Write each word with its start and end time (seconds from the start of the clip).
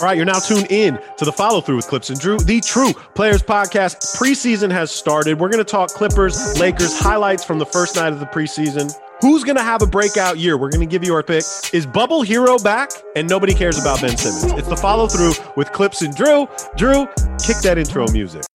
All 0.00 0.06
right, 0.06 0.16
you're 0.16 0.26
now 0.26 0.38
tuned 0.38 0.68
in 0.70 0.96
to 1.16 1.24
the 1.24 1.32
follow 1.32 1.60
through 1.60 1.74
with 1.74 1.88
Clipps 1.88 2.08
and 2.08 2.20
Drew, 2.20 2.38
the 2.38 2.60
True 2.60 2.92
Players 3.16 3.42
Podcast. 3.42 4.16
Preseason 4.16 4.70
has 4.70 4.92
started. 4.92 5.40
We're 5.40 5.48
going 5.48 5.64
to 5.64 5.68
talk 5.68 5.90
Clippers, 5.90 6.56
Lakers, 6.60 6.96
highlights 6.96 7.44
from 7.44 7.58
the 7.58 7.66
first 7.66 7.96
night 7.96 8.12
of 8.12 8.20
the 8.20 8.26
preseason. 8.26 8.92
Who's 9.20 9.42
going 9.42 9.56
to 9.56 9.62
have 9.62 9.82
a 9.82 9.86
breakout 9.86 10.38
year? 10.38 10.56
We're 10.56 10.70
going 10.70 10.86
to 10.88 10.90
give 10.90 11.02
you 11.02 11.14
our 11.14 11.24
pick. 11.24 11.42
Is 11.72 11.84
Bubble 11.84 12.22
Herro 12.22 12.62
back? 12.62 12.92
And 13.16 13.28
nobody 13.28 13.52
cares 13.52 13.76
about 13.76 14.00
Ben 14.00 14.16
Simmons. 14.16 14.56
It's 14.56 14.68
the 14.68 14.76
follow 14.76 15.08
through 15.08 15.32
with 15.56 15.72
Clipps 15.72 16.02
and 16.02 16.14
Drew. 16.14 16.46
Drew, 16.76 17.06
kick 17.44 17.56
that 17.62 17.74
intro 17.76 18.06
music. 18.12 18.47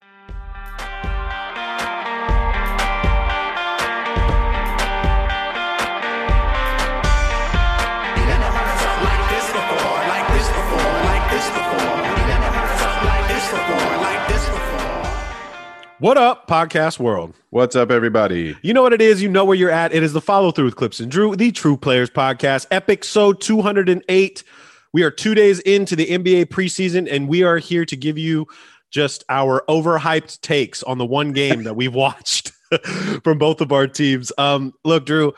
What 16.03 16.17
up, 16.17 16.49
podcast 16.49 16.99
world? 16.99 17.33
What's 17.51 17.77
up, 17.77 17.89
everybody? 17.89 18.57
You 18.61 18.73
know 18.73 18.81
what 18.81 18.91
it 18.91 19.01
is. 19.01 19.21
You 19.21 19.29
know 19.29 19.45
where 19.45 19.55
you're 19.55 19.71
at. 19.71 19.93
It 19.93 20.03
is 20.03 20.11
the 20.11 20.19
follow 20.19 20.51
through 20.51 20.65
with 20.65 20.75
Clipps 20.75 20.99
and 20.99 21.09
Drew, 21.09 21.33
the 21.33 21.49
True 21.49 21.77
Players 21.77 22.09
Podcast, 22.09 22.67
epic 22.71 23.05
so 23.05 23.31
208. 23.31 24.43
We 24.91 25.03
are 25.03 25.09
two 25.09 25.33
days 25.33 25.59
into 25.61 25.95
the 25.95 26.07
NBA 26.07 26.47
preseason, 26.47 27.07
and 27.09 27.29
we 27.29 27.43
are 27.43 27.57
here 27.57 27.85
to 27.85 27.95
give 27.95 28.17
you 28.17 28.47
just 28.91 29.23
our 29.29 29.63
overhyped 29.69 30.41
takes 30.41 30.83
on 30.83 30.97
the 30.97 31.05
one 31.05 31.31
game 31.31 31.63
that 31.63 31.77
we've 31.77 31.93
watched 31.95 32.51
from 33.23 33.37
both 33.37 33.61
of 33.61 33.71
our 33.71 33.87
teams. 33.87 34.29
Um, 34.37 34.73
look, 34.83 35.05
Drew, 35.05 35.31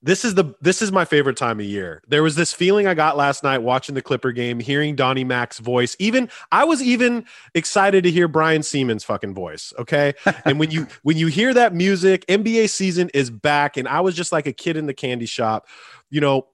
this 0.00 0.24
is 0.24 0.34
the 0.34 0.54
this 0.60 0.80
is 0.80 0.92
my 0.92 1.04
favorite 1.04 1.36
time 1.36 1.58
of 1.58 1.66
year. 1.66 2.02
There 2.06 2.22
was 2.22 2.36
this 2.36 2.52
feeling 2.52 2.86
I 2.86 2.94
got 2.94 3.16
last 3.16 3.42
night 3.42 3.58
watching 3.58 3.94
the 3.94 4.02
Clipper 4.02 4.30
game, 4.30 4.60
hearing 4.60 4.94
Donnie 4.94 5.24
Mac's 5.24 5.58
voice. 5.58 5.96
Even 5.98 6.30
I 6.52 6.64
was 6.64 6.80
even 6.82 7.24
excited 7.54 8.04
to 8.04 8.10
hear 8.10 8.28
Brian 8.28 8.62
Sieman's 8.62 9.02
fucking 9.02 9.34
voice. 9.34 9.72
Okay, 9.78 10.14
and 10.44 10.60
when 10.60 10.70
you 10.70 10.86
when 11.02 11.16
you 11.16 11.26
hear 11.26 11.52
that 11.52 11.74
music, 11.74 12.24
NBA 12.26 12.70
season 12.70 13.10
is 13.12 13.30
back, 13.30 13.76
and 13.76 13.88
I 13.88 14.00
was 14.00 14.14
just 14.14 14.30
like 14.30 14.46
a 14.46 14.52
kid 14.52 14.76
in 14.76 14.86
the 14.86 14.94
candy 14.94 15.26
shop. 15.26 15.66
You 16.10 16.20
know, 16.20 16.46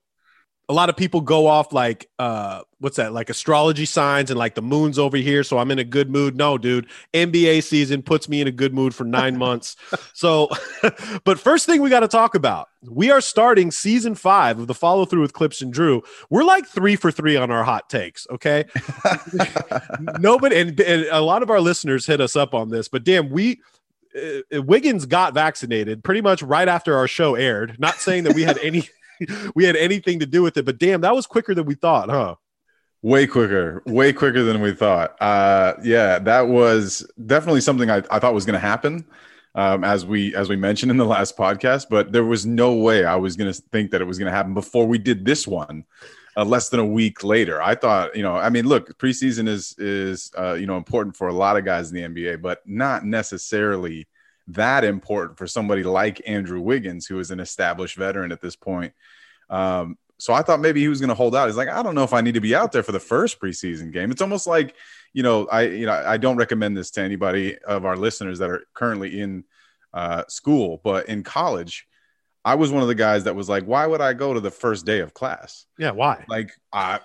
a 0.67 0.73
lot 0.73 0.89
of 0.89 0.97
people 0.97 1.21
go 1.21 1.47
off 1.47 1.73
like 1.73 2.09
uh 2.19 2.61
what's 2.79 2.97
that 2.97 3.13
like 3.13 3.29
astrology 3.29 3.85
signs 3.85 4.29
and 4.29 4.39
like 4.39 4.55
the 4.55 4.61
moon's 4.61 4.97
over 4.97 5.17
here 5.17 5.43
so 5.43 5.57
i'm 5.57 5.71
in 5.71 5.79
a 5.79 5.83
good 5.83 6.09
mood. 6.09 6.35
No 6.35 6.57
dude 6.57 6.87
nba 7.13 7.63
season 7.63 8.01
puts 8.01 8.27
me 8.27 8.41
in 8.41 8.47
a 8.47 8.51
good 8.51 8.73
mood 8.73 8.93
for 8.93 9.03
nine 9.03 9.37
months. 9.45 9.75
So 10.13 10.49
but 11.23 11.39
first 11.39 11.65
thing 11.65 11.81
we 11.81 11.89
got 11.89 12.01
to 12.01 12.07
talk 12.07 12.35
about 12.35 12.69
we 12.87 13.11
are 13.11 13.21
starting 13.21 13.71
season 13.71 14.15
five 14.15 14.59
of 14.59 14.67
the 14.67 14.73
follow 14.73 15.05
through 15.05 15.21
with 15.21 15.33
clipps 15.33 15.61
and 15.61 15.73
drew. 15.73 16.03
We're 16.29 16.43
like 16.43 16.67
three 16.67 16.95
for 16.95 17.11
three 17.11 17.35
on 17.35 17.51
our 17.51 17.63
hot 17.63 17.89
takes 17.89 18.27
okay? 18.31 18.65
Nobody 20.19 20.59
and, 20.59 20.79
and 20.79 21.05
a 21.05 21.21
lot 21.21 21.43
of 21.43 21.49
our 21.49 21.59
listeners 21.59 22.05
hit 22.05 22.21
us 22.21 22.35
up 22.35 22.53
on 22.53 22.69
this 22.69 22.87
but 22.87 23.03
damn 23.03 23.29
we 23.29 23.59
uh, 24.15 24.61
Wiggins 24.61 25.05
got 25.05 25.33
vaccinated 25.33 26.03
pretty 26.03 26.21
much 26.21 26.41
right 26.41 26.67
after 26.67 26.95
our 26.95 27.07
show 27.07 27.35
aired. 27.35 27.75
Not 27.79 27.95
saying 27.95 28.23
that 28.23 28.33
we 28.33 28.43
had 28.43 28.57
any 28.59 28.87
we 29.55 29.65
had 29.65 29.75
anything 29.75 30.19
to 30.19 30.25
do 30.25 30.41
with 30.41 30.57
it, 30.57 30.65
but 30.65 30.77
damn, 30.77 31.01
that 31.01 31.15
was 31.15 31.27
quicker 31.27 31.53
than 31.53 31.65
we 31.65 31.75
thought, 31.75 32.09
huh? 32.09 32.35
Way 33.01 33.27
quicker, 33.27 33.83
way 33.85 34.13
quicker 34.13 34.43
than 34.43 34.61
we 34.61 34.73
thought. 34.73 35.15
Uh, 35.21 35.73
yeah, 35.83 36.17
that 36.19 36.47
was 36.47 37.05
definitely 37.23 37.61
something 37.61 37.89
I, 37.89 38.01
I 38.09 38.19
thought 38.19 38.33
was 38.33 38.45
going 38.45 38.59
to 38.59 38.67
happen, 38.67 39.05
um, 39.53 39.83
as 39.83 40.05
we 40.05 40.35
as 40.35 40.49
we 40.49 40.55
mentioned 40.55 40.89
in 40.89 40.97
the 40.97 41.05
last 41.05 41.37
podcast. 41.37 41.85
But 41.87 42.11
there 42.11 42.23
was 42.23 42.47
no 42.47 42.73
way 42.73 43.05
I 43.05 43.15
was 43.15 43.35
going 43.35 43.53
to 43.53 43.61
think 43.71 43.91
that 43.91 44.01
it 44.01 44.05
was 44.05 44.17
going 44.17 44.31
to 44.31 44.35
happen 44.35 44.55
before 44.55 44.87
we 44.87 44.97
did 44.97 45.23
this 45.23 45.47
one. 45.47 45.85
Uh, 46.37 46.43
less 46.43 46.67
than 46.69 46.81
a 46.81 46.85
week 46.85 47.23
later, 47.23 47.61
I 47.61 47.75
thought, 47.75 48.13
you 48.13 48.23
know, 48.23 48.35
I 48.35 48.49
mean, 48.49 48.67
look, 48.67 48.97
preseason 48.97 49.47
is 49.47 49.75
is 49.77 50.31
uh, 50.37 50.53
you 50.53 50.65
know 50.65 50.75
important 50.75 51.15
for 51.15 51.27
a 51.27 51.33
lot 51.33 51.57
of 51.57 51.63
guys 51.63 51.91
in 51.91 51.95
the 51.95 52.21
NBA, 52.21 52.41
but 52.41 52.61
not 52.65 53.05
necessarily 53.05 54.07
that 54.47 54.83
important 54.83 55.37
for 55.37 55.47
somebody 55.47 55.83
like 55.83 56.21
Andrew 56.27 56.61
Wiggins, 56.61 57.05
who 57.05 57.19
is 57.19 57.31
an 57.31 57.39
established 57.39 57.97
veteran 57.97 58.31
at 58.31 58.41
this 58.41 58.55
point. 58.55 58.93
Um, 59.49 59.97
so 60.17 60.33
I 60.33 60.41
thought 60.41 60.61
maybe 60.61 60.79
he 60.79 60.87
was 60.87 60.99
going 60.99 61.09
to 61.09 61.15
hold 61.15 61.35
out. 61.35 61.47
He's 61.47 61.57
like, 61.57 61.67
I 61.67 61.83
don't 61.83 61.95
know 61.95 62.03
if 62.03 62.13
I 62.13 62.21
need 62.21 62.35
to 62.35 62.41
be 62.41 62.55
out 62.55 62.71
there 62.71 62.83
for 62.83 62.91
the 62.91 62.99
first 62.99 63.39
preseason 63.39 63.91
game. 63.91 64.11
It's 64.11 64.21
almost 64.21 64.47
like, 64.47 64.75
you 65.13 65.23
know, 65.23 65.47
I 65.47 65.63
you 65.63 65.85
know 65.85 65.93
I 65.93 66.17
don't 66.17 66.37
recommend 66.37 66.77
this 66.77 66.91
to 66.91 67.01
anybody 67.01 67.57
of 67.59 67.85
our 67.85 67.97
listeners 67.97 68.39
that 68.39 68.49
are 68.49 68.65
currently 68.73 69.19
in 69.19 69.43
uh, 69.93 70.23
school, 70.27 70.79
but 70.83 71.09
in 71.09 71.23
college, 71.23 71.87
I 72.43 72.55
was 72.55 72.71
one 72.71 72.81
of 72.81 72.87
the 72.87 72.95
guys 72.95 73.23
that 73.23 73.35
was 73.35 73.49
like, 73.49 73.63
why 73.65 73.87
would 73.87 74.01
I 74.01 74.13
go 74.13 74.33
to 74.33 74.39
the 74.39 74.51
first 74.51 74.85
day 74.85 74.99
of 74.99 75.13
class? 75.13 75.65
Yeah, 75.79 75.91
why? 75.91 76.25
Like, 76.27 76.51
uh, 76.71 76.99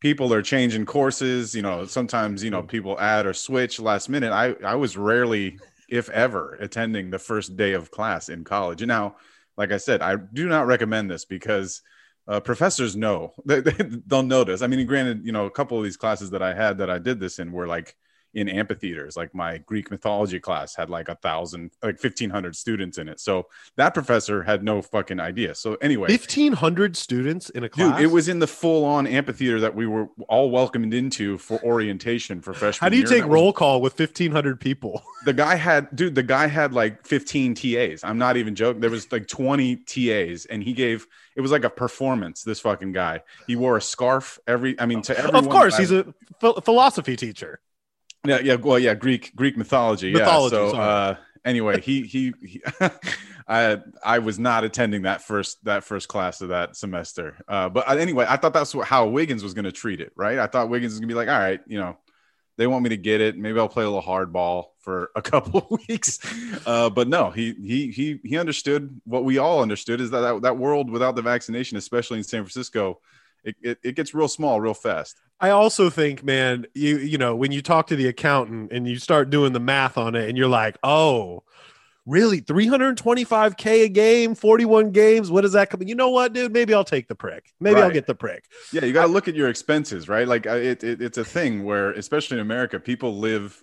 people 0.00 0.32
are 0.32 0.42
changing 0.42 0.86
courses. 0.86 1.54
You 1.54 1.62
know, 1.62 1.86
sometimes 1.86 2.42
you 2.42 2.50
know 2.50 2.62
people 2.62 2.98
add 2.98 3.26
or 3.26 3.32
switch 3.32 3.80
last 3.80 4.08
minute. 4.08 4.32
I 4.32 4.54
I 4.64 4.74
was 4.74 4.96
rarely 4.96 5.58
if 5.88 6.08
ever, 6.10 6.56
attending 6.60 7.10
the 7.10 7.18
first 7.18 7.56
day 7.56 7.72
of 7.72 7.90
class 7.90 8.28
in 8.28 8.44
college. 8.44 8.82
And 8.82 8.88
now, 8.88 9.16
like 9.56 9.72
I 9.72 9.76
said, 9.76 10.02
I 10.02 10.16
do 10.16 10.48
not 10.48 10.66
recommend 10.66 11.10
this 11.10 11.24
because 11.24 11.82
uh, 12.28 12.40
professors 12.40 12.96
know 12.96 13.34
they, 13.44 13.60
they'll 13.60 14.22
notice. 14.22 14.62
I 14.62 14.66
mean, 14.66 14.86
granted, 14.86 15.24
you 15.24 15.32
know, 15.32 15.46
a 15.46 15.50
couple 15.50 15.78
of 15.78 15.84
these 15.84 15.96
classes 15.96 16.30
that 16.30 16.42
I 16.42 16.54
had 16.54 16.78
that 16.78 16.90
I 16.90 16.98
did 16.98 17.20
this 17.20 17.38
in 17.38 17.52
were 17.52 17.66
like 17.66 17.96
in 18.36 18.48
amphitheaters. 18.48 19.16
Like 19.16 19.34
my 19.34 19.58
Greek 19.58 19.90
mythology 19.90 20.38
class 20.38 20.76
had 20.76 20.90
like 20.90 21.08
a 21.08 21.16
thousand, 21.16 21.72
like 21.82 21.98
fifteen 21.98 22.30
hundred 22.30 22.54
students 22.54 22.98
in 22.98 23.08
it. 23.08 23.18
So 23.18 23.46
that 23.76 23.94
professor 23.94 24.42
had 24.42 24.62
no 24.62 24.82
fucking 24.82 25.18
idea. 25.18 25.54
So 25.54 25.74
anyway, 25.76 26.08
fifteen 26.08 26.52
hundred 26.52 26.96
students 26.96 27.48
in 27.50 27.64
a 27.64 27.68
class. 27.68 27.96
Dude, 27.96 28.04
it 28.04 28.12
was 28.12 28.28
in 28.28 28.38
the 28.38 28.46
full-on 28.46 29.06
amphitheater 29.06 29.58
that 29.60 29.74
we 29.74 29.86
were 29.86 30.08
all 30.28 30.50
welcomed 30.50 30.92
into 30.94 31.38
for 31.38 31.60
orientation 31.64 32.40
for 32.42 32.52
freshman. 32.52 32.84
How 32.86 32.90
do 32.90 32.98
you 32.98 33.06
take 33.06 33.24
roll 33.24 33.46
was- 33.46 33.54
call 33.56 33.80
with 33.80 33.94
fifteen 33.94 34.30
hundred 34.32 34.60
people? 34.60 35.02
the 35.24 35.32
guy 35.32 35.56
had 35.56 35.88
dude 35.96 36.14
the 36.14 36.22
guy 36.22 36.46
had 36.46 36.72
like 36.72 37.04
15 37.04 37.54
tas 37.54 38.04
i'm 38.04 38.16
not 38.16 38.36
even 38.36 38.54
joking 38.54 38.80
there 38.80 38.90
was 38.90 39.10
like 39.10 39.26
20 39.26 39.74
tas 39.76 40.44
and 40.46 40.62
he 40.62 40.72
gave 40.72 41.06
it 41.34 41.40
was 41.40 41.50
like 41.50 41.64
a 41.64 41.70
performance 41.70 42.44
this 42.44 42.60
fucking 42.60 42.92
guy 42.92 43.20
he 43.48 43.56
wore 43.56 43.76
a 43.76 43.80
scarf 43.80 44.38
every 44.46 44.78
i 44.78 44.86
mean 44.86 45.02
to 45.02 45.18
everyone 45.18 45.44
of 45.44 45.50
course, 45.50 45.74
I- 45.74 45.78
he's 45.80 45.90
a 45.90 46.04
ph- 46.40 46.54
philosophy 46.64 47.16
teacher. 47.16 47.58
Yeah 48.28 48.40
yeah 48.40 48.54
well 48.54 48.78
yeah 48.78 48.94
greek 48.94 49.34
greek 49.34 49.56
mythology, 49.56 50.12
Mythology, 50.12 50.56
yeah 50.56 50.70
so 50.70 50.76
uh 50.76 51.16
anyway 51.44 51.80
he 51.80 52.02
he, 52.02 52.32
he 52.42 52.62
I 53.48 53.78
I 54.04 54.18
was 54.18 54.38
not 54.38 54.64
attending 54.64 55.02
that 55.02 55.22
first 55.22 55.64
that 55.64 55.84
first 55.84 56.08
class 56.08 56.40
of 56.40 56.48
that 56.48 56.76
semester. 56.76 57.36
Uh, 57.46 57.68
but 57.68 57.88
uh, 57.88 57.94
anyway, 57.94 58.26
I 58.28 58.36
thought 58.36 58.52
that's 58.52 58.74
what, 58.74 58.88
how 58.88 59.06
Wiggins 59.06 59.42
was 59.42 59.54
going 59.54 59.66
to 59.66 59.72
treat 59.72 60.00
it, 60.00 60.12
right? 60.16 60.38
I 60.38 60.48
thought 60.48 60.68
Wiggins 60.68 60.92
was 60.92 61.00
going 61.00 61.08
to 61.08 61.14
be 61.14 61.16
like, 61.16 61.28
all 61.28 61.38
right, 61.38 61.60
you 61.66 61.78
know, 61.78 61.96
they 62.56 62.66
want 62.66 62.82
me 62.82 62.88
to 62.90 62.96
get 62.96 63.20
it. 63.20 63.36
Maybe 63.36 63.60
I'll 63.60 63.68
play 63.68 63.84
a 63.84 63.90
little 63.90 64.02
hardball 64.02 64.70
for 64.80 65.10
a 65.14 65.22
couple 65.30 65.60
of 65.60 65.80
weeks. 65.88 66.18
Uh, 66.66 66.90
but 66.90 67.06
no, 67.06 67.30
he 67.30 67.52
he 67.52 67.90
he 67.92 68.20
he 68.24 68.38
understood 68.38 69.00
what 69.04 69.24
we 69.24 69.38
all 69.38 69.62
understood 69.62 70.00
is 70.00 70.10
that, 70.10 70.20
that 70.20 70.42
that 70.42 70.58
world 70.58 70.90
without 70.90 71.14
the 71.14 71.22
vaccination, 71.22 71.76
especially 71.76 72.18
in 72.18 72.24
San 72.24 72.42
Francisco, 72.42 73.00
it, 73.44 73.54
it, 73.62 73.78
it 73.84 73.96
gets 73.96 74.12
real 74.12 74.28
small 74.28 74.60
real 74.60 74.74
fast. 74.74 75.20
I 75.40 75.50
also 75.50 75.90
think, 75.90 76.24
man, 76.24 76.66
you 76.74 76.98
you 76.98 77.18
know, 77.18 77.36
when 77.36 77.52
you 77.52 77.60
talk 77.60 77.88
to 77.88 77.96
the 77.96 78.08
accountant 78.08 78.72
and 78.72 78.88
you 78.88 78.98
start 78.98 79.30
doing 79.30 79.52
the 79.52 79.60
math 79.60 79.98
on 79.98 80.14
it, 80.14 80.28
and 80.28 80.38
you're 80.38 80.48
like, 80.48 80.78
oh, 80.82 81.42
really, 82.06 82.40
325k 82.40 83.84
a 83.84 83.88
game, 83.88 84.34
41 84.34 84.92
games. 84.92 85.30
What 85.30 85.42
does 85.42 85.52
that 85.52 85.68
come? 85.68 85.82
You 85.82 85.94
know 85.94 86.10
what, 86.10 86.32
dude? 86.32 86.52
Maybe 86.52 86.72
I'll 86.72 86.84
take 86.84 87.08
the 87.08 87.14
prick. 87.14 87.52
Maybe 87.60 87.80
I'll 87.80 87.90
get 87.90 88.06
the 88.06 88.14
prick. 88.14 88.44
Yeah, 88.72 88.84
you 88.84 88.92
got 88.92 89.06
to 89.06 89.12
look 89.12 89.28
at 89.28 89.34
your 89.34 89.48
expenses, 89.48 90.08
right? 90.08 90.26
Like 90.26 90.46
it, 90.46 90.82
it, 90.82 91.02
it's 91.02 91.18
a 91.18 91.24
thing 91.24 91.64
where, 91.64 91.90
especially 91.92 92.38
in 92.38 92.40
America, 92.40 92.80
people 92.80 93.18
live, 93.18 93.62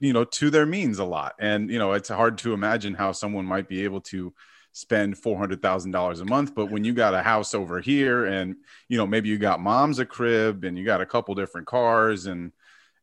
you 0.00 0.12
know, 0.12 0.24
to 0.24 0.50
their 0.50 0.66
means 0.66 0.98
a 0.98 1.04
lot, 1.04 1.34
and 1.38 1.70
you 1.70 1.78
know, 1.78 1.92
it's 1.92 2.08
hard 2.08 2.38
to 2.38 2.54
imagine 2.54 2.94
how 2.94 3.12
someone 3.12 3.44
might 3.44 3.68
be 3.68 3.84
able 3.84 4.00
to 4.00 4.32
spend 4.74 5.16
four 5.16 5.38
hundred 5.38 5.62
thousand 5.62 5.92
dollars 5.92 6.20
a 6.20 6.24
month. 6.24 6.54
But 6.54 6.70
when 6.70 6.84
you 6.84 6.92
got 6.92 7.14
a 7.14 7.22
house 7.22 7.54
over 7.54 7.80
here, 7.80 8.26
and 8.26 8.56
you 8.88 8.98
know, 8.98 9.06
maybe 9.06 9.30
you 9.30 9.38
got 9.38 9.60
mom's 9.60 10.00
a 10.00 10.04
crib, 10.04 10.64
and 10.64 10.76
you 10.76 10.84
got 10.84 11.00
a 11.00 11.06
couple 11.06 11.34
different 11.34 11.66
cars, 11.66 12.26
and 12.26 12.52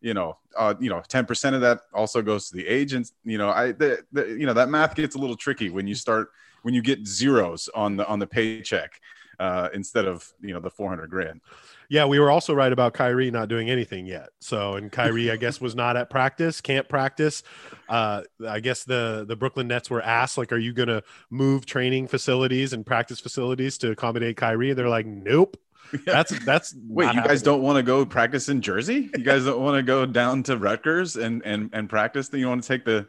you 0.01 0.13
know, 0.13 0.37
uh, 0.57 0.75
you 0.79 0.89
know, 0.89 1.01
ten 1.07 1.25
percent 1.25 1.55
of 1.55 1.61
that 1.61 1.81
also 1.93 2.21
goes 2.21 2.49
to 2.49 2.55
the 2.55 2.67
agents. 2.67 3.13
You 3.23 3.37
know, 3.37 3.49
I, 3.49 3.71
the, 3.71 4.03
the, 4.11 4.27
you 4.27 4.45
know, 4.45 4.53
that 4.53 4.69
math 4.69 4.95
gets 4.95 5.15
a 5.15 5.17
little 5.17 5.37
tricky 5.37 5.69
when 5.69 5.87
you 5.87 5.95
start 5.95 6.29
when 6.61 6.73
you 6.73 6.81
get 6.81 7.07
zeros 7.07 7.69
on 7.73 7.97
the 7.97 8.05
on 8.05 8.19
the 8.19 8.27
paycheck 8.27 8.99
uh, 9.39 9.69
instead 9.73 10.05
of 10.05 10.31
you 10.41 10.53
know 10.53 10.59
the 10.59 10.69
four 10.69 10.89
hundred 10.89 11.09
grand. 11.09 11.41
Yeah, 11.91 12.05
we 12.05 12.19
were 12.19 12.31
also 12.31 12.53
right 12.53 12.71
about 12.71 12.93
Kyrie 12.93 13.31
not 13.31 13.49
doing 13.49 13.69
anything 13.69 14.05
yet. 14.05 14.29
So, 14.39 14.75
and 14.75 14.89
Kyrie, 14.89 15.29
I 15.29 15.35
guess, 15.35 15.59
was 15.59 15.75
not 15.75 15.97
at 15.97 16.09
practice, 16.09 16.61
can't 16.61 16.87
practice. 16.87 17.43
Uh, 17.89 18.21
I 18.47 18.61
guess 18.61 18.85
the 18.85 19.25
the 19.27 19.35
Brooklyn 19.35 19.67
Nets 19.67 19.89
were 19.89 20.01
asked, 20.01 20.37
like, 20.37 20.53
"Are 20.53 20.57
you 20.57 20.71
going 20.71 20.87
to 20.87 21.03
move 21.29 21.65
training 21.65 22.07
facilities 22.07 22.71
and 22.71 22.85
practice 22.85 23.19
facilities 23.19 23.77
to 23.79 23.91
accommodate 23.91 24.37
Kyrie?" 24.37 24.69
And 24.69 24.79
they're 24.79 24.87
like, 24.87 25.05
"Nope." 25.05 25.57
That's 26.05 26.33
that's 26.45 26.73
wait. 26.87 27.13
You 27.13 27.21
guys 27.23 27.41
don't 27.41 27.61
want 27.61 27.75
to 27.75 27.83
go 27.83 28.05
practice 28.05 28.47
in 28.47 28.61
Jersey? 28.61 29.09
You 29.13 29.25
guys 29.25 29.43
don't 29.43 29.59
want 29.59 29.75
to 29.75 29.83
go 29.83 30.05
down 30.05 30.43
to 30.43 30.55
Rutgers 30.55 31.17
and 31.17 31.41
and 31.43 31.69
and 31.73 31.89
practice? 31.89 32.29
Then 32.29 32.39
you 32.39 32.47
want 32.47 32.63
to 32.63 32.67
take 32.69 32.85
the 32.85 33.05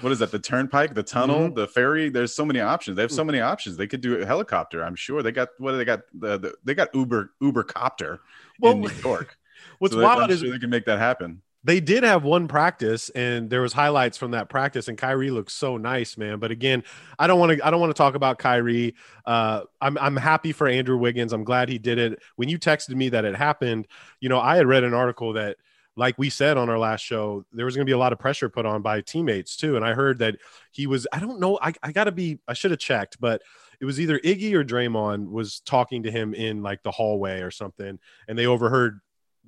what 0.00 0.12
is 0.12 0.18
that? 0.20 0.30
The 0.30 0.38
turnpike, 0.38 0.94
the 0.94 1.02
tunnel, 1.02 1.46
mm-hmm. 1.46 1.54
the 1.54 1.68
ferry. 1.68 2.08
There's 2.08 2.34
so 2.34 2.44
many 2.44 2.60
options. 2.60 2.96
They 2.96 3.02
have 3.02 3.12
so 3.12 3.22
mm. 3.22 3.26
many 3.26 3.40
options. 3.40 3.76
They 3.76 3.86
could 3.86 4.00
do 4.00 4.20
a 4.20 4.26
helicopter. 4.26 4.82
I'm 4.82 4.96
sure 4.96 5.22
they 5.22 5.32
got 5.32 5.50
what 5.58 5.72
do 5.72 5.78
they 5.78 5.84
got. 5.84 6.00
The, 6.14 6.38
the 6.38 6.54
they 6.64 6.74
got 6.74 6.94
Uber 6.94 7.32
Uber 7.40 7.64
copter 7.64 8.20
well, 8.60 8.72
in 8.72 8.80
New 8.80 8.90
York. 9.04 9.38
What's 9.78 9.94
so 9.94 10.02
wild 10.02 10.22
I'm 10.22 10.30
is 10.30 10.40
sure 10.40 10.50
they 10.50 10.58
can 10.58 10.70
make 10.70 10.86
that 10.86 10.98
happen. 10.98 11.42
They 11.64 11.78
did 11.78 12.02
have 12.02 12.24
one 12.24 12.48
practice, 12.48 13.08
and 13.10 13.48
there 13.48 13.60
was 13.60 13.72
highlights 13.72 14.18
from 14.18 14.32
that 14.32 14.48
practice, 14.48 14.88
and 14.88 14.98
Kyrie 14.98 15.30
looks 15.30 15.52
so 15.52 15.76
nice, 15.76 16.18
man. 16.18 16.40
But 16.40 16.50
again, 16.50 16.82
I 17.20 17.28
don't 17.28 17.38
want 17.38 17.56
to. 17.56 17.64
I 17.64 17.70
don't 17.70 17.80
want 17.80 17.90
to 17.90 17.98
talk 17.98 18.16
about 18.16 18.38
Kyrie. 18.38 18.96
Uh, 19.24 19.62
I'm 19.80 19.96
I'm 19.98 20.16
happy 20.16 20.50
for 20.50 20.66
Andrew 20.66 20.96
Wiggins. 20.96 21.32
I'm 21.32 21.44
glad 21.44 21.68
he 21.68 21.78
did 21.78 21.98
it. 21.98 22.20
When 22.34 22.48
you 22.48 22.58
texted 22.58 22.96
me 22.96 23.10
that 23.10 23.24
it 23.24 23.36
happened, 23.36 23.86
you 24.20 24.28
know, 24.28 24.40
I 24.40 24.56
had 24.56 24.66
read 24.66 24.82
an 24.82 24.94
article 24.94 25.34
that 25.34 25.58
like 25.96 26.16
we 26.18 26.30
said 26.30 26.56
on 26.56 26.70
our 26.70 26.78
last 26.78 27.02
show, 27.02 27.44
there 27.52 27.64
was 27.64 27.74
going 27.74 27.84
to 27.86 27.90
be 27.90 27.94
a 27.94 27.98
lot 27.98 28.12
of 28.12 28.18
pressure 28.18 28.48
put 28.48 28.64
on 28.64 28.82
by 28.82 29.00
teammates 29.00 29.56
too. 29.56 29.76
And 29.76 29.84
I 29.84 29.92
heard 29.92 30.18
that 30.20 30.36
he 30.70 30.86
was, 30.86 31.06
I 31.12 31.18
don't 31.18 31.40
know, 31.40 31.58
I, 31.60 31.72
I 31.82 31.92
got 31.92 32.04
to 32.04 32.12
be, 32.12 32.38
I 32.48 32.54
should 32.54 32.70
have 32.70 32.80
checked, 32.80 33.20
but 33.20 33.42
it 33.80 33.84
was 33.84 34.00
either 34.00 34.18
Iggy 34.20 34.54
or 34.54 34.64
Draymond 34.64 35.30
was 35.30 35.60
talking 35.60 36.04
to 36.04 36.10
him 36.10 36.34
in 36.34 36.62
like 36.62 36.82
the 36.82 36.90
hallway 36.90 37.40
or 37.40 37.50
something. 37.50 37.98
And 38.26 38.38
they 38.38 38.46
overheard 38.46 39.00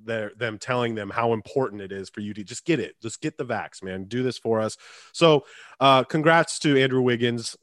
their, 0.03 0.33
them 0.37 0.59
telling 0.59 0.93
them 0.93 1.09
how 1.09 1.33
important 1.33 1.81
it 1.81 1.91
is 1.91 2.09
for 2.09 2.19
you 2.19 2.33
to 2.33 2.43
just 2.43 2.65
get 2.65 2.79
it, 2.79 2.95
just 3.01 3.21
get 3.21 3.37
the 3.37 3.45
vax, 3.45 3.81
man, 3.81 4.03
do 4.03 4.21
this 4.21 4.37
for 4.37 4.61
us. 4.61 4.77
So, 5.13 5.45
uh, 5.79 6.03
congrats 6.03 6.59
to 6.59 6.79
Andrew 6.79 7.01
Wiggins. 7.01 7.55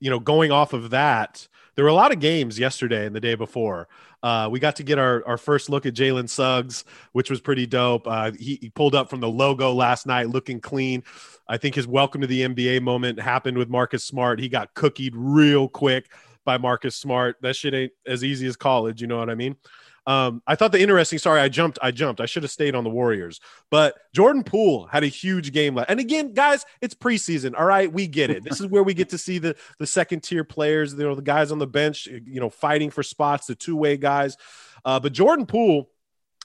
You 0.00 0.10
know, 0.10 0.20
going 0.20 0.52
off 0.52 0.74
of 0.74 0.90
that, 0.90 1.48
there 1.78 1.84
were 1.84 1.90
a 1.90 1.94
lot 1.94 2.10
of 2.10 2.18
games 2.18 2.58
yesterday 2.58 3.06
and 3.06 3.14
the 3.14 3.20
day 3.20 3.36
before. 3.36 3.86
Uh, 4.20 4.48
we 4.50 4.58
got 4.58 4.74
to 4.74 4.82
get 4.82 4.98
our, 4.98 5.22
our 5.28 5.36
first 5.38 5.70
look 5.70 5.86
at 5.86 5.94
Jalen 5.94 6.28
Suggs, 6.28 6.84
which 7.12 7.30
was 7.30 7.40
pretty 7.40 7.66
dope. 7.66 8.04
Uh, 8.04 8.32
he, 8.32 8.58
he, 8.60 8.68
pulled 8.68 8.96
up 8.96 9.08
from 9.08 9.20
the 9.20 9.28
logo 9.28 9.72
last 9.72 10.04
night 10.04 10.28
looking 10.28 10.60
clean. 10.60 11.04
I 11.46 11.56
think 11.56 11.76
his 11.76 11.86
welcome 11.86 12.20
to 12.22 12.26
the 12.26 12.40
NBA 12.40 12.82
moment 12.82 13.20
happened 13.20 13.56
with 13.56 13.68
Marcus 13.68 14.02
Smart. 14.02 14.40
He 14.40 14.48
got 14.48 14.74
cookied 14.74 15.12
real 15.14 15.68
quick 15.68 16.10
by 16.44 16.58
Marcus 16.58 16.96
Smart. 16.96 17.36
That 17.42 17.54
shit 17.54 17.74
ain't 17.74 17.92
as 18.04 18.24
easy 18.24 18.48
as 18.48 18.56
college. 18.56 19.00
You 19.00 19.06
know 19.06 19.18
what 19.18 19.30
I 19.30 19.36
mean? 19.36 19.54
Um, 20.08 20.42
I 20.46 20.54
thought 20.54 20.72
the 20.72 20.80
interesting. 20.80 21.18
Sorry, 21.18 21.38
I 21.38 21.50
jumped. 21.50 21.78
I 21.82 21.90
jumped. 21.90 22.22
I 22.22 22.26
should 22.26 22.42
have 22.42 22.50
stayed 22.50 22.74
on 22.74 22.82
the 22.82 22.88
Warriors. 22.88 23.40
But 23.70 23.94
Jordan 24.14 24.42
Poole 24.42 24.86
had 24.86 25.04
a 25.04 25.06
huge 25.06 25.52
game. 25.52 25.78
And 25.86 26.00
again, 26.00 26.32
guys, 26.32 26.64
it's 26.80 26.94
preseason. 26.94 27.54
All 27.54 27.66
right, 27.66 27.92
we 27.92 28.08
get 28.08 28.30
it. 28.30 28.42
This 28.42 28.58
is 28.58 28.66
where 28.68 28.82
we 28.82 28.94
get 28.94 29.10
to 29.10 29.18
see 29.18 29.36
the 29.36 29.54
the 29.78 29.86
second 29.86 30.22
tier 30.22 30.44
players. 30.44 30.94
You 30.94 31.00
know, 31.00 31.14
the 31.14 31.20
guys 31.20 31.52
on 31.52 31.58
the 31.58 31.66
bench. 31.66 32.06
You 32.06 32.40
know, 32.40 32.48
fighting 32.48 32.88
for 32.88 33.02
spots. 33.02 33.46
The 33.46 33.54
two 33.54 33.76
way 33.76 33.98
guys. 33.98 34.38
Uh, 34.82 34.98
but 34.98 35.12
Jordan 35.12 35.44
Poole 35.44 35.90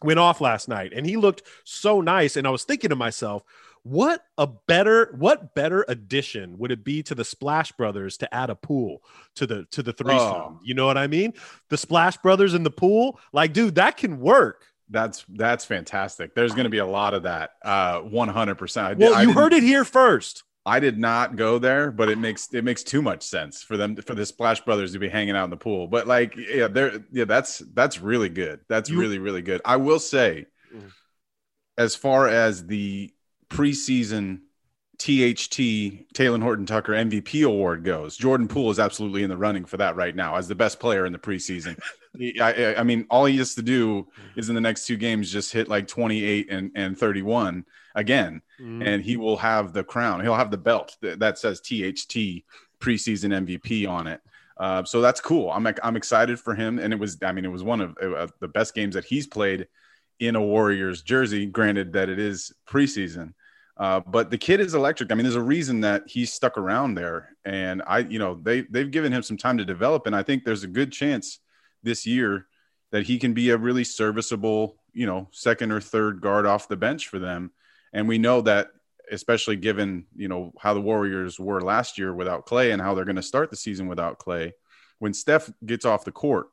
went 0.04 0.20
off 0.20 0.42
last 0.42 0.68
night, 0.68 0.94
and 0.96 1.06
he 1.06 1.18
looked 1.18 1.44
so 1.64 2.02
nice. 2.02 2.36
And 2.36 2.46
I 2.46 2.50
was 2.50 2.64
thinking 2.64 2.90
to 2.90 2.96
myself, 2.96 3.44
what 3.84 4.24
a 4.38 4.48
better 4.48 5.14
what 5.18 5.54
better 5.56 5.86
addition 5.88 6.58
would 6.58 6.72
it 6.72 6.84
be 6.84 7.04
to 7.04 7.16
the 7.16 7.26
Splash 7.26 7.74
Brothers 7.74 8.18
to 8.18 8.34
add 8.34 8.50
a 8.50 8.56
pool 8.56 9.04
to 9.36 9.46
the 9.46 9.66
to 9.72 9.84
the 9.84 9.94
threesome? 9.94 10.18
Oh. 10.20 10.60
You 10.64 10.74
know 10.74 10.86
what 10.86 10.98
I 10.98 11.08
mean? 11.08 11.34
The 11.70 11.78
Splash 11.78 12.18
Brothers 12.18 12.54
in 12.54 12.64
the 12.64 12.72
pool, 12.72 13.20
like, 13.34 13.54
dude, 13.54 13.76
that 13.76 13.98
can 13.98 14.20
work. 14.20 14.66
That's 14.90 15.26
that's 15.28 15.66
fantastic. 15.66 16.34
There's 16.34 16.54
going 16.54 16.66
to 16.66 16.70
be 16.70 16.78
a 16.78 16.86
lot 16.86 17.14
of 17.14 17.24
that. 17.24 17.52
Uh, 17.64 18.00
100. 18.02 18.56
percent 18.56 19.00
Well, 19.00 19.22
you 19.22 19.34
heard 19.34 19.54
it 19.54 19.64
here 19.64 19.84
first. 19.84 20.44
I 20.66 20.80
did 20.80 20.98
not 20.98 21.36
go 21.36 21.60
there, 21.60 21.92
but 21.92 22.10
it 22.10 22.18
makes 22.18 22.54
it 22.54 22.64
makes 22.64 22.84
too 22.84 23.02
much 23.02 23.24
sense 23.24 23.62
for 23.62 23.76
them 23.76 23.96
for 23.98 24.16
the 24.16 24.26
Splash 24.26 24.62
Brothers 24.62 24.94
to 24.94 25.00
be 25.00 25.10
hanging 25.10 25.36
out 25.36 25.44
in 25.46 25.50
the 25.50 25.58
pool. 25.58 25.88
But 25.88 26.08
like, 26.08 26.36
yeah, 26.38 26.68
they're 26.68 27.04
yeah, 27.12 27.26
that's 27.26 27.60
that's 27.74 28.00
really 28.00 28.30
good. 28.30 28.62
That's 28.70 28.90
you, 28.90 28.98
really 28.98 29.20
really 29.20 29.42
good. 29.42 29.62
I 29.66 29.76
will 29.76 30.00
say, 30.00 30.46
mm. 30.74 30.90
as 31.78 31.96
far 31.96 32.30
as 32.30 32.66
the 32.66 33.14
preseason 33.50 34.40
THT 35.00 36.14
Talen 36.14 36.42
Horton 36.42 36.66
Tucker 36.66 36.94
MVP 36.94 37.46
award 37.46 37.84
goes, 37.84 38.16
Jordan 38.16 38.48
Poole 38.48 38.72
is 38.72 38.80
absolutely 38.80 39.24
in 39.24 39.30
the 39.30 39.38
running 39.38 39.66
for 39.66 39.76
that 39.78 39.98
right 39.98 40.16
now 40.16 40.38
as 40.38 40.48
the 40.48 40.56
best 40.56 40.80
player 40.80 41.06
in 41.06 41.12
the 41.12 41.20
preseason. 41.20 41.78
I, 42.42 42.76
I, 42.78 42.84
mean, 42.84 43.06
all 43.10 43.26
he 43.26 43.38
has 43.38 43.56
to 43.56 43.64
do 43.64 44.08
is 44.38 44.48
in 44.48 44.56
the 44.56 44.62
next 44.62 44.86
two 44.86 44.96
games 44.96 45.32
just 45.32 45.52
hit 45.52 45.68
like 45.68 45.88
28 45.88 46.48
and, 46.50 46.72
and 46.76 46.98
31 46.98 47.66
again, 47.96 48.42
mm. 48.60 48.86
and 48.86 49.04
he 49.04 49.18
will 49.18 49.38
have 49.38 49.74
the 49.74 49.84
crown. 49.84 50.22
He'll 50.22 50.36
have 50.36 50.52
the 50.52 50.58
belt 50.58 50.98
that, 51.02 51.20
that 51.20 51.38
says 51.38 51.60
THT 51.60 52.44
preseason 52.80 53.46
MVP 53.46 53.88
on 53.88 54.08
it. 54.08 54.22
Uh, 54.58 54.84
so 54.84 55.02
that's 55.02 55.20
cool. 55.20 55.50
I'm 55.52 55.68
I'm 55.84 55.96
excited 55.96 56.40
for 56.40 56.54
him, 56.54 56.80
and 56.80 56.94
it 56.94 57.00
was 57.00 57.18
I 57.24 57.32
mean 57.32 57.46
it 57.46 57.52
was 57.52 57.64
one 57.64 57.82
of 57.82 57.98
uh, 58.02 58.28
the 58.40 58.48
best 58.48 58.76
games 58.76 58.96
that 58.96 59.06
he's 59.06 59.28
played 59.28 59.68
in 60.20 60.36
a 60.36 60.42
Warriors 60.42 61.02
jersey. 61.02 61.46
Granted 61.46 61.94
that 61.94 62.10
it 62.10 62.20
is 62.20 62.54
preseason, 62.68 63.34
uh, 63.78 64.02
but 64.02 64.30
the 64.30 64.38
kid 64.38 64.60
is 64.60 64.76
electric. 64.76 65.12
I 65.12 65.16
mean, 65.16 65.24
there's 65.24 65.36
a 65.36 65.42
reason 65.42 65.82
that 65.82 66.04
he's 66.06 66.32
stuck 66.32 66.58
around 66.58 66.94
there, 66.94 67.36
and 67.44 67.82
I, 67.88 68.00
you 68.00 68.20
know, 68.20 68.40
they 68.42 68.62
they've 68.62 68.92
given 68.92 69.12
him 69.12 69.24
some 69.24 69.38
time 69.38 69.58
to 69.58 69.66
develop, 69.66 70.06
and 70.06 70.16
I 70.16 70.22
think 70.22 70.44
there's 70.44 70.64
a 70.64 70.68
good 70.68 70.92
chance 70.92 71.40
this 71.82 72.06
year 72.06 72.48
that 72.92 73.08
he 73.08 73.18
can 73.18 73.34
be 73.34 73.50
a 73.50 73.58
really 73.58 73.84
serviceable, 73.84 74.78
you 74.94 75.08
know, 75.08 75.28
second 75.32 75.72
or 75.72 75.82
third 75.82 76.22
guard 76.22 76.46
off 76.46 76.68
the 76.68 76.78
bench 76.78 77.08
for 77.08 77.18
them. 77.18 77.52
And 77.94 78.08
we 78.08 78.18
know 78.18 78.42
that, 78.42 78.70
especially 79.12 79.56
given 79.56 80.06
you 80.16 80.28
know 80.28 80.54
how 80.60 80.74
the 80.74 80.82
Warriors 80.82 81.40
were 81.40 81.62
last 81.62 81.98
year 81.98 82.14
without 82.14 82.46
Clay 82.46 82.72
and 82.72 82.82
how 82.82 82.96
they're 82.96 83.06
going 83.06 83.16
to 83.16 83.22
start 83.22 83.50
the 83.50 83.56
season 83.56 83.88
without 83.88 84.18
Clay, 84.18 84.54
when 85.00 85.14
Steph 85.14 85.50
gets 85.66 85.86
off 85.86 86.06
the 86.06 86.12
court, 86.12 86.48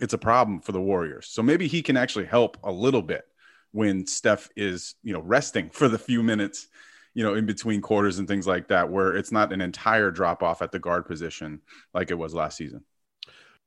it's 0.00 0.14
a 0.14 0.18
problem 0.18 0.60
for 0.60 0.72
the 0.72 0.80
Warriors. 0.80 1.26
So 1.28 1.42
maybe 1.42 1.66
he 1.66 1.82
can 1.82 1.96
actually 1.96 2.26
help 2.26 2.56
a 2.62 2.72
little 2.72 3.02
bit 3.02 3.24
when 3.72 4.06
Steph 4.06 4.48
is, 4.56 4.94
you 5.02 5.12
know, 5.12 5.20
resting 5.20 5.70
for 5.72 5.88
the 5.88 5.98
few 5.98 6.22
minutes, 6.22 6.68
you 7.14 7.24
know, 7.24 7.34
in 7.34 7.46
between 7.46 7.80
quarters 7.80 8.18
and 8.18 8.26
things 8.26 8.46
like 8.46 8.68
that, 8.68 8.90
where 8.90 9.16
it's 9.16 9.32
not 9.32 9.52
an 9.52 9.60
entire 9.60 10.10
drop 10.10 10.42
off 10.42 10.62
at 10.62 10.72
the 10.72 10.78
guard 10.78 11.06
position 11.06 11.60
like 11.92 12.10
it 12.10 12.18
was 12.18 12.34
last 12.34 12.56
season. 12.56 12.84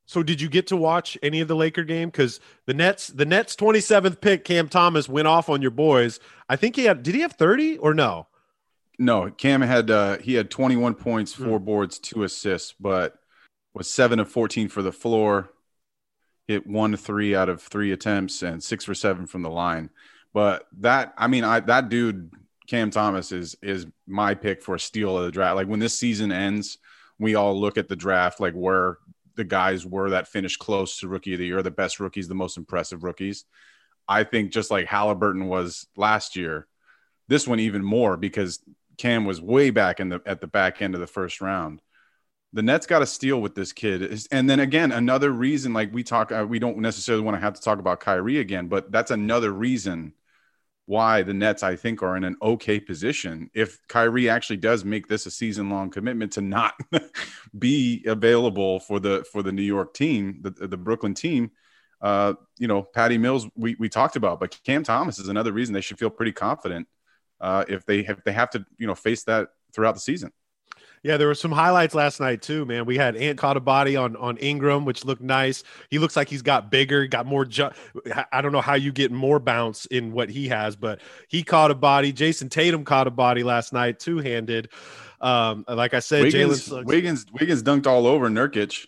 So 0.06 0.22
did 0.22 0.42
you 0.42 0.50
get 0.50 0.68
to 0.68 0.78
watch 0.78 1.18
any 1.24 1.40
of 1.40 1.48
the 1.48 1.56
Laker 1.56 1.84
game? 1.84 2.10
Because 2.10 2.40
the 2.66 2.74
Nets, 2.74 3.08
the 3.08 3.26
Nets 3.26 3.56
27th 3.56 4.20
pick, 4.20 4.44
Cam 4.44 4.68
Thomas 4.68 5.08
went 5.08 5.28
off 5.28 5.50
on 5.50 5.62
your 5.62 5.72
boys. 5.72 6.20
I 6.50 6.56
think 6.56 6.76
he 6.76 6.86
had 6.86 7.04
did 7.04 7.16
he 7.16 7.22
have 7.22 7.34
30 7.34 7.78
or 7.78 7.94
no? 7.94 8.28
No, 9.00 9.32
Cam 9.32 9.62
had 9.62 9.90
uh 9.90 10.18
he 10.18 10.34
had 10.34 10.52
21 10.52 10.96
points, 10.96 11.34
four 11.34 11.60
mm. 11.60 11.66
boards, 11.66 12.00
two 12.00 12.24
assists, 12.24 12.74
but 12.80 13.16
was 13.74 13.90
seven 13.90 14.20
of 14.20 14.30
14 14.30 14.70
for 14.70 14.82
the 14.82 14.92
floor, 14.92 15.50
hit 16.48 16.68
one 16.68 16.96
three 16.96 17.36
out 17.36 17.50
of 17.50 17.62
three 17.62 17.92
attempts 17.92 18.44
and 18.44 18.64
six 18.64 18.86
for 18.86 18.94
seven 18.94 19.26
from 19.26 19.42
the 19.42 19.50
line. 19.50 19.90
But 20.34 20.68
that, 20.80 21.14
I 21.18 21.28
mean, 21.28 21.44
I 21.44 21.60
that 21.62 21.90
dude 21.90 22.32
Cam 22.68 22.92
Thomas 22.92 23.32
is 23.32 23.56
is 23.62 23.88
my 24.08 24.36
pick 24.36 24.62
for 24.62 24.76
a 24.76 24.80
steal 24.80 25.18
of 25.18 25.26
the 25.26 25.32
draft. 25.32 25.56
Like 25.56 25.68
when 25.68 25.80
this 25.80 25.98
season 25.98 26.32
ends, 26.32 26.78
we 27.20 27.36
all 27.36 27.60
look 27.60 27.78
at 27.78 27.88
the 27.88 27.96
draft 27.96 28.40
like 28.40 28.54
where 28.54 28.98
the 29.36 29.44
guys 29.44 29.86
were 29.86 30.12
that 30.12 30.28
finished 30.28 30.60
close 30.60 31.00
to 31.00 31.08
rookie 31.08 31.34
of 31.34 31.40
the 31.40 31.46
year, 31.46 31.62
the 31.62 31.72
best 31.72 32.00
rookies, 32.00 32.28
the 32.28 32.36
most 32.36 32.58
impressive 32.58 33.04
rookies. 33.04 33.46
I 34.08 34.24
think 34.24 34.52
just 34.52 34.70
like 34.72 34.88
Halliburton 34.88 35.48
was 35.48 35.88
last 35.96 36.36
year, 36.36 36.68
this 37.28 37.48
one 37.48 37.60
even 37.60 37.84
more 37.84 38.18
because 38.18 38.60
Cam 38.98 39.26
was 39.26 39.42
way 39.42 39.70
back 39.70 40.00
in 40.00 40.10
the 40.10 40.22
at 40.26 40.42
the 40.42 40.48
back 40.48 40.82
end 40.82 40.94
of 40.94 41.02
the 41.02 41.08
first 41.08 41.42
round 41.42 41.82
the 42.54 42.62
Nets 42.62 42.86
got 42.86 43.00
to 43.00 43.06
steal 43.08 43.42
with 43.42 43.56
this 43.56 43.74
kid. 43.74 44.28
And 44.32 44.48
then 44.48 44.60
again, 44.60 44.92
another 44.92 45.32
reason, 45.32 45.74
like 45.74 45.92
we 45.92 46.04
talk, 46.04 46.32
uh, 46.32 46.46
we 46.48 46.60
don't 46.60 46.78
necessarily 46.78 47.24
want 47.24 47.36
to 47.36 47.42
have 47.42 47.56
to 47.56 47.62
talk 47.62 47.80
about 47.80 48.00
Kyrie 48.00 48.38
again, 48.38 48.68
but 48.68 48.92
that's 48.92 49.10
another 49.10 49.52
reason 49.52 50.14
why 50.86 51.24
the 51.24 51.34
Nets, 51.34 51.64
I 51.64 51.76
think, 51.76 52.04
are 52.04 52.18
in 52.18 52.24
an 52.24 52.36
okay 52.42 52.80
position. 52.80 53.50
If 53.54 53.80
Kyrie 53.88 54.30
actually 54.30 54.58
does 54.58 54.84
make 54.84 55.08
this 55.08 55.26
a 55.26 55.32
season 55.32 55.70
long 55.70 55.90
commitment 55.90 56.34
to 56.34 56.42
not 56.42 56.74
be 57.58 58.04
available 58.06 58.80
for 58.82 59.00
the 59.00 59.26
for 59.32 59.44
the 59.44 59.52
New 59.52 59.64
York 59.64 59.94
team, 59.94 60.40
the, 60.42 60.52
the 60.68 60.78
Brooklyn 60.78 61.14
team, 61.14 61.52
uh, 62.02 62.34
you 62.58 62.68
know, 62.68 62.84
Patty 62.84 63.18
Mills, 63.18 63.48
we, 63.56 63.76
we 63.80 63.88
talked 63.88 64.18
about, 64.18 64.42
but 64.42 64.60
Cam 64.66 64.84
Thomas 64.84 65.20
is 65.20 65.30
another 65.30 65.54
reason 65.54 65.74
they 65.74 65.82
should 65.82 66.00
feel 66.00 66.10
pretty 66.10 66.34
confident 66.34 66.88
uh, 67.40 67.64
if 67.70 67.86
they 67.86 68.00
if 68.00 68.24
they 68.26 68.34
have 68.34 68.50
to, 68.52 68.66
you 68.78 68.86
know, 68.86 68.96
face 68.96 69.24
that 69.24 69.50
throughout 69.74 69.94
the 69.94 70.02
season. 70.02 70.32
Yeah, 71.04 71.18
there 71.18 71.28
were 71.28 71.36
some 71.36 71.52
highlights 71.52 71.94
last 71.94 72.22
night 72.22 72.42
too, 72.42 72.66
man. 72.66 72.86
We 72.86 72.98
had 72.98 73.18
Ant 73.18 73.38
caught 73.38 73.58
a 73.58 73.60
body 73.60 73.98
on 73.98 74.16
on 74.16 74.38
Ingram, 74.38 74.86
which 74.86 75.04
looked 75.04 75.22
nice. 75.22 75.64
He 75.90 76.00
looks 76.00 76.16
like 76.16 76.30
he's 76.30 76.42
got 76.42 76.72
bigger, 76.72 77.06
got 77.08 77.26
more. 77.26 77.44
Ju- 77.44 77.72
I 78.32 78.42
don't 78.42 78.54
know 78.54 78.62
how 78.62 78.76
you 78.76 78.94
get 78.94 79.12
more 79.12 79.40
bounce 79.40 79.86
in 79.88 80.14
what 80.14 80.30
he 80.30 80.48
has, 80.48 80.78
but 80.78 81.02
he 81.28 81.44
caught 81.44 81.72
a 81.72 81.76
body. 81.76 82.14
Jayson 82.14 82.50
Tatum 82.50 82.86
caught 82.86 83.08
a 83.08 83.12
body 83.12 83.44
last 83.44 83.74
night, 83.74 84.00
two 84.00 84.20
handed. 84.20 84.70
Um, 85.20 85.66
like 85.68 85.94
I 85.94 86.00
said, 86.00 86.24
Wiggins, 86.24 86.70
Wiggins, 86.70 87.26
Wiggins 87.34 87.64
dunked 87.64 87.86
all 87.86 88.08
over 88.08 88.30
Nurkic. 88.30 88.88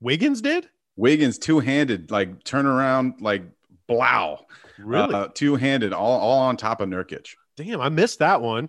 Wiggins 0.00 0.40
did. 0.40 0.68
Wiggins 0.96 1.38
two 1.38 1.60
handed, 1.60 2.10
like 2.10 2.42
turn 2.44 2.64
around, 2.66 3.20
like 3.20 3.42
blow, 3.86 4.46
really 4.78 5.14
uh, 5.14 5.28
two 5.34 5.56
handed, 5.56 5.92
all 5.92 6.20
all 6.20 6.38
on 6.40 6.56
top 6.56 6.80
of 6.80 6.88
Nurkic. 6.88 7.34
Damn, 7.56 7.80
I 7.80 7.88
missed 7.88 8.18
that 8.20 8.40
one. 8.40 8.68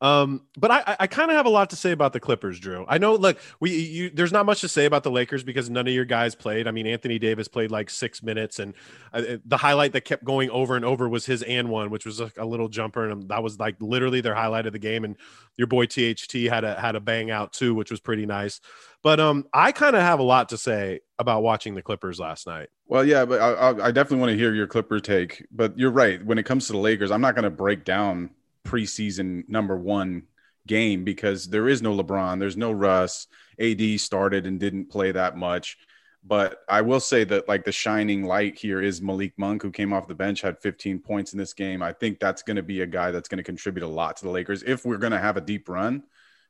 Um, 0.00 0.42
but 0.56 0.70
I, 0.70 0.96
I 1.00 1.06
kind 1.06 1.30
of 1.30 1.36
have 1.36 1.46
a 1.46 1.50
lot 1.50 1.70
to 1.70 1.76
say 1.76 1.92
about 1.92 2.12
the 2.12 2.20
Clippers, 2.20 2.60
Drew. 2.60 2.84
I 2.88 2.98
know, 2.98 3.14
look, 3.14 3.38
we 3.60 3.74
you, 3.74 4.10
there's 4.10 4.32
not 4.32 4.46
much 4.46 4.60
to 4.60 4.68
say 4.68 4.84
about 4.84 5.02
the 5.02 5.10
Lakers 5.10 5.42
because 5.42 5.70
none 5.70 5.86
of 5.86 5.94
your 5.94 6.04
guys 6.04 6.34
played. 6.34 6.68
I 6.68 6.70
mean, 6.70 6.86
Anthony 6.86 7.18
Davis 7.18 7.48
played 7.48 7.70
like 7.70 7.88
six 7.90 8.22
minutes, 8.22 8.58
and 8.58 8.74
uh, 9.12 9.36
the 9.44 9.56
highlight 9.56 9.92
that 9.92 10.02
kept 10.02 10.24
going 10.24 10.50
over 10.50 10.76
and 10.76 10.84
over 10.84 11.08
was 11.08 11.26
his 11.26 11.42
and 11.42 11.68
one, 11.68 11.90
which 11.90 12.04
was 12.04 12.20
a, 12.20 12.30
a, 12.36 12.44
little 12.44 12.68
jumper, 12.68 13.08
and 13.08 13.28
that 13.28 13.42
was 13.42 13.58
like 13.58 13.76
literally 13.80 14.20
their 14.20 14.34
highlight 14.34 14.66
of 14.66 14.72
the 14.72 14.78
game. 14.78 15.04
And 15.04 15.16
your 15.56 15.66
boy 15.66 15.86
THT 15.86 16.32
had 16.48 16.64
a 16.64 16.78
had 16.78 16.96
a 16.96 17.00
bang 17.00 17.30
out 17.30 17.52
too, 17.52 17.74
which 17.74 17.90
was 17.90 18.00
pretty 18.00 18.26
nice. 18.26 18.60
But 19.02 19.20
um, 19.20 19.46
I 19.52 19.72
kind 19.72 19.94
of 19.94 20.02
have 20.02 20.18
a 20.18 20.24
lot 20.24 20.48
to 20.50 20.58
say 20.58 21.00
about 21.18 21.42
watching 21.42 21.74
the 21.74 21.82
Clippers 21.82 22.18
last 22.18 22.46
night. 22.46 22.68
Well, 22.86 23.04
yeah, 23.04 23.24
but 23.24 23.40
I, 23.40 23.86
I 23.86 23.90
definitely 23.90 24.18
want 24.18 24.30
to 24.30 24.36
hear 24.36 24.54
your 24.54 24.66
Clipper 24.66 25.00
take. 25.00 25.46
But 25.50 25.78
you're 25.78 25.90
right. 25.90 26.24
When 26.24 26.38
it 26.38 26.44
comes 26.44 26.66
to 26.66 26.72
the 26.72 26.78
Lakers, 26.78 27.10
I'm 27.10 27.20
not 27.20 27.34
going 27.34 27.44
to 27.44 27.50
break 27.50 27.84
down 27.84 28.30
preseason 28.66 29.48
number 29.48 29.76
one 29.76 30.24
game 30.66 31.04
because 31.04 31.46
there 31.48 31.68
is 31.68 31.82
no 31.82 31.96
LeBron, 31.96 32.38
there's 32.38 32.56
no 32.56 32.72
Russ. 32.72 33.26
AD 33.58 34.00
started 34.00 34.46
and 34.46 34.60
didn't 34.60 34.90
play 34.90 35.12
that 35.12 35.36
much. 35.36 35.78
But 36.24 36.58
I 36.68 36.80
will 36.80 37.00
say 37.00 37.22
that 37.24 37.46
like 37.48 37.64
the 37.64 37.72
shining 37.72 38.24
light 38.24 38.58
here 38.58 38.82
is 38.82 39.00
Malik 39.00 39.32
Monk, 39.36 39.62
who 39.62 39.70
came 39.70 39.92
off 39.92 40.08
the 40.08 40.14
bench, 40.14 40.40
had 40.40 40.58
15 40.60 40.98
points 40.98 41.32
in 41.32 41.38
this 41.38 41.54
game. 41.54 41.82
I 41.82 41.92
think 41.92 42.18
that's 42.18 42.42
going 42.42 42.56
to 42.56 42.64
be 42.64 42.80
a 42.80 42.86
guy 42.86 43.12
that's 43.12 43.28
going 43.28 43.38
to 43.38 43.44
contribute 43.44 43.84
a 43.84 43.88
lot 43.88 44.16
to 44.16 44.24
the 44.24 44.30
Lakers 44.30 44.64
if 44.64 44.84
we're 44.84 44.98
going 44.98 45.12
to 45.12 45.20
have 45.20 45.36
a 45.36 45.40
deep 45.40 45.68
run. 45.68 46.02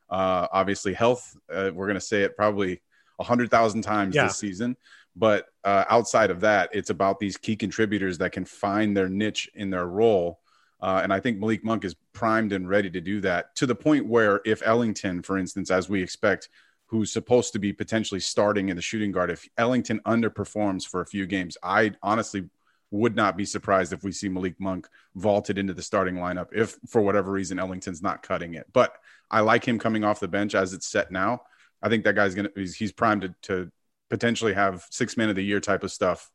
Uh, 0.09 0.47
obviously, 0.51 0.95
health, 0.95 1.37
uh, 1.53 1.71
we're 1.75 1.87
going 1.87 1.95
to 1.95 2.01
say 2.01 2.23
it 2.23 2.37
probably 2.37 2.81
a 3.19 3.25
hundred 3.25 3.51
thousand 3.51 3.83
times 3.83 4.15
yeah. 4.15 4.25
this 4.25 4.39
season. 4.39 4.77
But 5.15 5.47
uh, 5.63 5.85
outside 5.91 6.31
of 6.31 6.41
that, 6.41 6.71
it's 6.73 6.91
about 6.91 7.19
these 7.19 7.37
key 7.37 7.57
contributors 7.57 8.19
that 8.19 8.33
can 8.33 8.45
find 8.45 8.97
their 8.97 9.09
niche 9.09 9.51
in 9.55 9.71
their 9.71 9.87
role 9.87 10.41
uh, 10.81 11.01
and 11.03 11.13
I 11.13 11.21
think 11.21 11.39
Malik 11.39 11.65
Monk 11.65 11.85
is 11.85 11.95
primed 12.13 12.53
and 12.53 12.69
ready 12.69 12.91
to 12.91 13.01
do 13.01 13.21
that 13.23 13.55
to 13.57 13.67
the 13.67 13.75
point 13.75 14.07
where 14.07 14.41
if 14.45 14.63
Ellington, 14.65 15.23
for 15.23 15.39
instance, 15.39 15.71
as 15.71 15.89
we 15.89 16.03
expect, 16.03 16.49
who's 16.87 17.13
supposed 17.13 17.53
to 17.53 17.59
be 17.59 17.73
potentially 17.73 18.21
starting 18.21 18.69
in 18.69 18.77
the 18.77 18.83
shooting 18.83 19.11
guard, 19.11 19.31
if 19.31 19.49
Ellington 19.59 20.01
underperforms 20.07 20.87
for 20.87 21.01
a 21.01 21.07
few 21.07 21.27
games, 21.27 21.57
I 21.63 21.93
honestly 22.03 22.49
would 22.91 23.17
not 23.17 23.37
be 23.37 23.45
surprised 23.45 23.93
if 23.93 24.05
we 24.05 24.13
see 24.13 24.29
Malik 24.29 24.61
Monk 24.61 24.87
vaulted 25.17 25.59
into 25.59 25.75
the 25.75 25.83
starting 25.83 26.17
lineup 26.17 26.49
if 26.53 26.79
for 26.89 27.03
whatever 27.03 27.33
reason 27.33 27.59
Ellington's 27.59 28.03
not 28.03 28.23
cutting 28.23 28.55
it. 28.55 28.67
But 28.73 28.95
I 29.31 29.41
like 29.41 29.67
him 29.67 29.79
coming 29.79 30.05
off 30.05 30.21
the 30.21 30.29
bench 30.29 30.55
as 30.55 30.73
it's 30.73 30.87
set 30.87 31.11
now. 31.11 31.43
I 31.83 31.89
think 31.89 32.05
that 32.05 32.15
guy's 32.15 32.35
gonna 32.35 32.51
he's, 32.55 32.75
he's 32.75 32.93
primed 32.93 33.23
to, 33.23 33.35
to, 33.43 33.73
potentially 34.09 34.53
have 34.53 34.87
six 34.91 35.17
man 35.17 35.29
of 35.29 35.35
the 35.35 35.43
year 35.43 35.59
type 35.59 35.83
of 35.83 35.91
stuff 35.91 36.31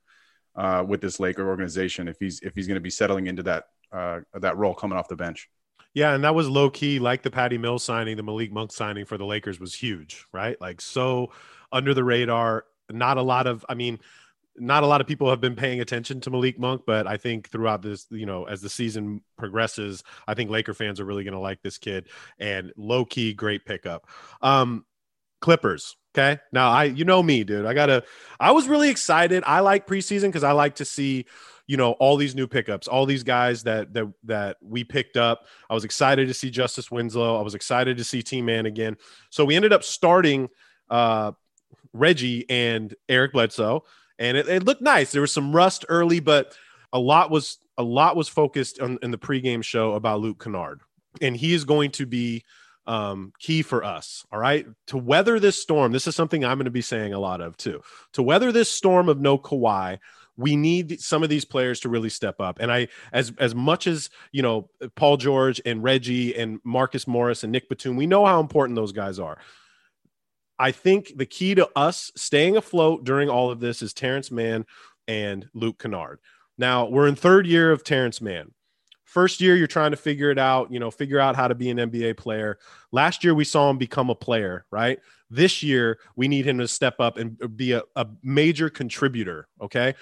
uh, 0.57 0.83
with 0.86 1.00
this 1.00 1.21
Laker 1.21 1.48
organization 1.48 2.10
if 2.10 2.17
he's 2.19 2.41
if 2.41 2.53
he's 2.53 2.67
going 2.67 2.75
to 2.75 2.81
be 2.81 2.89
settling 2.89 3.27
into 3.27 3.43
that 3.43 3.67
uh, 3.91 4.21
that 4.33 4.57
role 4.57 4.74
coming 4.74 4.98
off 4.98 5.07
the 5.07 5.15
bench. 5.15 5.50
Yeah, 5.93 6.13
and 6.13 6.24
that 6.24 6.36
was 6.36 6.48
low 6.48 6.69
key, 6.69 7.00
like 7.00 7.21
the 7.21 7.31
Patty 7.31 7.57
Mills 7.57 7.83
signing, 7.83 8.15
the 8.15 8.24
Malik 8.24 8.51
Monk 8.51 8.71
signing 8.71 9.05
for 9.05 9.17
the 9.17 9.25
Lakers 9.25 9.60
was 9.60 9.74
huge, 9.74 10.25
right? 10.31 10.60
Like 10.62 10.81
so 10.81 11.31
under 11.71 11.93
the 11.93 12.03
radar. 12.03 12.65
Not 12.89 13.17
a 13.17 13.21
lot 13.21 13.48
of, 13.48 13.65
I 13.69 13.74
mean, 13.74 14.00
not 14.57 14.83
a 14.83 14.86
lot 14.86 15.00
of 15.00 15.07
people 15.07 15.29
have 15.29 15.39
been 15.39 15.55
paying 15.55 15.79
attention 15.79 16.19
to 16.21 16.29
Malik 16.29 16.60
Monk, 16.60 16.81
but 16.86 17.07
I 17.07 17.15
think 17.15 17.50
throughout 17.50 17.81
this, 17.81 18.05
you 18.10 18.25
know, 18.25 18.43
as 18.43 18.60
the 18.60 18.69
season 18.69 19.21
progresses, 19.38 20.03
I 20.27 20.33
think 20.33 20.50
Laker 20.50 20.74
fans 20.74 21.00
are 21.00 21.05
really 21.05 21.24
going 21.24 21.36
to 21.36 21.39
like 21.39 21.62
this 21.62 21.77
kid 21.77 22.10
and 22.38 22.74
low 22.75 23.05
key 23.05 23.33
great 23.33 23.63
pickup. 23.63 24.07
Um, 24.41 24.83
Clippers. 25.41 25.98
Okay. 26.13 26.39
Now 26.51 26.71
I, 26.71 26.86
you 26.86 27.05
know 27.05 27.24
me, 27.24 27.43
dude. 27.43 27.65
I 27.65 27.74
gotta, 27.74 28.03
I 28.39 28.51
was 28.51 28.67
really 28.67 28.89
excited. 28.89 29.43
I 29.45 29.62
like 29.62 29.88
preseason 29.88 30.27
because 30.27 30.43
I 30.43 30.51
like 30.51 30.75
to 30.75 30.86
see 30.86 31.25
you 31.67 31.77
know 31.77 31.93
all 31.93 32.17
these 32.17 32.36
new 32.36 32.48
pickups 32.48 32.89
all 32.89 33.05
these 33.05 33.24
guys 33.24 33.63
that 33.63 33.93
that 33.93 34.12
that 34.25 34.57
we 34.62 34.83
picked 34.83 35.15
up 35.15 35.45
i 35.69 35.74
was 35.74 35.86
excited 35.86 36.27
to 36.27 36.33
see 36.33 36.50
justice 36.50 36.91
winslow 36.91 37.39
i 37.39 37.41
was 37.41 37.55
excited 37.55 37.95
to 37.95 38.03
see 38.03 38.21
team 38.21 38.43
man 38.43 38.65
again 38.65 38.98
so 39.29 39.45
we 39.45 39.55
ended 39.55 39.71
up 39.71 39.81
starting 39.81 40.50
uh 40.89 41.31
reggie 41.93 42.50
and 42.50 42.93
eric 43.07 43.31
bledsoe 43.31 43.86
and 44.19 44.36
it, 44.36 44.50
it 44.50 44.63
looked 44.65 44.81
nice 44.81 45.13
there 45.13 45.21
was 45.21 45.31
some 45.31 45.55
rust 45.55 45.86
early 45.88 46.19
but 46.19 46.57
a 46.91 47.00
lot 47.00 47.31
was 47.31 47.60
a 47.77 47.83
lot 47.83 48.17
was 48.17 48.27
focused 48.27 48.81
on 48.81 49.00
in 49.01 49.12
the 49.12 49.17
pregame 49.17 49.63
show 49.63 49.93
about 49.93 50.19
luke 50.19 50.43
kennard 50.43 50.81
and 51.21 51.38
he 51.38 51.53
is 51.53 51.63
going 51.63 51.89
to 51.89 52.05
be 52.05 52.43
um, 52.88 53.33
key 53.39 53.61
for 53.61 53.83
us. 53.83 54.25
All 54.31 54.39
right. 54.39 54.65
To 54.88 54.97
weather 54.97 55.39
this 55.39 55.61
storm, 55.61 55.91
this 55.91 56.07
is 56.07 56.15
something 56.15 56.43
I'm 56.43 56.57
going 56.57 56.65
to 56.65 56.71
be 56.71 56.81
saying 56.81 57.13
a 57.13 57.19
lot 57.19 57.41
of 57.41 57.57
too. 57.57 57.81
To 58.13 58.23
weather 58.23 58.51
this 58.51 58.69
storm 58.69 59.09
of 59.09 59.19
no 59.19 59.38
Kawhi, 59.38 60.00
we 60.38 60.55
need 60.55 61.00
some 61.00 61.23
of 61.23 61.29
these 61.29 61.45
players 61.45 61.79
to 61.81 61.89
really 61.89 62.09
step 62.09 62.39
up. 62.39 62.59
And 62.59 62.71
I, 62.71 62.88
as 63.13 63.31
as 63.38 63.53
much 63.53 63.88
as 63.88 64.09
you 64.31 64.41
know, 64.41 64.69
Paul 64.95 65.17
George 65.17 65.61
and 65.65 65.83
Reggie 65.83 66.35
and 66.35 66.59
Marcus 66.63 67.07
Morris 67.07 67.43
and 67.43 67.51
Nick 67.51 67.69
Batum, 67.69 67.95
we 67.95 68.07
know 68.07 68.25
how 68.25 68.39
important 68.39 68.75
those 68.75 68.91
guys 68.91 69.19
are. 69.19 69.38
I 70.57 70.71
think 70.71 71.13
the 71.15 71.25
key 71.25 71.55
to 71.55 71.69
us 71.75 72.11
staying 72.15 72.55
afloat 72.55 73.03
during 73.03 73.29
all 73.29 73.50
of 73.51 73.59
this 73.59 73.81
is 73.81 73.93
Terance 73.93 74.31
Mann 74.31 74.65
and 75.07 75.50
Luke 75.53 75.79
Kennard. 75.79 76.19
Now 76.57 76.88
we're 76.88 77.07
in 77.07 77.15
third 77.15 77.47
year 77.47 77.71
of 77.71 77.83
Terance 77.83 78.21
Mann. 78.21 78.51
First 79.12 79.41
year, 79.41 79.56
you're 79.56 79.68
trying 79.68 79.91
to 79.91 79.98
figure 79.98 80.32
it 80.32 80.39
out, 80.39 80.72
you 80.72 80.80
know, 80.80 80.89
figure 80.89 81.20
out 81.20 81.36
how 81.36 81.48
to 81.48 81.56
be 81.56 81.70
an 81.70 81.77
NBA 81.77 82.15
player. 82.15 82.58
Last 82.91 83.24
year, 83.24 83.36
we 83.36 83.44
saw 83.44 83.70
him 83.70 83.77
become 83.77 84.10
a 84.10 84.15
player, 84.15 84.65
right? 84.72 85.00
This 85.30 85.62
year, 85.62 86.00
we 86.15 86.27
need 86.27 86.46
him 86.46 86.60
to 86.60 86.68
step 86.68 87.00
up 87.00 87.18
and 87.18 87.38
be 87.58 87.74
a, 87.74 87.84
a 87.96 88.08
major 88.24 88.70
contributor. 88.70 89.48
Okay 89.60 89.96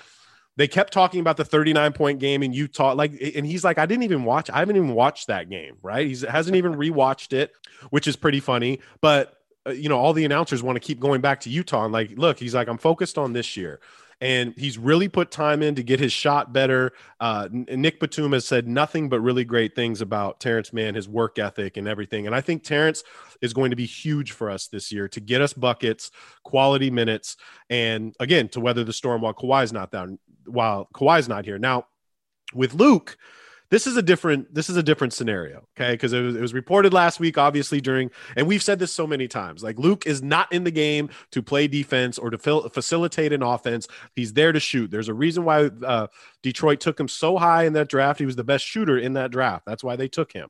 they 0.60 0.68
kept 0.68 0.92
talking 0.92 1.22
about 1.22 1.38
the 1.38 1.46
39 1.46 1.94
point 1.94 2.20
game 2.20 2.44
in 2.44 2.52
Utah. 2.52 2.94
Like, 2.94 3.14
and 3.34 3.46
he's 3.46 3.64
like, 3.64 3.78
I 3.78 3.86
didn't 3.86 4.04
even 4.04 4.26
watch, 4.26 4.50
I 4.50 4.60
haven't 4.60 4.76
even 4.76 4.94
watched 4.94 5.28
that 5.28 5.50
game, 5.50 5.78
right? 5.82 6.06
He 6.06 6.18
hasn't 6.28 6.58
even 6.58 6.74
rewatched 6.74 7.32
it, 7.32 7.54
which 7.92 8.10
is 8.10 8.18
pretty 8.18 8.42
funny. 8.42 8.82
But, 9.00 9.38
uh, 9.66 9.72
you 9.72 9.88
know, 9.88 9.98
all 9.98 10.12
the 10.12 10.26
announcers 10.26 10.62
want 10.62 10.76
to 10.76 10.82
keep 10.82 11.00
going 11.00 11.22
back 11.22 11.40
to 11.42 11.50
Utah. 11.50 11.86
And 11.86 11.94
like, 11.94 12.12
look, 12.18 12.38
he's 12.38 12.54
like, 12.54 12.68
I'm 12.68 12.78
focused 12.78 13.18
on 13.18 13.32
this 13.32 13.56
year. 13.56 13.80
And 14.22 14.54
he's 14.58 14.78
really 14.78 15.08
put 15.08 15.32
time 15.32 15.64
in 15.64 15.76
to 15.76 15.84
get 15.84 16.00
his 16.00 16.12
shot 16.12 16.52
better. 16.52 16.92
Uh, 17.20 17.48
Nick 17.52 18.00
Batum 18.00 18.34
has 18.34 18.46
said 18.46 18.68
nothing 18.68 19.08
but 19.08 19.22
really 19.22 19.46
great 19.46 19.76
things 19.76 20.02
about 20.02 20.40
Terance 20.40 20.74
Mann, 20.74 20.96
his 20.96 21.08
work 21.08 21.40
ethic, 21.40 21.78
and 21.78 21.88
everything. 21.88 22.26
And 22.26 22.36
I 22.36 22.42
think 22.42 22.64
Terance 22.64 23.04
is 23.42 23.54
going 23.54 23.70
to 23.70 23.78
be 23.78 23.86
huge 23.86 24.34
for 24.34 24.50
us 24.50 24.68
this 24.68 24.92
year 24.92 25.08
to 25.08 25.20
get 25.22 25.42
us 25.42 25.54
buckets, 25.54 26.12
quality 26.44 26.92
minutes, 26.92 27.38
and 27.70 28.14
again 28.20 28.50
to 28.50 28.60
weather 28.60 28.84
the 28.84 28.94
storm 28.94 29.22
while 29.22 29.34
Kawhi's 29.34 29.72
not 29.72 29.92
down 29.92 30.20
while 30.46 30.90
Kawhi's 30.94 31.30
not 31.30 31.46
here. 31.46 31.60
Now, 31.60 31.86
with 32.54 32.74
Luke, 32.74 33.18
this 33.72 33.88
is 33.88 33.98
a 33.98 34.02
different 34.02 34.54
this 34.54 34.70
is 34.70 34.78
a 34.78 34.84
different 34.84 35.14
scenario 35.14 35.66
okay? 35.78 35.92
Because 35.94 36.14
it, 36.14 36.24
it 36.24 36.42
was, 36.42 36.54
reported 36.54 36.94
last 36.94 37.20
week 37.20 37.38
obviously 37.38 37.82
during 37.82 38.10
and 38.36 38.48
we've 38.48 38.64
said 38.64 38.80
this 38.80 38.92
so 38.92 39.06
many 39.06 39.28
times 39.28 39.64
like 39.64 39.78
luke 39.78 40.06
is 40.06 40.22
not 40.22 40.52
in 40.52 40.64
the 40.64 40.72
game 40.72 41.10
to 41.32 41.42
play 41.42 41.68
defense 41.68 42.18
or 42.18 42.30
to 42.30 42.38
fil- 42.38 42.70
facilitate 42.70 43.34
an 43.34 43.44
offense. 43.44 43.88
He's 44.16 44.34
there 44.34 44.52
to 44.52 44.60
shoot. 44.60 44.92
There's 44.92 45.10
a 45.10 45.14
reason 45.14 45.44
why 45.46 45.70
uh, 45.86 46.08
detroit 46.44 46.80
took 46.80 47.00
him 47.00 47.08
so 47.08 47.38
high 47.38 47.66
in 47.66 47.74
that 47.74 47.90
draft. 47.90 48.20
He 48.20 48.26
was 48.26 48.36
the 48.36 48.44
best 48.44 48.66
shooter 48.66 48.98
in 48.98 49.14
that 49.14 49.32
draft. 49.32 49.66
That's 49.66 49.84
why 49.84 49.96
they 49.96 50.08
took 50.08 50.32
him. 50.32 50.50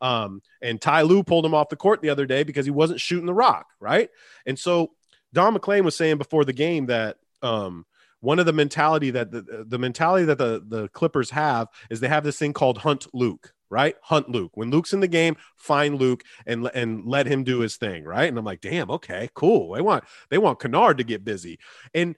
Um, 0.00 0.40
and 0.62 0.80
Ty 0.80 1.02
Lue 1.02 1.22
pulled 1.22 1.44
him 1.44 1.54
off 1.54 1.68
the 1.68 1.76
court 1.76 2.00
the 2.00 2.08
other 2.08 2.26
day 2.26 2.42
because 2.42 2.64
he 2.64 2.70
wasn't 2.70 3.00
shooting 3.00 3.26
the 3.26 3.34
rock 3.34 3.66
right? 3.80 4.08
And 4.46 4.58
so 4.58 4.92
don 5.32 5.52
maclean 5.52 5.84
was 5.84 5.96
saying 5.96 6.18
before 6.18 6.44
the 6.44 6.52
game 6.52 6.86
that 6.86 7.16
um, 7.42 7.84
one 8.20 8.38
of 8.38 8.46
the 8.46 8.52
mentality 8.52 9.10
that 9.10 9.30
the, 9.30 9.64
the 9.66 9.78
mentality 9.78 10.24
that 10.26 10.38
the, 10.38 10.62
the 10.66 10.88
Clippers 10.88 11.30
have 11.30 11.68
is 11.88 12.00
they 12.00 12.08
have 12.08 12.24
this 12.24 12.38
thing 12.38 12.52
called 12.52 12.78
hunt 12.78 13.06
Luke, 13.12 13.52
right? 13.70 13.96
Hunt 14.02 14.28
Luke. 14.28 14.52
When 14.54 14.70
Luke's 14.70 14.92
in 14.92 15.00
the 15.00 15.08
game, 15.08 15.36
find 15.56 15.96
Luke 15.98 16.22
and 16.46 16.70
and 16.74 17.06
let 17.06 17.26
him 17.26 17.44
do 17.44 17.60
his 17.60 17.76
thing, 17.76 18.04
right? 18.04 18.28
And 18.28 18.38
I'm 18.38 18.44
like, 18.44 18.60
damn, 18.60 18.90
okay, 18.90 19.30
cool. 19.34 19.74
They 19.74 19.80
want 19.80 20.04
they 20.28 20.38
want 20.38 20.60
Kennard 20.60 20.98
to 20.98 21.04
get 21.04 21.24
busy, 21.24 21.58
and 21.94 22.14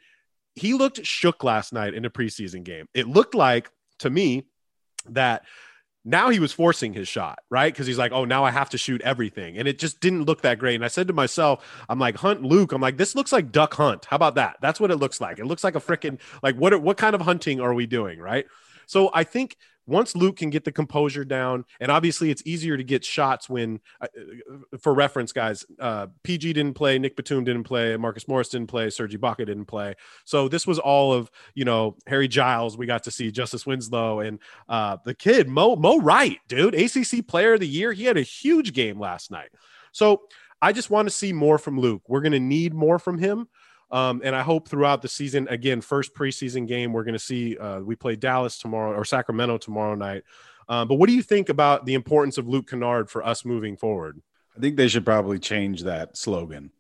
he 0.55 0.75
looked 0.75 1.05
shook 1.07 1.45
last 1.45 1.73
night 1.73 1.95
in 1.95 2.05
a 2.05 2.11
preseason 2.11 2.65
game. 2.65 2.87
It 2.95 3.07
looked 3.07 3.35
like 3.35 3.71
to 4.01 4.11
me 4.11 4.47
that 5.09 5.45
now 6.05 6.31
he 6.31 6.41
was 6.41 6.53
forcing 6.53 6.93
his 6.93 7.07
shot, 7.07 7.39
right? 7.49 7.73
Because 7.73 7.87
he's 7.87 7.99
like, 7.99 8.13
oh, 8.13 8.25
now 8.25 8.45
I 8.45 8.51
have 8.51 8.71
to 8.71 8.79
shoot 8.79 9.01
everything. 9.03 9.59
And 9.59 9.69
it 9.69 9.79
just 9.79 10.01
didn't 10.01 10.25
look 10.25 10.43
that 10.43 10.59
great. 10.59 10.75
And 10.75 10.85
I 10.85 10.89
said 10.89 11.07
to 11.09 11.13
myself, 11.13 11.65
I'm 11.89 11.99
like, 11.99 12.17
Hunt 12.17 12.43
Luke, 12.43 12.73
I'm 12.73 12.81
like, 12.81 12.97
this 12.97 13.15
looks 13.15 13.33
like 13.33 13.53
duck 13.53 13.75
hunt. 13.75 14.07
How 14.07 14.17
about 14.17 14.35
that? 14.35 14.57
That's 14.61 14.81
what 14.81 14.91
it 14.91 14.97
looks 14.97 15.21
like. 15.21 15.39
It 15.39 15.47
looks 15.47 15.63
like 15.63 15.77
a 15.77 15.81
freaking, 15.81 16.19
like, 16.43 16.57
what, 16.57 16.81
what 16.83 16.97
kind 16.97 17.15
of 17.15 17.21
hunting 17.21 17.61
are 17.61 17.73
we 17.73 17.87
doing, 17.87 18.19
right? 18.19 18.47
So 18.87 19.11
I 19.15 19.25
think 19.25 19.57
once 19.87 20.15
Luke 20.15 20.37
can 20.37 20.51
get 20.51 20.65
the 20.65 20.73
composure 20.73 21.25
down, 21.25 21.65
and 21.81 21.91
obviously 21.91 22.31
it's 22.31 22.43
easier 22.45 22.77
to 22.77 22.85
get 22.85 23.05
shots 23.05 23.49
when, 23.49 23.81
uh, 24.01 24.07
for 24.79 24.95
reference, 24.95 25.33
guys, 25.33 25.65
uh, 25.81 26.07
PG 26.23 26.53
didn't 26.53 26.75
play, 26.75 26.99
Nick 26.99 27.17
Batum 27.17 27.45
didn't 27.45 27.65
play, 27.65 27.97
Marcus 27.97 28.29
Morris 28.29 28.49
didn't 28.49 28.69
play, 28.69 28.91
Serge 28.91 29.15
Ibaka 29.15 29.47
didn't 29.47 29.67
play. 29.67 29.95
So 30.25 30.49
this 30.49 30.67
was 30.67 30.79
all 30.79 31.13
of 31.13 31.31
you 31.55 31.65
know 31.65 31.97
Harry 32.07 32.29
Giles. 32.29 32.77
We 32.79 32.87
got 32.87 33.03
to 33.05 33.11
see 33.11 33.31
Justice 33.31 33.67
Winslow 33.67 34.21
and 34.21 34.39
uh, 34.69 34.99
the 35.05 35.15
kid 35.15 35.49
Mo 35.49 35.77
Mo 35.77 35.99
Wright, 35.99 36.39
dude, 36.49 36.75
ACC 36.75 37.27
Player 37.27 37.55
of 37.55 37.61
the 37.61 37.69
Year. 37.69 37.93
He 37.93 38.05
had 38.05 38.17
a 38.17 38.23
huge 38.23 38.73
game 38.73 38.99
last 39.01 39.31
night. 39.31 39.51
So 39.93 40.23
I 40.63 40.73
just 40.73 40.91
want 40.91 41.09
to 41.09 41.15
see 41.15 41.33
more 41.33 41.59
from 41.59 41.79
Luke. 41.79 42.03
We're 42.07 42.21
going 42.21 42.33
to 42.33 42.41
need 42.41 42.73
more 42.73 43.01
from 43.01 43.19
him. 43.19 43.49
Um, 43.93 44.23
and 44.25 44.35
I 44.35 44.43
hope 44.43 44.69
throughout 44.69 45.03
the 45.03 45.09
season, 45.09 45.47
again, 45.49 45.83
first 45.83 46.15
preseason 46.15 46.67
game, 46.67 46.93
we're 46.93 47.05
going 47.05 47.15
to 47.15 47.19
see. 47.19 47.59
Uh, 47.59 47.81
we 47.81 47.95
play 47.95 48.17
Dallas 48.17 48.59
tomorrow 48.59 48.99
or 48.99 49.05
Sacramento 49.05 49.59
tomorrow 49.59 49.95
night. 49.95 50.25
Um, 50.69 50.89
but 50.89 50.95
what 50.95 51.09
do 51.09 51.15
you 51.15 51.23
think 51.23 51.51
about 51.51 51.85
the 51.85 51.95
importance 51.95 52.39
of 52.39 52.49
Luke 52.49 52.71
Kennard 52.71 53.11
for 53.11 53.25
us 53.25 53.45
moving 53.45 53.77
forward? 53.77 54.21
I 54.57 54.61
think 54.61 54.77
they 54.77 54.89
should 54.89 55.05
probably 55.05 55.39
change 55.39 55.83
that 55.83 56.17
slogan. 56.17 56.71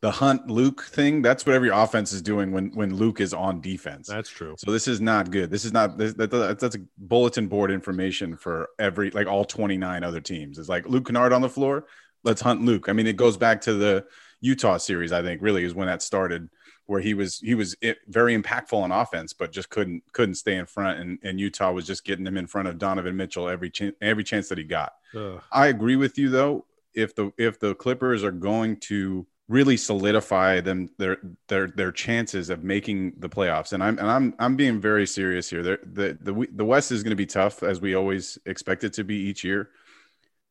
The 0.00 0.10
hunt 0.10 0.48
Luke 0.50 0.84
thing, 0.84 1.22
that's 1.22 1.46
what 1.46 1.54
every 1.54 1.70
offense 1.70 2.12
is 2.12 2.20
doing 2.20 2.52
when 2.52 2.70
when 2.74 2.94
Luke 2.94 3.20
is 3.20 3.32
on 3.32 3.60
defense. 3.60 4.06
That's 4.06 4.28
true. 4.28 4.54
So 4.58 4.70
this 4.70 4.86
is 4.88 5.00
not 5.00 5.30
good. 5.30 5.50
This 5.50 5.64
is 5.64 5.72
not 5.72 5.96
this, 5.98 6.14
that, 6.14 6.30
that's 6.30 6.76
a 6.76 6.80
bulletin 6.98 7.48
board 7.48 7.70
information 7.70 8.36
for 8.36 8.68
every 8.78 9.10
like 9.10 9.26
all 9.26 9.44
29 9.44 10.04
other 10.04 10.20
teams. 10.20 10.58
It's 10.58 10.68
like 10.68 10.86
Luke 10.86 11.06
Kennard 11.06 11.32
on 11.32 11.40
the 11.40 11.48
floor, 11.48 11.86
let's 12.24 12.40
hunt 12.40 12.62
Luke. 12.62 12.88
I 12.88 12.92
mean, 12.92 13.06
it 13.06 13.16
goes 13.16 13.36
back 13.36 13.60
to 13.62 13.74
the 13.74 14.06
Utah 14.44 14.76
series, 14.76 15.10
I 15.10 15.22
think, 15.22 15.40
really 15.40 15.64
is 15.64 15.74
when 15.74 15.86
that 15.86 16.02
started, 16.02 16.50
where 16.84 17.00
he 17.00 17.14
was 17.14 17.38
he 17.38 17.54
was 17.54 17.74
very 18.08 18.36
impactful 18.36 18.74
on 18.74 18.92
offense, 18.92 19.32
but 19.32 19.52
just 19.52 19.70
couldn't 19.70 20.02
couldn't 20.12 20.34
stay 20.34 20.56
in 20.56 20.66
front, 20.66 21.00
and, 21.00 21.18
and 21.22 21.40
Utah 21.40 21.72
was 21.72 21.86
just 21.86 22.04
getting 22.04 22.26
him 22.26 22.36
in 22.36 22.46
front 22.46 22.68
of 22.68 22.76
Donovan 22.76 23.16
Mitchell 23.16 23.48
every 23.48 23.70
ch- 23.70 23.94
every 24.02 24.22
chance 24.22 24.50
that 24.50 24.58
he 24.58 24.64
got. 24.64 24.92
Ugh. 25.16 25.40
I 25.50 25.68
agree 25.68 25.96
with 25.96 26.18
you 26.18 26.28
though. 26.28 26.66
If 26.92 27.14
the 27.14 27.32
if 27.38 27.58
the 27.58 27.74
Clippers 27.74 28.22
are 28.22 28.30
going 28.30 28.76
to 28.80 29.26
really 29.48 29.78
solidify 29.78 30.60
them 30.60 30.90
their 30.98 31.16
their 31.48 31.68
their 31.68 31.90
chances 31.90 32.50
of 32.50 32.62
making 32.62 33.14
the 33.16 33.30
playoffs, 33.30 33.72
and 33.72 33.82
I'm 33.82 33.98
and 33.98 34.10
I'm 34.10 34.34
I'm 34.38 34.56
being 34.56 34.78
very 34.78 35.06
serious 35.06 35.48
here. 35.48 35.62
the 35.62 35.78
the 36.20 36.48
the 36.52 36.64
West 36.66 36.92
is 36.92 37.02
going 37.02 37.10
to 37.12 37.16
be 37.16 37.24
tough 37.26 37.62
as 37.62 37.80
we 37.80 37.94
always 37.94 38.36
expect 38.44 38.84
it 38.84 38.92
to 38.92 39.04
be 39.04 39.16
each 39.16 39.42
year 39.42 39.70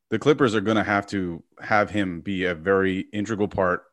the 0.09 0.19
Clippers 0.19 0.55
are 0.55 0.61
going 0.61 0.77
to 0.77 0.83
have 0.83 1.07
to 1.07 1.43
have 1.61 1.89
him 1.89 2.21
be 2.21 2.45
a 2.45 2.55
very 2.55 3.07
integral 3.11 3.47
part 3.47 3.83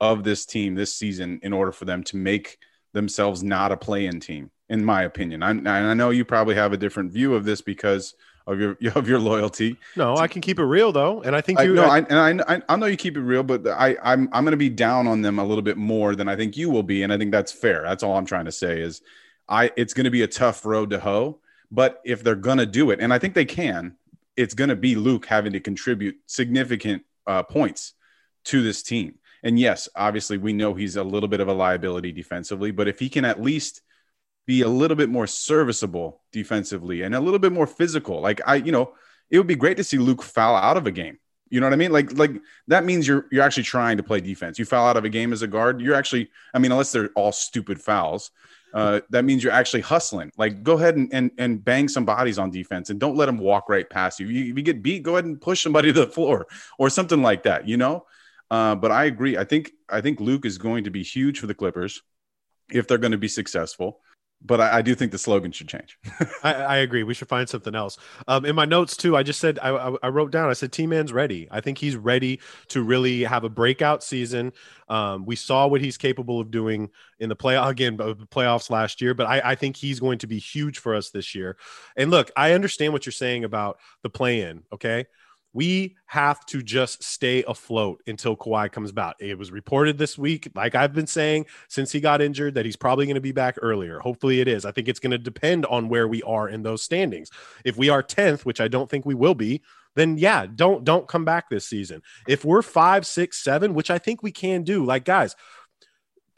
of 0.00 0.24
this 0.24 0.46
team 0.46 0.74
this 0.74 0.92
season 0.92 1.40
in 1.42 1.52
order 1.52 1.72
for 1.72 1.84
them 1.84 2.02
to 2.04 2.16
make 2.16 2.58
themselves 2.92 3.42
not 3.42 3.70
a 3.70 3.76
play-in 3.76 4.18
team, 4.20 4.50
in 4.68 4.84
my 4.84 5.02
opinion. 5.02 5.42
I, 5.42 5.50
I 5.50 5.94
know 5.94 6.10
you 6.10 6.24
probably 6.24 6.54
have 6.54 6.72
a 6.72 6.76
different 6.76 7.12
view 7.12 7.34
of 7.34 7.44
this 7.44 7.60
because 7.60 8.14
of 8.46 8.58
your 8.58 8.76
of 8.94 9.08
your 9.08 9.18
loyalty. 9.18 9.76
No, 9.96 10.16
I 10.16 10.26
can 10.26 10.40
keep 10.40 10.58
it 10.58 10.64
real 10.64 10.92
though, 10.92 11.22
and 11.22 11.36
I 11.36 11.40
think 11.40 11.60
you. 11.60 11.72
I, 11.72 11.74
no, 11.74 11.84
I, 11.84 11.98
and 11.98 12.42
I, 12.42 12.62
I 12.68 12.76
know 12.76 12.86
you 12.86 12.96
keep 12.96 13.16
it 13.16 13.22
real, 13.22 13.42
but 13.42 13.66
I 13.66 13.96
I'm 14.02 14.28
I'm 14.32 14.44
going 14.44 14.52
to 14.52 14.56
be 14.56 14.70
down 14.70 15.06
on 15.06 15.22
them 15.22 15.38
a 15.38 15.44
little 15.44 15.62
bit 15.62 15.76
more 15.76 16.14
than 16.14 16.28
I 16.28 16.36
think 16.36 16.56
you 16.56 16.70
will 16.70 16.82
be, 16.82 17.02
and 17.02 17.12
I 17.12 17.18
think 17.18 17.30
that's 17.30 17.52
fair. 17.52 17.82
That's 17.82 18.02
all 18.02 18.16
I'm 18.16 18.26
trying 18.26 18.46
to 18.46 18.52
say 18.52 18.80
is, 18.80 19.02
I 19.48 19.70
it's 19.76 19.94
going 19.94 20.04
to 20.04 20.10
be 20.10 20.22
a 20.22 20.28
tough 20.28 20.64
road 20.64 20.90
to 20.90 21.00
hoe, 21.00 21.38
but 21.70 22.00
if 22.04 22.24
they're 22.24 22.34
going 22.34 22.58
to 22.58 22.66
do 22.66 22.90
it, 22.90 23.00
and 23.00 23.12
I 23.12 23.18
think 23.18 23.34
they 23.34 23.44
can, 23.44 23.96
it's 24.40 24.54
going 24.54 24.70
to 24.70 24.76
be 24.76 24.96
Luke 24.96 25.26
having 25.26 25.52
to 25.52 25.60
contribute 25.60 26.16
significant 26.26 27.02
uh, 27.26 27.42
points 27.42 27.92
to 28.46 28.62
this 28.62 28.82
team. 28.82 29.16
And 29.42 29.58
yes, 29.58 29.88
obviously, 29.94 30.38
we 30.38 30.54
know 30.54 30.72
he's 30.72 30.96
a 30.96 31.04
little 31.04 31.28
bit 31.28 31.40
of 31.40 31.48
a 31.48 31.52
liability 31.52 32.10
defensively, 32.12 32.70
but 32.70 32.88
if 32.88 32.98
he 32.98 33.10
can 33.10 33.26
at 33.26 33.42
least 33.42 33.82
be 34.46 34.62
a 34.62 34.68
little 34.68 34.96
bit 34.96 35.10
more 35.10 35.26
serviceable 35.26 36.22
defensively 36.32 37.02
and 37.02 37.14
a 37.14 37.20
little 37.20 37.38
bit 37.38 37.52
more 37.52 37.66
physical, 37.66 38.20
like 38.20 38.40
I, 38.46 38.56
you 38.56 38.72
know, 38.72 38.94
it 39.28 39.36
would 39.36 39.46
be 39.46 39.56
great 39.56 39.76
to 39.76 39.84
see 39.84 39.98
Luke 39.98 40.22
foul 40.22 40.56
out 40.56 40.78
of 40.78 40.86
a 40.86 40.90
game. 40.90 41.18
You 41.50 41.60
know 41.60 41.66
what 41.66 41.74
I 41.74 41.76
mean? 41.76 41.92
Like, 41.92 42.16
like 42.16 42.32
that 42.68 42.84
means 42.84 43.06
you're 43.06 43.26
you're 43.30 43.44
actually 43.44 43.64
trying 43.64 43.98
to 43.98 44.02
play 44.02 44.20
defense. 44.20 44.58
You 44.58 44.64
foul 44.64 44.86
out 44.86 44.96
of 44.96 45.04
a 45.04 45.10
game 45.10 45.32
as 45.34 45.42
a 45.42 45.46
guard, 45.46 45.82
you're 45.82 45.96
actually, 45.96 46.30
I 46.54 46.58
mean, 46.58 46.72
unless 46.72 46.92
they're 46.92 47.10
all 47.14 47.32
stupid 47.32 47.80
fouls, 47.80 48.30
uh, 48.74 49.00
that 49.10 49.24
means 49.24 49.42
you're 49.42 49.52
actually 49.52 49.80
hustling. 49.80 50.30
Like, 50.36 50.62
go 50.62 50.74
ahead 50.74 50.96
and, 50.96 51.12
and, 51.12 51.30
and 51.38 51.64
bang 51.64 51.88
some 51.88 52.04
bodies 52.04 52.38
on 52.38 52.50
defense 52.50 52.90
and 52.90 53.00
don't 53.00 53.16
let 53.16 53.26
them 53.26 53.38
walk 53.38 53.68
right 53.68 53.88
past 53.88 54.20
you. 54.20 54.28
you. 54.28 54.50
If 54.52 54.56
you 54.56 54.62
get 54.62 54.82
beat, 54.82 55.02
go 55.02 55.12
ahead 55.12 55.24
and 55.24 55.40
push 55.40 55.62
somebody 55.62 55.92
to 55.92 56.00
the 56.00 56.06
floor 56.06 56.46
or 56.78 56.90
something 56.90 57.22
like 57.22 57.42
that, 57.44 57.66
you 57.66 57.76
know? 57.76 58.06
Uh, 58.50 58.74
but 58.74 58.90
I 58.90 59.04
agree. 59.04 59.36
I 59.36 59.44
think 59.44 59.70
I 59.88 60.00
think 60.00 60.20
Luke 60.20 60.44
is 60.44 60.58
going 60.58 60.84
to 60.84 60.90
be 60.90 61.02
huge 61.02 61.38
for 61.38 61.46
the 61.46 61.54
Clippers 61.54 62.02
if 62.70 62.88
they're 62.88 62.98
going 62.98 63.12
to 63.12 63.18
be 63.18 63.28
successful 63.28 64.00
but 64.42 64.60
I, 64.60 64.78
I, 64.78 64.82
do 64.82 64.94
think 64.94 65.12
the 65.12 65.18
slogan 65.18 65.52
should 65.52 65.68
change. 65.68 65.98
I, 66.42 66.54
I, 66.54 66.76
agree. 66.78 67.02
We 67.02 67.12
should 67.12 67.28
find 67.28 67.48
something 67.48 67.74
else. 67.74 67.98
Um, 68.26 68.44
in 68.46 68.56
my 68.56 68.64
notes 68.64 68.96
too, 68.96 69.16
I 69.16 69.22
just 69.22 69.38
said 69.38 69.58
I, 69.58 69.70
I, 70.02 70.08
wrote 70.08 70.30
down. 70.30 70.48
I 70.48 70.54
said 70.54 70.72
T 70.72 70.86
Man's 70.86 71.12
ready. 71.12 71.46
I 71.50 71.60
think 71.60 71.78
he's 71.78 71.96
ready 71.96 72.40
to 72.68 72.82
really 72.82 73.24
have 73.24 73.44
a 73.44 73.50
breakout 73.50 74.02
season. 74.02 74.52
Um, 74.88 75.26
we 75.26 75.36
saw 75.36 75.66
what 75.66 75.80
he's 75.80 75.98
capable 75.98 76.40
of 76.40 76.50
doing 76.50 76.90
in 77.18 77.28
the 77.28 77.36
play 77.36 77.56
again, 77.56 77.96
the 77.96 78.14
playoffs 78.14 78.70
last 78.70 79.00
year. 79.00 79.14
But 79.14 79.26
I, 79.26 79.54
think 79.54 79.76
he's 79.76 80.00
going 80.00 80.18
to 80.18 80.26
be 80.26 80.38
huge 80.38 80.78
for 80.78 80.94
us 80.94 81.10
this 81.10 81.34
year. 81.34 81.56
And 81.96 82.10
look, 82.10 82.30
I 82.36 82.52
understand 82.52 82.92
what 82.92 83.04
you're 83.04 83.12
saying 83.12 83.44
about 83.44 83.78
the 84.02 84.10
play 84.10 84.40
in. 84.40 84.62
Okay, 84.72 85.06
we 85.52 85.96
have 86.06 86.44
to 86.46 86.62
just 86.62 87.02
stay 87.02 87.42
afloat 87.44 88.02
until 88.06 88.36
Kawhi 88.36 88.70
comes 88.70 88.92
back. 88.92 89.16
It 89.18 89.38
was 89.38 89.50
reported 89.50 89.98
this 89.98 90.16
week, 90.16 90.48
like 90.54 90.74
I've 90.74 90.92
been 90.92 91.06
saying 91.06 91.46
since 91.68 91.90
he 91.90 92.00
got 92.00 92.20
injured, 92.22 92.54
that 92.54 92.64
he's 92.64 92.76
probably 92.76 93.06
going 93.06 93.16
to 93.16 93.20
be 93.20 93.32
back 93.32 93.56
earlier. 93.60 93.98
Hopefully, 93.98 94.40
it 94.40 94.48
is. 94.48 94.64
I 94.64 94.72
think 94.72 94.88
it's 94.88 95.00
going 95.00 95.10
to 95.10 95.18
depend 95.18 95.66
on 95.66 95.88
where 95.88 96.08
we 96.08 96.22
are 96.22 96.48
in 96.48 96.62
those 96.62 96.82
standings. 96.82 97.30
If 97.64 97.76
we 97.76 97.88
are 97.88 98.02
10th, 98.02 98.44
which 98.44 98.60
I 98.60 98.68
don't 98.68 98.88
think 98.88 99.04
we 99.04 99.14
will 99.14 99.34
be, 99.34 99.62
then 99.96 100.16
yeah, 100.18 100.46
don't 100.46 100.84
don't 100.84 101.08
come 101.08 101.24
back 101.24 101.50
this 101.50 101.66
season. 101.66 102.02
If 102.28 102.44
we're 102.44 102.62
five, 102.62 103.06
six, 103.06 103.42
seven, 103.42 103.74
which 103.74 103.90
I 103.90 103.98
think 103.98 104.22
we 104.22 104.30
can 104.30 104.62
do, 104.62 104.84
like 104.84 105.04
guys, 105.04 105.34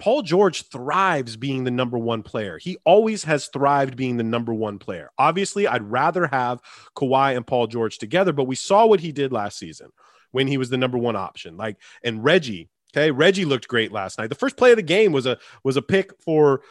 Paul 0.02 0.22
George 0.22 0.64
thrives 0.64 1.36
being 1.36 1.62
the 1.62 1.70
number 1.70 1.96
one 1.96 2.24
player. 2.24 2.58
He 2.58 2.76
always 2.84 3.22
has 3.22 3.46
thrived 3.46 3.94
being 3.94 4.16
the 4.16 4.24
number 4.24 4.52
one 4.52 4.80
player. 4.80 5.12
Obviously, 5.16 5.68
I'd 5.68 5.88
rather 5.88 6.26
have 6.26 6.60
Kawhi 6.96 7.36
and 7.36 7.46
Paul 7.46 7.68
George 7.68 7.98
together, 7.98 8.32
but 8.32 8.48
we 8.48 8.56
saw 8.56 8.84
what 8.84 8.98
he 8.98 9.12
did 9.12 9.32
last 9.32 9.60
season 9.60 9.90
when 10.32 10.48
he 10.48 10.58
was 10.58 10.70
the 10.70 10.76
number 10.76 10.98
one 10.98 11.14
option. 11.14 11.56
Like, 11.56 11.76
and 12.02 12.24
Reggie, 12.24 12.68
okay, 12.92 13.12
Reggie 13.12 13.44
looked 13.44 13.68
great 13.68 13.92
last 13.92 14.18
night. 14.18 14.26
The 14.26 14.34
first 14.34 14.56
play 14.56 14.72
of 14.72 14.76
the 14.76 14.82
game 14.82 15.12
was 15.12 15.24
a 15.24 15.38
was 15.62 15.76
a 15.76 15.82
pick 15.82 16.10
for 16.20 16.62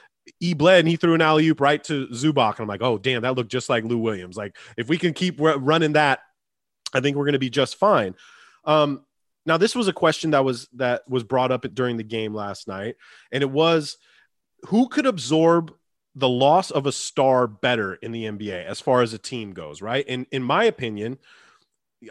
E 0.42 0.54
bled 0.54 0.80
and 0.80 0.90
he 0.90 0.98
threw 0.98 1.14
an 1.14 1.22
alley 1.22 1.48
oop 1.48 1.62
right 1.62 1.82
to 1.86 2.08
Zubac. 2.08 2.56
And 2.56 2.64
I'm 2.64 2.68
like, 2.68 2.82
oh, 2.82 2.98
damn, 2.98 3.22
that 3.22 3.36
looked 3.36 3.50
just 3.50 3.70
like 3.70 3.86
Lou 3.86 3.98
Williams. 3.98 4.36
Like, 4.36 4.58
if 4.76 4.90
we 4.90 4.98
can 4.98 5.14
keep 5.14 5.40
running 5.40 5.94
that, 5.94 6.20
I 6.94 7.00
think 7.00 7.16
we're 7.16 7.24
going 7.24 7.32
to 7.32 7.40
be 7.40 7.50
just 7.50 7.78
fine. 7.78 8.14
Um, 8.66 9.06
now, 9.46 9.58
this 9.58 9.76
was 9.76 9.88
a 9.88 9.94
question 9.94 10.32
that 10.32 10.46
was 10.46 10.68
that 10.74 11.10
was 11.10 11.24
brought 11.24 11.52
up 11.52 11.66
during 11.74 11.98
the 11.98 12.04
game 12.04 12.34
last 12.34 12.68
night, 12.68 12.96
and 13.32 13.42
it 13.42 13.50
was 13.50 13.98
who 14.68 14.88
could 14.88 15.06
absorb 15.06 15.74
the 16.16 16.30
loss 16.30 16.72
of 16.72 16.86
a 16.86 16.92
star 16.92 17.48
better 17.48 17.96
in 17.96 18.12
the 18.12 18.26
NBA 18.26 18.66
as 18.66 18.80
far 18.80 19.02
as 19.02 19.14
a 19.14 19.18
team 19.18 19.52
goes, 19.52 19.82
right? 19.82 20.06
And 20.08 20.28
in 20.32 20.44
my 20.44 20.66
opinion, 20.66 21.18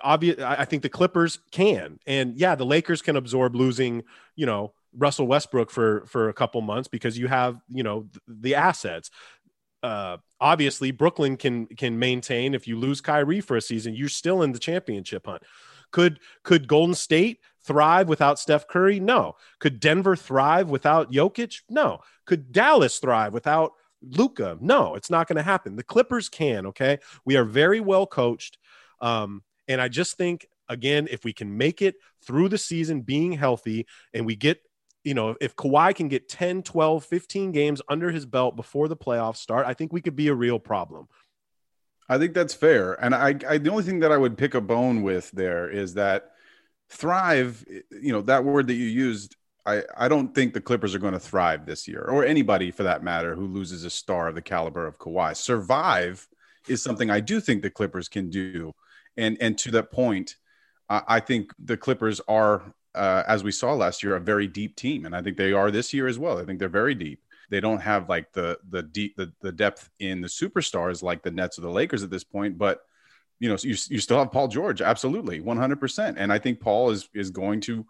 obvious 0.03 0.41
I 0.43 0.65
think 0.65 0.83
the 0.83 0.89
Clippers 0.89 1.39
can. 1.51 1.99
And 2.07 2.37
yeah, 2.37 2.55
the 2.55 2.65
Lakers 2.65 3.03
can 3.03 3.17
absorb 3.17 3.55
losing, 3.55 4.05
you 4.37 4.47
know, 4.47 4.73
Russell 4.97 5.27
Westbrook 5.27 5.71
for 5.71 6.07
for 6.07 6.29
a 6.29 6.35
couple 6.35 6.61
months 6.63 6.89
because 6.89 7.19
you 7.19 7.29
have, 7.29 7.61
you 7.69 7.83
know, 7.83 8.09
the 8.27 8.55
assets. 8.55 9.11
Uh 9.83 10.19
obviously 10.41 10.91
Brooklyn 10.91 11.37
can 11.37 11.67
can 11.67 11.99
maintain 11.99 12.55
if 12.55 12.67
you 12.67 12.79
lose 12.79 13.01
Kyrie 13.01 13.41
for 13.41 13.57
a 13.57 13.63
season, 13.63 13.95
you're 13.95 14.09
still 14.09 14.43
in 14.43 14.53
the 14.53 14.59
championship 14.59 15.27
hunt. 15.27 15.43
Could 15.91 16.21
could 16.43 16.69
Golden 16.69 16.95
State 16.95 17.41
thrive 17.65 18.09
without 18.09 18.39
Steph 18.39 18.69
Curry? 18.69 19.01
No. 19.01 19.37
Could 19.59 19.81
Denver 19.81 20.17
thrive 20.17 20.71
without 20.71 21.13
Jokic? 21.13 21.63
No. 21.69 22.01
Could 22.27 22.53
Dallas 22.53 22.99
thrive 22.99 23.33
without 23.33 23.73
Luka? 24.03 24.57
No, 24.61 24.95
it's 24.95 25.11
not 25.11 25.29
going 25.29 25.37
to 25.37 25.43
happen. 25.43 25.77
The 25.77 25.83
Clippers 25.83 26.29
can. 26.29 26.67
Okay, 26.67 26.99
we 27.25 27.37
are 27.37 27.45
very 27.45 27.81
well 27.81 28.07
coached, 28.07 28.59
um, 29.01 29.43
and 29.69 29.81
I 29.81 29.89
just 29.89 30.17
think 30.17 30.47
again, 30.69 31.09
if 31.11 31.25
we 31.25 31.33
can 31.33 31.59
make 31.59 31.83
it 31.83 31.97
through 32.25 32.49
the 32.49 32.59
season 32.59 33.01
being 33.01 33.33
healthy, 33.33 33.87
and 34.15 34.25
we 34.25 34.37
get 34.37 34.61
you 35.05 35.15
know, 35.15 35.35
if 35.41 35.57
Kawhi 35.57 35.95
can 35.95 36.09
get 36.09 36.29
10, 36.29 36.63
12, 36.63 37.05
15 37.05 37.53
games 37.53 37.81
under 37.89 38.11
his 38.11 38.27
belt 38.27 38.55
before 38.55 38.87
the 38.87 38.97
playoffs 38.97 39.39
start, 39.39 39.67
I 39.67 39.75
think 39.75 39.93
we 39.93 40.03
could 40.03 40.17
be 40.17 40.29
a 40.29 40.35
real 40.35 40.59
problem. 40.59 41.09
I 42.11 42.19
think 42.19 42.35
that's 42.35 42.55
fair. 42.55 42.95
And 43.03 43.15
I, 43.15 43.37
I, 43.49 43.59
the 43.59 43.71
only 43.71 43.85
thing 43.85 44.01
that 44.01 44.11
I 44.11 44.17
would 44.17 44.37
pick 44.37 44.55
a 44.55 44.61
bone 44.61 45.03
with 45.03 45.31
there 45.31 45.71
is 45.71 45.95
that 45.95 46.33
thrive, 46.89 47.65
you 48.03 48.13
know, 48.13 48.21
that 48.23 48.45
word 48.45 48.67
that 48.67 48.75
you 48.75 48.87
used, 48.87 49.37
I, 49.65 49.85
I 49.97 50.09
don't 50.09 50.35
think 50.35 50.53
the 50.53 50.61
Clippers 50.61 50.93
are 50.93 50.99
going 50.99 51.13
to 51.13 51.21
thrive 51.21 51.67
this 51.67 51.87
year, 51.87 52.03
or 52.03 52.25
anybody 52.25 52.73
for 52.73 52.83
that 52.83 53.05
matter 53.05 53.37
who 53.37 53.47
loses 53.47 53.85
a 53.85 53.91
star 53.91 54.27
of 54.27 54.35
the 54.35 54.43
caliber 54.43 54.89
of 54.89 54.99
Kawhi. 54.99 55.37
Survive 55.37 56.27
is 56.67 56.83
something 56.83 57.11
I 57.11 57.21
do 57.21 57.41
think 57.41 57.63
the 57.63 57.71
Clippers 57.71 58.09
can 58.09 58.29
do. 58.29 58.75
And, 59.17 59.39
and 59.41 59.57
to 59.59 59.71
that 59.71 59.93
point, 59.93 60.35
I, 60.89 61.03
I 61.07 61.21
think 61.21 61.53
the 61.65 61.77
Clippers 61.77 62.21
are, 62.27 62.75
uh, 62.93 63.23
as 63.29 63.45
we 63.45 63.53
saw 63.53 63.73
last 63.75 64.03
year, 64.03 64.17
a 64.17 64.21
very 64.21 64.49
deep 64.49 64.75
team. 64.75 65.07
And 65.07 65.15
I 65.15 65.23
think 65.23 65.37
they 65.37 65.53
are 65.53 65.71
this 65.71 65.95
year 65.95 66.09
as 66.09 66.19
well. 66.19 66.39
I 66.39 66.45
think 66.45 66.59
they're 66.59 66.69
very 66.69 66.97
deep. 66.97 67.23
They 67.51 67.61
don't 67.61 67.81
have 67.81 68.09
like 68.09 68.33
the 68.33 68.59
the 68.69 68.83
deep 68.83 69.17
the, 69.17 69.33
the 69.41 69.53
depth 69.53 69.91
in 69.99 70.21
the 70.21 70.29
superstars 70.29 71.03
like 71.03 71.23
the 71.23 71.31
Nets 71.31 71.59
or 71.59 71.63
the 71.63 71.71
Lakers 71.71 72.03
at 72.03 72.11
this 72.11 72.25
point, 72.25 72.57
but 72.57 72.81
you 73.41 73.49
know, 73.49 73.57
you, 73.63 73.77
you 73.89 73.99
still 73.99 74.19
have 74.19 74.31
Paul 74.31 74.49
George, 74.49 74.83
absolutely, 74.83 75.41
100%. 75.41 76.15
And 76.19 76.31
I 76.31 76.39
think 76.39 76.61
Paul 76.61 76.91
is 76.91 77.09
is 77.15 77.31
going 77.31 77.61
to 77.63 77.87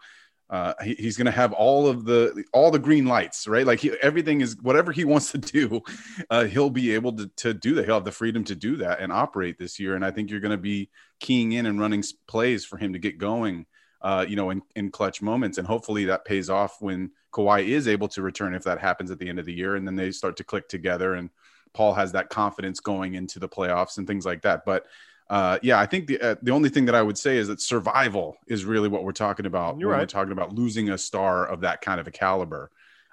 uh, 0.51 0.75
he, 0.83 0.95
he's 0.95 1.17
going 1.17 1.27
to 1.27 1.31
have 1.31 1.53
all 1.53 1.87
of 1.87 2.05
the 2.05 2.45
all 2.53 2.73
the 2.73 2.79
green 2.79 3.07
lights, 3.07 3.47
right? 3.47 3.65
Like 3.65 3.79
he, 3.79 3.93
everything 4.03 4.41
is 4.41 4.57
whatever 4.61 4.91
he 4.91 5.05
wants 5.05 5.31
to 5.33 5.39
do, 5.39 5.81
uh, 6.29 6.45
he'll 6.45 6.71
be 6.71 6.95
able 6.95 7.13
to 7.17 7.31
to 7.37 7.55
do 7.55 7.75
that. 7.75 7.85
He'll 7.85 7.95
have 7.95 8.05
the 8.05 8.13
freedom 8.13 8.43
to 8.45 8.57
do 8.57 8.77
that 8.79 9.01
and 9.01 9.13
operate 9.13 9.59
this 9.59 9.79
year. 9.79 9.95
And 9.95 10.05
I 10.05 10.11
think 10.11 10.31
you're 10.31 10.41
going 10.41 10.51
to 10.51 10.57
be 10.57 10.91
keying 11.21 11.53
in 11.53 11.67
and 11.67 11.79
running 11.79 12.03
plays 12.27 12.65
for 12.65 12.79
him 12.79 12.95
to 12.95 12.99
get 12.99 13.19
going, 13.19 13.67
uh, 14.03 14.25
you 14.29 14.37
know, 14.37 14.51
in, 14.51 14.63
in 14.77 14.91
clutch 14.91 15.23
moments. 15.23 15.59
And 15.59 15.67
hopefully 15.67 16.07
that 16.07 16.25
pays 16.25 16.51
off 16.51 16.81
when 16.81 17.11
Kawhi 17.33 17.67
is 17.67 17.89
able 17.89 18.09
to 18.09 18.23
return, 18.23 18.55
if 18.55 18.65
that 18.65 18.81
happens 18.81 19.11
at 19.11 19.19
the 19.19 19.29
end 19.29 19.39
of 19.39 19.47
the 19.47 19.53
year, 19.53 19.77
and 19.77 19.87
then 19.87 19.97
they 19.97 20.11
start 20.11 20.37
to 20.39 20.45
click 20.45 20.69
together 20.69 21.15
and 21.15 21.31
Paul 21.73 21.95
has 21.95 22.13
that 22.13 22.31
confidence 22.31 22.81
going 22.81 23.15
into 23.15 23.39
the 23.39 23.49
playoffs 23.49 23.99
and 23.99 24.07
things 24.07 24.27
like 24.27 24.43
that. 24.43 24.65
But 24.65 24.87
uh, 25.29 25.59
yeah, 25.63 25.79
I 25.79 25.87
think 25.87 26.09
the 26.09 26.21
uh, 26.21 26.35
the 26.43 26.51
only 26.51 26.69
thing 26.69 26.87
that 26.87 26.95
I 26.95 27.03
would 27.03 27.17
say 27.17 27.37
is 27.37 27.49
that 27.49 27.61
survival 27.61 28.37
is 28.49 28.65
really 28.65 28.89
what 28.89 29.05
we're 29.05 29.13
talking 29.13 29.47
about 29.47 29.79
You're 29.79 29.89
when 29.89 29.99
right. 29.99 30.03
we're 30.03 30.07
talking 30.07 30.33
about 30.33 30.53
losing 30.53 30.91
a 30.91 30.99
star 30.99 31.47
of 31.47 31.61
that 31.61 31.81
kind 31.81 32.01
of 32.01 32.09
a 32.09 32.11
caliber. 32.11 32.71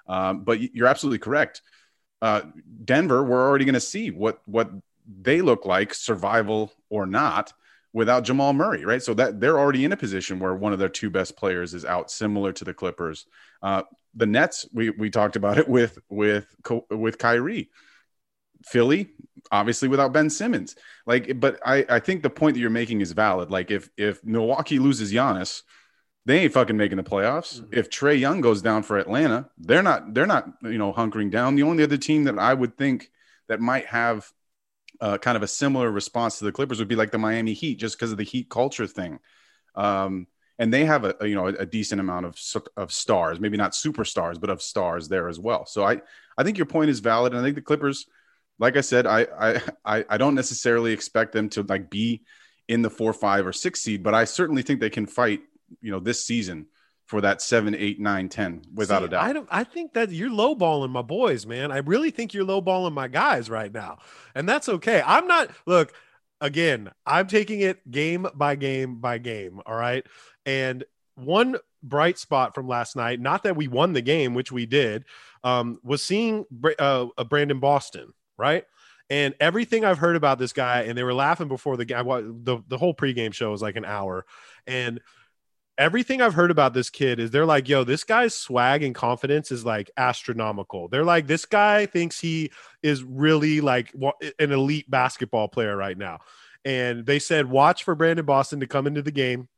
Um, 0.08 0.42
but 0.42 0.60
you're 0.74 0.88
absolutely 0.88 1.18
correct. 1.18 1.62
Uh, 2.20 2.42
Denver, 2.84 3.22
we're 3.22 3.46
already 3.46 3.64
going 3.64 3.74
to 3.74 3.80
see 3.80 4.10
what 4.10 4.40
what 4.46 4.70
they 5.06 5.40
look 5.40 5.64
like, 5.64 5.94
survival 5.94 6.72
or 6.90 7.06
not, 7.06 7.52
without 7.92 8.24
Jamal 8.24 8.52
Murray, 8.52 8.84
right? 8.84 9.02
So 9.02 9.14
that 9.14 9.40
they're 9.40 9.58
already 9.58 9.84
in 9.84 9.92
a 9.92 9.96
position 9.96 10.38
where 10.38 10.54
one 10.54 10.72
of 10.72 10.78
their 10.78 10.88
two 10.88 11.10
best 11.10 11.36
players 11.36 11.74
is 11.74 11.84
out, 11.84 12.10
similar 12.10 12.52
to 12.52 12.64
the 12.64 12.74
Clippers. 12.74 13.26
Uh, 13.62 13.82
the 14.14 14.26
Nets, 14.26 14.66
we 14.72 14.90
we 14.90 15.10
talked 15.10 15.36
about 15.36 15.58
it 15.58 15.68
with 15.68 15.98
with 16.08 16.54
with 16.90 17.18
Kyrie. 17.18 17.70
Philly, 18.64 19.10
obviously 19.52 19.88
without 19.88 20.12
Ben 20.12 20.28
Simmons. 20.28 20.74
Like, 21.06 21.38
but 21.38 21.60
I, 21.64 21.84
I 21.88 22.00
think 22.00 22.22
the 22.22 22.30
point 22.30 22.54
that 22.54 22.60
you're 22.60 22.70
making 22.70 23.00
is 23.00 23.12
valid. 23.12 23.50
Like, 23.50 23.70
if 23.70 23.88
if 23.96 24.24
Milwaukee 24.24 24.78
loses 24.78 25.12
Giannis, 25.12 25.62
they 26.26 26.40
ain't 26.40 26.52
fucking 26.52 26.76
making 26.76 26.96
the 26.96 27.04
playoffs. 27.04 27.60
Mm-hmm. 27.60 27.78
If 27.78 27.90
Trae 27.90 28.18
Young 28.18 28.40
goes 28.40 28.60
down 28.60 28.82
for 28.82 28.98
Atlanta, 28.98 29.48
they're 29.58 29.82
not 29.82 30.12
they're 30.12 30.26
not 30.26 30.48
you 30.62 30.78
know 30.78 30.92
hunkering 30.92 31.30
down. 31.30 31.54
The 31.54 31.62
only 31.62 31.84
other 31.84 31.96
team 31.96 32.24
that 32.24 32.38
I 32.38 32.52
would 32.52 32.76
think 32.76 33.10
that 33.48 33.60
might 33.60 33.86
have 33.86 34.30
uh, 35.00 35.18
kind 35.18 35.36
of 35.36 35.42
a 35.42 35.48
similar 35.48 35.90
response 35.90 36.38
to 36.38 36.44
the 36.44 36.52
Clippers 36.52 36.78
would 36.78 36.88
be 36.88 36.96
like 36.96 37.10
the 37.10 37.18
Miami 37.18 37.52
Heat, 37.52 37.78
just 37.78 37.96
because 37.96 38.12
of 38.12 38.18
the 38.18 38.24
Heat 38.24 38.48
culture 38.48 38.86
thing. 38.86 39.18
Um, 39.74 40.26
and 40.58 40.74
they 40.74 40.84
have 40.84 41.04
a, 41.04 41.14
a 41.20 41.26
you 41.26 41.36
know 41.36 41.46
a, 41.46 41.66
decent 41.66 42.00
amount 42.00 42.26
of 42.26 42.36
of 42.76 42.92
stars, 42.92 43.38
maybe 43.38 43.56
not 43.56 43.72
superstars, 43.72 44.40
but 44.40 44.50
of 44.50 44.60
stars 44.60 45.08
there 45.08 45.28
as 45.28 45.38
well. 45.38 45.66
So 45.66 45.84
I 45.84 46.00
I 46.36 46.42
think 46.42 46.58
your 46.58 46.66
point 46.66 46.90
is 46.90 46.98
valid, 47.00 47.32
and 47.32 47.40
I 47.40 47.44
think 47.44 47.54
the 47.54 47.62
Clippers 47.62 48.06
like 48.58 48.76
I 48.76 48.80
said, 48.80 49.06
I, 49.06 49.26
I 49.84 50.04
I 50.08 50.16
don't 50.16 50.34
necessarily 50.34 50.92
expect 50.92 51.32
them 51.32 51.48
to 51.50 51.62
like 51.62 51.90
be 51.90 52.22
in 52.66 52.82
the 52.82 52.90
four, 52.90 53.12
five, 53.12 53.46
or 53.46 53.52
six 53.52 53.80
seed, 53.80 54.02
but 54.02 54.14
I 54.14 54.24
certainly 54.24 54.62
think 54.62 54.80
they 54.80 54.90
can 54.90 55.06
fight, 55.06 55.40
you 55.80 55.90
know, 55.90 56.00
this 56.00 56.24
season 56.24 56.66
for 57.08 57.20
that 57.22 57.42
seven, 57.42 57.74
eight, 57.74 57.98
nine, 57.98 58.28
ten, 58.28 58.62
without 58.72 59.00
See, 59.00 59.06
a 59.06 59.08
doubt. 59.08 59.24
I 59.24 59.32
don't. 59.32 59.48
I 59.50 59.64
think 59.64 59.94
that 59.94 60.10
you're 60.10 60.30
lowballing 60.30 60.90
my 60.90 61.02
boys, 61.02 61.46
man. 61.46 61.72
I 61.72 61.78
really 61.78 62.10
think 62.10 62.32
you're 62.32 62.46
lowballing 62.46 62.92
my 62.92 63.08
guys 63.08 63.50
right 63.50 63.72
now, 63.72 63.98
and 64.34 64.48
that's 64.48 64.68
okay. 64.68 65.02
I'm 65.04 65.26
not. 65.26 65.50
Look, 65.66 65.92
again, 66.40 66.90
I'm 67.04 67.26
taking 67.26 67.60
it 67.60 67.90
game 67.90 68.26
by 68.34 68.54
game 68.54 69.00
by 69.00 69.18
game. 69.18 69.60
All 69.66 69.76
right, 69.76 70.06
and 70.46 70.84
one 71.16 71.56
bright 71.82 72.18
spot 72.18 72.54
from 72.54 72.68
last 72.68 72.94
night, 72.94 73.20
not 73.20 73.42
that 73.42 73.56
we 73.56 73.66
won 73.68 73.92
the 73.92 74.02
game, 74.02 74.34
which 74.34 74.52
we 74.52 74.66
did, 74.66 75.04
um, 75.42 75.80
was 75.82 76.02
seeing 76.02 76.44
uh, 76.78 77.06
Brandon 77.28 77.58
Boston 77.58 78.12
right? 78.38 78.64
And 79.10 79.34
everything 79.40 79.84
I've 79.84 79.98
heard 79.98 80.16
about 80.16 80.38
this 80.38 80.52
guy, 80.52 80.82
and 80.82 80.96
they 80.96 81.02
were 81.02 81.14
laughing 81.14 81.48
before 81.48 81.76
the 81.76 81.84
game. 81.84 82.06
The 82.44 82.62
the 82.68 82.78
whole 82.78 82.94
pregame 82.94 83.34
show 83.34 83.50
was 83.50 83.62
like 83.62 83.76
an 83.76 83.84
hour, 83.84 84.24
and 84.66 85.00
everything 85.78 86.20
I've 86.20 86.34
heard 86.34 86.50
about 86.50 86.74
this 86.74 86.90
kid 86.90 87.20
is 87.20 87.30
they're 87.30 87.46
like, 87.46 87.68
yo, 87.68 87.84
this 87.84 88.04
guy's 88.04 88.34
swag 88.34 88.82
and 88.82 88.94
confidence 88.94 89.52
is 89.52 89.64
like 89.64 89.90
astronomical. 89.96 90.88
They're 90.88 91.04
like, 91.04 91.26
this 91.28 91.44
guy 91.46 91.86
thinks 91.86 92.20
he 92.20 92.50
is 92.82 93.04
really 93.04 93.60
like 93.60 93.94
an 94.38 94.52
elite 94.52 94.90
basketball 94.90 95.48
player 95.48 95.76
right 95.76 95.96
now. 95.96 96.18
And 96.64 97.06
they 97.06 97.20
said, 97.20 97.48
watch 97.48 97.84
for 97.84 97.94
Brandon 97.94 98.26
Boston 98.26 98.60
to 98.60 98.66
come 98.66 98.86
into 98.88 99.02
the 99.02 99.12
game 99.12 99.48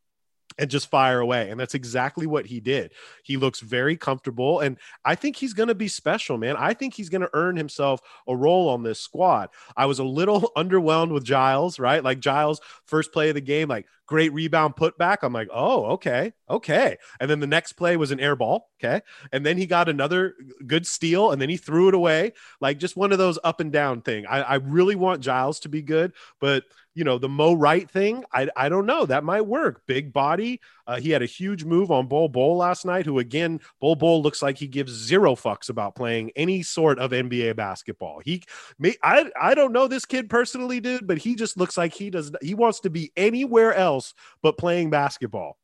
and 0.60 0.70
just 0.70 0.90
fire 0.90 1.20
away. 1.20 1.48
And 1.50 1.58
that's 1.58 1.74
exactly 1.74 2.26
what 2.26 2.44
he 2.44 2.60
did. 2.60 2.92
He 3.24 3.38
looks 3.38 3.60
very 3.60 3.96
comfortable. 3.96 4.60
And 4.60 4.76
I 5.06 5.14
think 5.14 5.36
he's 5.36 5.54
going 5.54 5.70
to 5.70 5.74
be 5.74 5.88
special, 5.88 6.36
man. 6.36 6.54
I 6.56 6.74
think 6.74 6.92
he's 6.92 7.08
going 7.08 7.22
to 7.22 7.30
earn 7.32 7.56
himself 7.56 8.00
a 8.28 8.36
role 8.36 8.68
on 8.68 8.82
this 8.82 9.00
squad. 9.00 9.48
I 9.74 9.86
was 9.86 9.98
a 9.98 10.04
little 10.04 10.52
underwhelmed 10.56 11.12
with 11.12 11.24
Giles, 11.24 11.78
right? 11.78 12.04
Like 12.04 12.20
Giles, 12.20 12.60
first 12.84 13.10
play 13.10 13.30
of 13.30 13.36
the 13.36 13.40
game, 13.40 13.68
like 13.68 13.86
great 14.04 14.34
rebound 14.34 14.76
putback. 14.76 15.18
I'm 15.22 15.32
like, 15.32 15.48
oh, 15.50 15.84
okay, 15.92 16.34
okay. 16.50 16.98
And 17.20 17.30
then 17.30 17.40
the 17.40 17.46
next 17.46 17.72
play 17.74 17.96
was 17.96 18.10
an 18.10 18.20
air 18.20 18.36
ball. 18.36 18.68
Okay. 18.82 19.00
And 19.32 19.46
then 19.46 19.56
he 19.56 19.66
got 19.66 19.88
another 19.88 20.34
good 20.66 20.86
steal 20.86 21.30
and 21.30 21.40
then 21.40 21.48
he 21.48 21.56
threw 21.56 21.88
it 21.88 21.94
away. 21.94 22.32
Like 22.60 22.78
just 22.78 22.96
one 22.96 23.12
of 23.12 23.18
those 23.18 23.38
up 23.44 23.60
and 23.60 23.72
down 23.72 24.02
thing. 24.02 24.26
I, 24.26 24.42
I 24.42 24.54
really 24.56 24.96
want 24.96 25.22
Giles 25.22 25.60
to 25.60 25.68
be 25.68 25.80
good, 25.80 26.12
but 26.40 26.64
you 27.00 27.04
know, 27.04 27.16
the 27.16 27.30
Mo 27.30 27.54
Wright 27.54 27.90
thing, 27.90 28.24
I, 28.30 28.50
I 28.54 28.68
don't 28.68 28.84
know. 28.84 29.06
That 29.06 29.24
might 29.24 29.46
work. 29.46 29.86
Big 29.86 30.12
body. 30.12 30.60
Uh, 30.86 31.00
he 31.00 31.08
had 31.08 31.22
a 31.22 31.26
huge 31.26 31.64
move 31.64 31.90
on 31.90 32.08
Bol 32.08 32.28
Bol 32.28 32.58
last 32.58 32.84
night, 32.84 33.06
who 33.06 33.18
again, 33.18 33.58
Bol 33.80 33.96
Bol 33.96 34.22
looks 34.22 34.42
like 34.42 34.58
he 34.58 34.66
gives 34.66 34.92
zero 34.92 35.34
fucks 35.34 35.70
about 35.70 35.96
playing 35.96 36.30
any 36.36 36.62
sort 36.62 36.98
of 36.98 37.12
NBA 37.12 37.56
basketball. 37.56 38.20
He 38.22 38.42
may 38.78 38.96
I 39.02 39.30
I 39.40 39.54
don't 39.54 39.72
know 39.72 39.88
this 39.88 40.04
kid 40.04 40.28
personally, 40.28 40.78
dude, 40.78 41.06
but 41.06 41.16
he 41.16 41.36
just 41.36 41.56
looks 41.56 41.78
like 41.78 41.94
he 41.94 42.10
does 42.10 42.32
he 42.42 42.52
wants 42.52 42.80
to 42.80 42.90
be 42.90 43.12
anywhere 43.16 43.72
else 43.72 44.12
but 44.42 44.58
playing 44.58 44.90
basketball. 44.90 45.56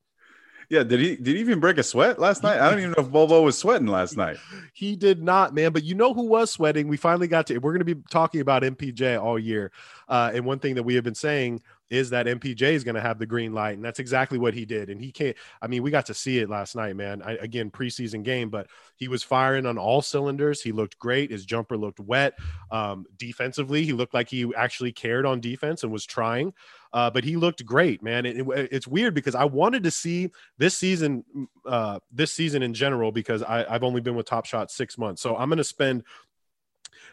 Yeah, 0.68 0.82
did 0.82 0.98
he 0.98 1.16
did 1.16 1.36
he 1.36 1.40
even 1.40 1.60
break 1.60 1.78
a 1.78 1.82
sweat 1.82 2.18
last 2.18 2.42
night? 2.42 2.58
I 2.58 2.68
don't 2.68 2.80
even 2.80 2.90
know 2.90 3.04
if 3.04 3.10
Bobo 3.10 3.42
was 3.42 3.56
sweating 3.56 3.86
last 3.86 4.16
night. 4.16 4.36
He 4.72 4.96
did 4.96 5.22
not, 5.22 5.54
man. 5.54 5.72
But 5.72 5.84
you 5.84 5.94
know 5.94 6.12
who 6.12 6.26
was 6.26 6.50
sweating? 6.50 6.88
We 6.88 6.96
finally 6.96 7.28
got 7.28 7.46
to. 7.48 7.58
We're 7.58 7.72
going 7.72 7.86
to 7.86 7.94
be 7.94 8.02
talking 8.10 8.40
about 8.40 8.62
MPJ 8.62 9.22
all 9.22 9.38
year, 9.38 9.70
uh, 10.08 10.30
and 10.34 10.44
one 10.44 10.58
thing 10.58 10.74
that 10.76 10.82
we 10.82 10.94
have 10.94 11.04
been 11.04 11.14
saying 11.14 11.62
is 11.88 12.10
that 12.10 12.26
MPJ 12.26 12.62
is 12.72 12.84
going 12.84 12.96
to 12.96 13.00
have 13.00 13.18
the 13.18 13.26
green 13.26 13.52
light, 13.52 13.76
and 13.76 13.84
that's 13.84 14.00
exactly 14.00 14.38
what 14.38 14.54
he 14.54 14.64
did. 14.64 14.90
And 14.90 15.00
he 15.00 15.12
can't. 15.12 15.36
I 15.62 15.68
mean, 15.68 15.82
we 15.82 15.90
got 15.90 16.06
to 16.06 16.14
see 16.14 16.38
it 16.38 16.50
last 16.50 16.74
night, 16.74 16.96
man. 16.96 17.22
I, 17.22 17.32
again, 17.34 17.70
preseason 17.70 18.24
game, 18.24 18.50
but 18.50 18.66
he 18.96 19.08
was 19.08 19.22
firing 19.22 19.66
on 19.66 19.78
all 19.78 20.02
cylinders. 20.02 20.60
He 20.60 20.72
looked 20.72 20.98
great. 20.98 21.30
His 21.30 21.44
jumper 21.44 21.76
looked 21.76 22.00
wet. 22.00 22.34
Um, 22.70 23.06
defensively, 23.16 23.84
he 23.84 23.92
looked 23.92 24.14
like 24.14 24.28
he 24.28 24.52
actually 24.56 24.92
cared 24.92 25.26
on 25.26 25.40
defense 25.40 25.84
and 25.84 25.92
was 25.92 26.06
trying. 26.06 26.52
Uh, 26.92 27.10
but 27.10 27.24
he 27.24 27.36
looked 27.36 27.64
great, 27.64 28.02
man. 28.02 28.26
It, 28.26 28.38
it, 28.38 28.68
it's 28.72 28.88
weird 28.88 29.14
because 29.14 29.34
I 29.34 29.44
wanted 29.44 29.82
to 29.84 29.90
see 29.90 30.30
this 30.58 30.76
season, 30.76 31.24
uh, 31.66 32.00
this 32.10 32.32
season 32.32 32.62
in 32.62 32.74
general, 32.74 33.12
because 33.12 33.42
I, 33.42 33.66
I've 33.68 33.82
only 33.84 34.00
been 34.00 34.14
with 34.14 34.26
Top 34.26 34.46
Shot 34.46 34.70
six 34.70 34.96
months. 34.96 35.20
So 35.20 35.36
I'm 35.36 35.48
going 35.48 35.58
to 35.58 35.64
spend 35.64 36.04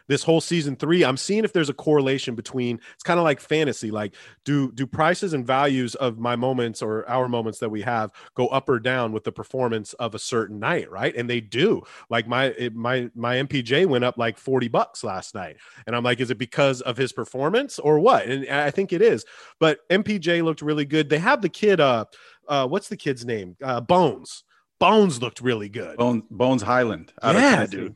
this 0.08 0.22
whole 0.22 0.40
season 0.40 0.76
three 0.76 1.04
i'm 1.04 1.16
seeing 1.16 1.44
if 1.44 1.52
there's 1.52 1.68
a 1.68 1.74
correlation 1.74 2.34
between 2.34 2.78
it's 2.94 3.02
kind 3.02 3.18
of 3.18 3.24
like 3.24 3.40
fantasy 3.40 3.90
like 3.90 4.14
do 4.44 4.70
do 4.72 4.86
prices 4.86 5.32
and 5.32 5.46
values 5.46 5.94
of 5.96 6.18
my 6.18 6.36
moments 6.36 6.82
or 6.82 7.08
our 7.08 7.28
moments 7.28 7.58
that 7.58 7.68
we 7.68 7.82
have 7.82 8.10
go 8.34 8.46
up 8.48 8.68
or 8.68 8.78
down 8.78 9.12
with 9.12 9.24
the 9.24 9.32
performance 9.32 9.92
of 9.94 10.14
a 10.14 10.18
certain 10.18 10.58
night 10.58 10.90
right? 10.90 11.14
And 11.16 11.28
they 11.28 11.40
do. 11.40 11.82
Like 12.08 12.26
my 12.26 12.46
it, 12.46 12.74
my 12.74 13.10
my 13.14 13.36
mpj 13.36 13.86
went 13.86 14.04
up 14.04 14.16
like 14.16 14.38
40 14.38 14.68
bucks 14.68 15.04
last 15.04 15.34
night. 15.34 15.56
And 15.86 15.96
i'm 15.96 16.04
like 16.04 16.20
is 16.20 16.30
it 16.30 16.38
because 16.38 16.80
of 16.82 16.96
his 16.96 17.12
performance 17.12 17.78
or 17.78 17.98
what? 17.98 18.26
And 18.26 18.48
i 18.48 18.70
think 18.70 18.92
it 18.92 19.02
is. 19.02 19.24
But 19.58 19.80
mpj 19.90 20.42
looked 20.42 20.62
really 20.62 20.84
good. 20.84 21.08
They 21.08 21.18
have 21.18 21.42
the 21.42 21.48
kid 21.48 21.80
uh 21.80 22.06
uh 22.48 22.66
what's 22.66 22.88
the 22.88 22.96
kid's 22.96 23.24
name? 23.24 23.56
Uh 23.62 23.80
bones. 23.80 24.44
Bones 24.80 25.22
looked 25.22 25.40
really 25.40 25.68
good. 25.68 25.96
Bones, 25.96 26.24
Bones 26.30 26.62
Hyland. 26.62 27.12
yeah 27.22 27.66
dude 27.66 27.94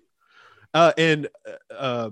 uh, 0.74 0.92
and 0.96 1.28
uh, 1.70 2.10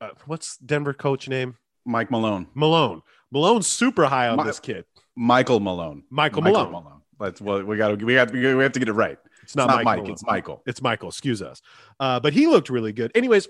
uh, 0.00 0.08
what's 0.26 0.56
Denver 0.58 0.94
coach 0.94 1.28
name? 1.28 1.56
Mike 1.84 2.10
Malone. 2.10 2.46
Malone. 2.54 3.02
Malone's 3.30 3.66
super 3.66 4.06
high 4.06 4.28
on 4.28 4.36
My, 4.36 4.44
this 4.44 4.60
kid. 4.60 4.84
Michael 5.16 5.60
Malone. 5.60 6.04
Michael, 6.10 6.42
Michael 6.42 6.64
Malone. 6.66 6.72
Malone. 6.72 7.00
Let's 7.18 7.40
well, 7.40 7.62
we 7.62 7.76
got 7.76 7.98
to 7.98 8.04
we 8.04 8.14
got 8.14 8.32
we 8.32 8.42
have 8.42 8.72
to 8.72 8.78
get 8.78 8.88
it 8.88 8.92
right. 8.92 9.18
It's 9.42 9.54
not, 9.54 9.64
it's 9.64 9.76
not 9.76 9.84
Mike. 9.84 10.00
Mike 10.00 10.10
it's 10.10 10.24
Michael. 10.24 10.62
It's 10.66 10.82
Michael. 10.82 11.08
Excuse 11.08 11.42
us. 11.42 11.62
Uh, 12.00 12.18
but 12.18 12.32
he 12.32 12.46
looked 12.46 12.70
really 12.70 12.92
good. 12.92 13.12
Anyways, 13.14 13.46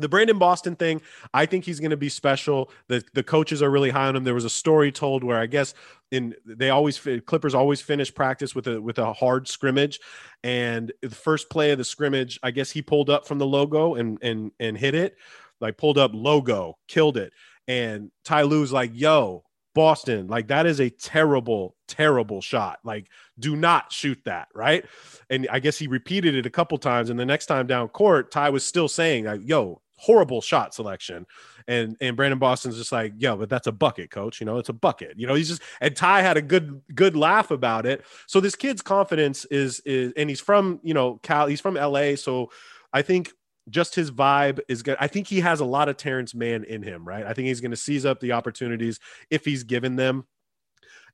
the 0.00 0.08
Brandon 0.08 0.38
Boston 0.38 0.76
thing, 0.76 1.00
I 1.32 1.46
think 1.46 1.64
he's 1.64 1.80
going 1.80 1.90
to 1.90 1.96
be 1.96 2.08
special. 2.08 2.70
The 2.88 3.02
the 3.14 3.22
coaches 3.22 3.62
are 3.62 3.70
really 3.70 3.90
high 3.90 4.06
on 4.06 4.16
him. 4.16 4.24
There 4.24 4.34
was 4.34 4.44
a 4.44 4.50
story 4.50 4.90
told 4.90 5.22
where 5.24 5.38
I 5.38 5.46
guess 5.46 5.74
in 6.10 6.34
they 6.44 6.70
always 6.70 7.00
Clippers 7.26 7.54
always 7.54 7.80
finish 7.80 8.14
practice 8.14 8.54
with 8.54 8.66
a 8.66 8.80
with 8.80 8.98
a 8.98 9.12
hard 9.12 9.48
scrimmage, 9.48 10.00
and 10.42 10.92
the 11.02 11.10
first 11.10 11.50
play 11.50 11.70
of 11.70 11.78
the 11.78 11.84
scrimmage, 11.84 12.38
I 12.42 12.50
guess 12.50 12.70
he 12.70 12.82
pulled 12.82 13.10
up 13.10 13.26
from 13.26 13.38
the 13.38 13.46
logo 13.46 13.94
and 13.94 14.18
and 14.22 14.52
and 14.58 14.76
hit 14.76 14.94
it, 14.94 15.16
like 15.60 15.76
pulled 15.76 15.98
up 15.98 16.12
logo, 16.14 16.78
killed 16.88 17.16
it, 17.16 17.32
and 17.68 18.10
Ty 18.24 18.42
Lue's 18.42 18.72
like, 18.72 18.90
"Yo, 18.94 19.44
Boston, 19.74 20.26
like 20.26 20.48
that 20.48 20.66
is 20.66 20.80
a 20.80 20.90
terrible, 20.90 21.76
terrible 21.86 22.40
shot. 22.40 22.80
Like, 22.82 23.06
do 23.38 23.54
not 23.54 23.92
shoot 23.92 24.18
that, 24.24 24.48
right? 24.54 24.84
And 25.28 25.46
I 25.50 25.60
guess 25.60 25.78
he 25.78 25.86
repeated 25.86 26.34
it 26.34 26.46
a 26.46 26.50
couple 26.50 26.76
times. 26.78 27.10
And 27.10 27.18
the 27.18 27.26
next 27.26 27.46
time 27.46 27.66
down 27.66 27.88
court, 27.88 28.30
Ty 28.32 28.50
was 28.50 28.64
still 28.64 28.88
saying, 28.88 29.24
like, 29.24 29.40
yo, 29.44 29.80
horrible 30.00 30.40
shot 30.40 30.74
selection. 30.74 31.26
And 31.68 31.96
and 32.00 32.16
Brandon 32.16 32.38
Boston's 32.38 32.76
just 32.76 32.90
like, 32.90 33.12
yo, 33.18 33.36
but 33.36 33.50
that's 33.50 33.66
a 33.66 33.72
bucket, 33.72 34.10
coach. 34.10 34.40
You 34.40 34.46
know, 34.46 34.58
it's 34.58 34.70
a 34.70 34.74
bucket. 34.74 35.18
You 35.18 35.26
know, 35.26 35.34
he's 35.34 35.48
just 35.48 35.62
and 35.80 35.94
Ty 35.94 36.22
had 36.22 36.36
a 36.36 36.42
good 36.42 36.80
good 36.94 37.16
laugh 37.16 37.50
about 37.50 37.86
it. 37.86 38.04
So 38.26 38.40
this 38.40 38.56
kid's 38.56 38.82
confidence 38.82 39.44
is 39.46 39.80
is 39.80 40.12
and 40.16 40.28
he's 40.28 40.40
from, 40.40 40.80
you 40.82 40.94
know, 40.94 41.20
Cal, 41.22 41.46
he's 41.46 41.60
from 41.60 41.74
LA. 41.74 42.16
So 42.16 42.50
I 42.92 43.02
think 43.02 43.32
just 43.68 43.94
his 43.94 44.10
vibe 44.10 44.60
is 44.68 44.82
good. 44.82 44.96
I 44.98 45.06
think 45.06 45.26
he 45.26 45.40
has 45.40 45.60
a 45.60 45.64
lot 45.64 45.88
of 45.88 45.96
Terance 45.96 46.34
Mann 46.34 46.64
in 46.64 46.82
him, 46.82 47.06
right? 47.06 47.24
I 47.24 47.34
think 47.34 47.46
he's 47.48 47.60
going 47.60 47.70
to 47.70 47.76
seize 47.76 48.06
up 48.06 48.20
the 48.20 48.32
opportunities 48.32 48.98
if 49.30 49.44
he's 49.44 49.64
given 49.64 49.96
them. 49.96 50.26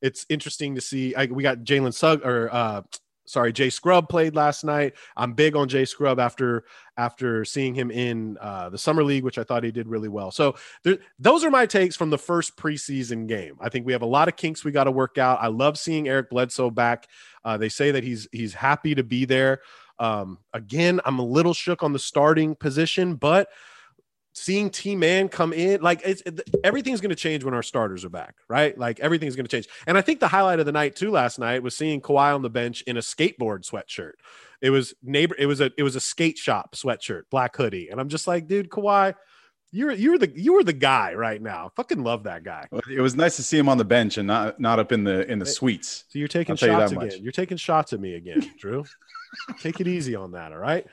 It's 0.01 0.25
interesting 0.29 0.75
to 0.75 0.81
see. 0.81 1.13
I, 1.13 1.25
we 1.25 1.43
got 1.43 1.59
Jalen 1.59 1.93
Sugg 1.93 2.25
or 2.25 2.49
uh, 2.53 2.83
sorry, 3.27 3.53
Jay 3.53 3.69
Scrubb 3.69 4.09
played 4.09 4.35
last 4.35 4.63
night. 4.63 4.95
I'm 5.15 5.33
big 5.33 5.55
on 5.55 5.67
Jay 5.67 5.85
Scrubb 5.85 6.19
after 6.19 6.63
after 6.97 7.45
seeing 7.45 7.75
him 7.75 7.91
in 7.91 8.37
uh, 8.41 8.69
the 8.69 8.77
summer 8.77 9.03
league, 9.03 9.23
which 9.23 9.37
I 9.37 9.43
thought 9.43 9.63
he 9.63 9.71
did 9.71 9.87
really 9.87 10.09
well. 10.09 10.31
So 10.31 10.55
there, 10.83 10.97
those 11.19 11.43
are 11.43 11.51
my 11.51 11.67
takes 11.67 11.95
from 11.95 12.09
the 12.09 12.17
first 12.17 12.57
preseason 12.57 13.27
game. 13.27 13.55
I 13.61 13.69
think 13.69 13.85
we 13.85 13.93
have 13.93 14.01
a 14.01 14.07
lot 14.07 14.27
of 14.27 14.35
kinks 14.35 14.65
we 14.65 14.71
got 14.71 14.85
to 14.85 14.91
work 14.91 15.19
out. 15.19 15.37
I 15.39 15.47
love 15.47 15.77
seeing 15.77 16.07
Eric 16.07 16.31
Bledsoe 16.31 16.71
back. 16.71 17.07
Uh, 17.45 17.57
they 17.57 17.69
say 17.69 17.91
that 17.91 18.03
he's 18.03 18.27
he's 18.31 18.53
happy 18.53 18.95
to 18.95 19.03
be 19.03 19.25
there. 19.25 19.61
Um, 19.99 20.39
again, 20.53 20.99
I'm 21.05 21.19
a 21.19 21.25
little 21.25 21.53
shook 21.53 21.83
on 21.83 21.93
the 21.93 21.99
starting 21.99 22.55
position, 22.55 23.15
but 23.15 23.49
seeing 24.37 24.69
T 24.69 24.95
Man 24.95 25.29
come 25.29 25.51
in, 25.51 25.81
like 25.81 26.01
it's 26.05 26.21
it, 26.25 26.41
everything's 26.63 27.01
going 27.01 27.09
to 27.09 27.15
change 27.15 27.43
when 27.43 27.53
our 27.53 27.63
starters 27.63 28.05
are 28.05 28.09
back, 28.09 28.35
right? 28.47 28.77
Like 28.77 28.99
everything's 28.99 29.35
going 29.35 29.45
to 29.45 29.51
change. 29.51 29.67
And 29.87 29.97
I 29.97 30.01
think 30.01 30.19
the 30.19 30.27
highlight 30.27 30.59
of 30.59 30.65
the 30.65 30.71
night 30.71 30.95
too 30.95 31.09
last 31.09 31.39
night 31.39 31.63
was 31.63 31.75
seeing 31.75 32.01
Kawhi 32.01 32.33
on 32.33 32.43
the 32.43 32.49
bench 32.49 32.83
in 32.83 32.97
a 32.97 32.99
skateboard 32.99 33.67
sweatshirt. 33.67 34.13
It 34.61 34.69
was 34.69 34.93
neighbor. 35.01 35.35
It 35.39 35.47
was 35.47 35.59
a 35.59 35.71
it 35.77 35.83
was 35.83 35.95
a 35.95 35.99
skate 35.99 36.37
shop 36.37 36.75
sweatshirt, 36.75 37.23
black 37.31 37.55
hoodie, 37.55 37.89
and 37.89 37.99
I'm 37.99 38.09
just 38.09 38.27
like, 38.27 38.47
dude, 38.47 38.69
Kawhi. 38.69 39.15
You're 39.73 39.91
you're 39.91 40.17
the 40.17 40.31
you 40.33 40.53
were 40.53 40.63
the 40.63 40.71
guy 40.71 41.13
right 41.13 41.41
now. 41.41 41.73
Fucking 41.75 42.01
love 42.01 42.23
that 42.23 42.43
guy. 42.45 42.69
It 42.89 43.01
was 43.01 43.15
nice 43.15 43.35
to 43.35 43.43
see 43.43 43.57
him 43.57 43.67
on 43.67 43.77
the 43.77 43.83
bench 43.83 44.17
and 44.17 44.25
not 44.25 44.61
not 44.61 44.79
up 44.79 44.93
in 44.93 45.03
the 45.03 45.29
in 45.29 45.39
the 45.39 45.45
suites. 45.45 46.05
So 46.07 46.19
you're 46.19 46.29
taking 46.29 46.55
shots 46.55 46.93
you 46.93 47.01
again. 47.01 47.21
You're 47.21 47.33
taking 47.33 47.57
shots 47.57 47.91
at 47.91 47.99
me 47.99 48.13
again, 48.13 48.49
Drew. 48.57 48.85
Take 49.59 49.81
it 49.81 49.87
easy 49.87 50.15
on 50.15 50.31
that, 50.31 50.53
all 50.53 50.57
right? 50.57 50.87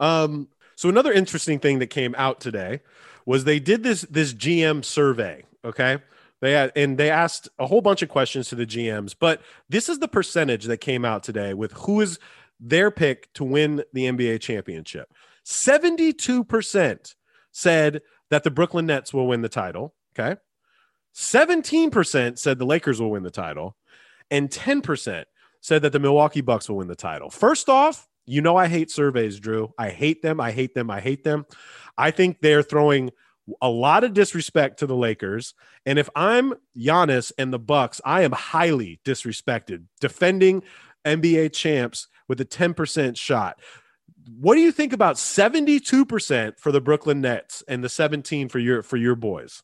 Um, 0.00 0.48
so 0.80 0.88
another 0.88 1.12
interesting 1.12 1.58
thing 1.58 1.78
that 1.80 1.88
came 1.88 2.14
out 2.16 2.40
today 2.40 2.80
was 3.26 3.44
they 3.44 3.60
did 3.60 3.82
this 3.82 4.00
this 4.00 4.32
GM 4.32 4.82
survey. 4.82 5.44
Okay, 5.62 5.98
they 6.40 6.52
had 6.52 6.72
and 6.74 6.96
they 6.96 7.10
asked 7.10 7.50
a 7.58 7.66
whole 7.66 7.82
bunch 7.82 8.00
of 8.00 8.08
questions 8.08 8.48
to 8.48 8.54
the 8.54 8.64
GMs, 8.64 9.14
but 9.20 9.42
this 9.68 9.90
is 9.90 9.98
the 9.98 10.08
percentage 10.08 10.64
that 10.64 10.78
came 10.78 11.04
out 11.04 11.22
today 11.22 11.52
with 11.52 11.72
who 11.72 12.00
is 12.00 12.18
their 12.58 12.90
pick 12.90 13.30
to 13.34 13.44
win 13.44 13.84
the 13.92 14.06
NBA 14.06 14.40
championship. 14.40 15.12
Seventy-two 15.42 16.44
percent 16.44 17.14
said 17.52 18.00
that 18.30 18.42
the 18.42 18.50
Brooklyn 18.50 18.86
Nets 18.86 19.12
will 19.12 19.26
win 19.26 19.42
the 19.42 19.50
title. 19.50 19.92
Okay, 20.18 20.40
seventeen 21.12 21.90
percent 21.90 22.38
said 22.38 22.58
the 22.58 22.64
Lakers 22.64 23.02
will 23.02 23.10
win 23.10 23.22
the 23.22 23.30
title, 23.30 23.76
and 24.30 24.50
ten 24.50 24.80
percent 24.80 25.28
said 25.60 25.82
that 25.82 25.92
the 25.92 26.00
Milwaukee 26.00 26.40
Bucks 26.40 26.70
will 26.70 26.78
win 26.78 26.88
the 26.88 26.96
title. 26.96 27.28
First 27.28 27.68
off, 27.68 28.08
you 28.30 28.40
know, 28.40 28.56
I 28.56 28.68
hate 28.68 28.90
surveys, 28.90 29.40
Drew. 29.40 29.74
I 29.76 29.90
hate 29.90 30.22
them. 30.22 30.40
I 30.40 30.52
hate 30.52 30.74
them. 30.74 30.90
I 30.90 31.00
hate 31.00 31.24
them. 31.24 31.46
I 31.98 32.12
think 32.12 32.40
they're 32.40 32.62
throwing 32.62 33.10
a 33.60 33.68
lot 33.68 34.04
of 34.04 34.14
disrespect 34.14 34.78
to 34.78 34.86
the 34.86 34.94
Lakers. 34.94 35.54
And 35.84 35.98
if 35.98 36.08
I'm 36.14 36.54
Giannis 36.76 37.32
and 37.38 37.52
the 37.52 37.58
Bucks, 37.58 38.00
I 38.04 38.22
am 38.22 38.32
highly 38.32 39.00
disrespected 39.04 39.84
defending 40.00 40.62
NBA 41.04 41.52
champs 41.52 42.06
with 42.28 42.40
a 42.40 42.44
10% 42.44 43.16
shot. 43.16 43.58
What 44.38 44.54
do 44.54 44.60
you 44.60 44.70
think 44.70 44.92
about 44.92 45.16
72% 45.16 46.58
for 46.58 46.70
the 46.70 46.80
Brooklyn 46.80 47.20
Nets 47.20 47.64
and 47.66 47.82
the 47.82 47.88
17 47.88 48.48
for 48.48 48.60
your 48.60 48.82
for 48.84 48.96
your 48.96 49.16
boys? 49.16 49.62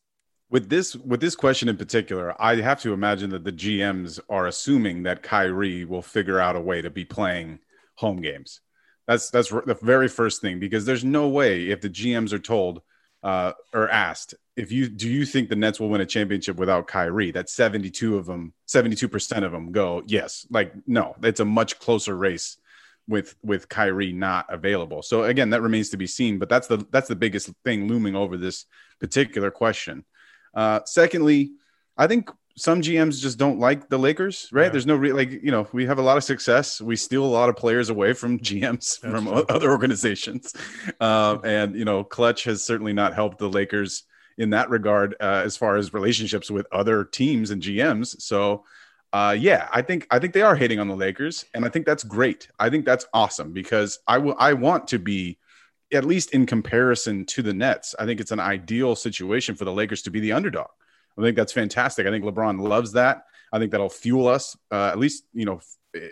With 0.50 0.70
this 0.70 0.96
with 0.96 1.20
this 1.20 1.36
question 1.36 1.68
in 1.68 1.76
particular, 1.76 2.34
I 2.42 2.56
have 2.56 2.80
to 2.82 2.92
imagine 2.92 3.30
that 3.30 3.44
the 3.44 3.52
GMs 3.52 4.18
are 4.28 4.46
assuming 4.46 5.04
that 5.04 5.22
Kyrie 5.22 5.84
will 5.84 6.02
figure 6.02 6.40
out 6.40 6.56
a 6.56 6.60
way 6.60 6.82
to 6.82 6.90
be 6.90 7.04
playing 7.04 7.60
home 7.96 8.20
games. 8.20 8.60
That's 9.06 9.30
that's 9.30 9.50
the 9.50 9.78
very 9.82 10.08
first 10.08 10.40
thing 10.40 10.58
because 10.58 10.84
there's 10.84 11.04
no 11.04 11.28
way 11.28 11.68
if 11.68 11.80
the 11.80 11.90
GMs 11.90 12.32
are 12.32 12.38
told 12.38 12.82
uh, 13.22 13.52
or 13.72 13.88
asked 13.88 14.34
if 14.56 14.72
you 14.72 14.88
do 14.88 15.08
you 15.08 15.26
think 15.26 15.48
the 15.48 15.56
Nets 15.56 15.78
will 15.78 15.90
win 15.90 16.00
a 16.00 16.06
championship 16.06 16.56
without 16.56 16.88
Kyrie? 16.88 17.30
That 17.30 17.50
72 17.50 18.16
of 18.16 18.26
them, 18.26 18.52
72 18.66 19.08
percent 19.08 19.44
of 19.44 19.52
them 19.52 19.70
go 19.70 20.02
yes. 20.06 20.46
Like 20.50 20.72
no, 20.86 21.14
it's 21.22 21.40
a 21.40 21.44
much 21.44 21.78
closer 21.78 22.16
race 22.16 22.56
with 23.08 23.36
with 23.42 23.68
Kyrie 23.68 24.12
not 24.12 24.46
available. 24.48 25.02
So 25.02 25.24
again, 25.24 25.50
that 25.50 25.62
remains 25.62 25.90
to 25.90 25.96
be 25.96 26.06
seen. 26.06 26.38
But 26.38 26.48
that's 26.48 26.66
the 26.66 26.86
that's 26.90 27.08
the 27.08 27.16
biggest 27.16 27.50
thing 27.64 27.86
looming 27.86 28.16
over 28.16 28.36
this 28.36 28.64
particular 28.98 29.50
question. 29.50 30.04
Uh, 30.54 30.80
secondly, 30.86 31.52
I 31.96 32.06
think 32.06 32.30
some 32.56 32.80
GMs 32.80 33.20
just 33.20 33.38
don't 33.38 33.58
like 33.58 33.88
the 33.88 33.98
Lakers, 33.98 34.48
right? 34.50 34.64
Yeah. 34.64 34.68
There's 34.70 34.86
no 34.86 34.96
re- 34.96 35.12
like 35.12 35.30
you 35.30 35.50
know 35.50 35.68
we 35.72 35.84
have 35.86 35.98
a 35.98 36.02
lot 36.02 36.16
of 36.16 36.24
success. 36.24 36.80
We 36.80 36.96
steal 36.96 37.24
a 37.24 37.26
lot 37.26 37.48
of 37.48 37.56
players 37.56 37.90
away 37.90 38.14
from 38.14 38.38
GMs 38.40 38.98
That's 39.00 39.14
from 39.14 39.26
true. 39.26 39.44
other 39.48 39.70
organizations, 39.70 40.54
uh, 41.00 41.38
and 41.44 41.76
you 41.76 41.84
know 41.84 42.02
Klutch 42.02 42.44
has 42.44 42.64
certainly 42.64 42.92
not 42.92 43.14
helped 43.14 43.38
the 43.38 43.48
Lakers 43.48 44.04
in 44.38 44.50
that 44.50 44.70
regard 44.70 45.14
uh, 45.20 45.42
as 45.44 45.56
far 45.56 45.76
as 45.76 45.94
relationships 45.94 46.50
with 46.50 46.66
other 46.72 47.04
teams 47.04 47.50
and 47.50 47.62
GMs. 47.62 48.20
So. 48.20 48.64
Uh, 49.12 49.34
yeah, 49.38 49.68
I 49.72 49.80
think 49.80 50.06
I 50.10 50.18
think 50.18 50.34
they 50.34 50.42
are 50.42 50.56
hating 50.56 50.78
on 50.78 50.88
the 50.88 50.96
Lakers, 50.96 51.46
and 51.54 51.64
I 51.64 51.70
think 51.70 51.86
that's 51.86 52.02
great. 52.02 52.48
I 52.58 52.68
think 52.68 52.84
that's 52.84 53.06
awesome 53.14 53.52
because 53.52 53.98
I 54.06 54.18
will 54.18 54.34
I 54.38 54.52
want 54.52 54.88
to 54.88 54.98
be 54.98 55.38
at 55.92 56.04
least 56.04 56.32
in 56.32 56.44
comparison 56.44 57.24
to 57.26 57.40
the 57.40 57.54
Nets. 57.54 57.94
I 57.98 58.04
think 58.04 58.20
it's 58.20 58.32
an 58.32 58.40
ideal 58.40 58.96
situation 58.96 59.54
for 59.54 59.64
the 59.64 59.72
Lakers 59.72 60.02
to 60.02 60.10
be 60.10 60.20
the 60.20 60.32
underdog. 60.32 60.68
I 61.18 61.22
think 61.22 61.36
that's 61.36 61.52
fantastic. 61.52 62.06
I 62.06 62.10
think 62.10 62.24
LeBron 62.24 62.60
loves 62.60 62.92
that. 62.92 63.24
I 63.52 63.58
think 63.58 63.70
that'll 63.70 63.88
fuel 63.88 64.28
us, 64.28 64.56
uh, 64.70 64.88
at 64.88 64.98
least, 64.98 65.24
you 65.32 65.46
know, 65.46 65.60
eh, 65.94 66.08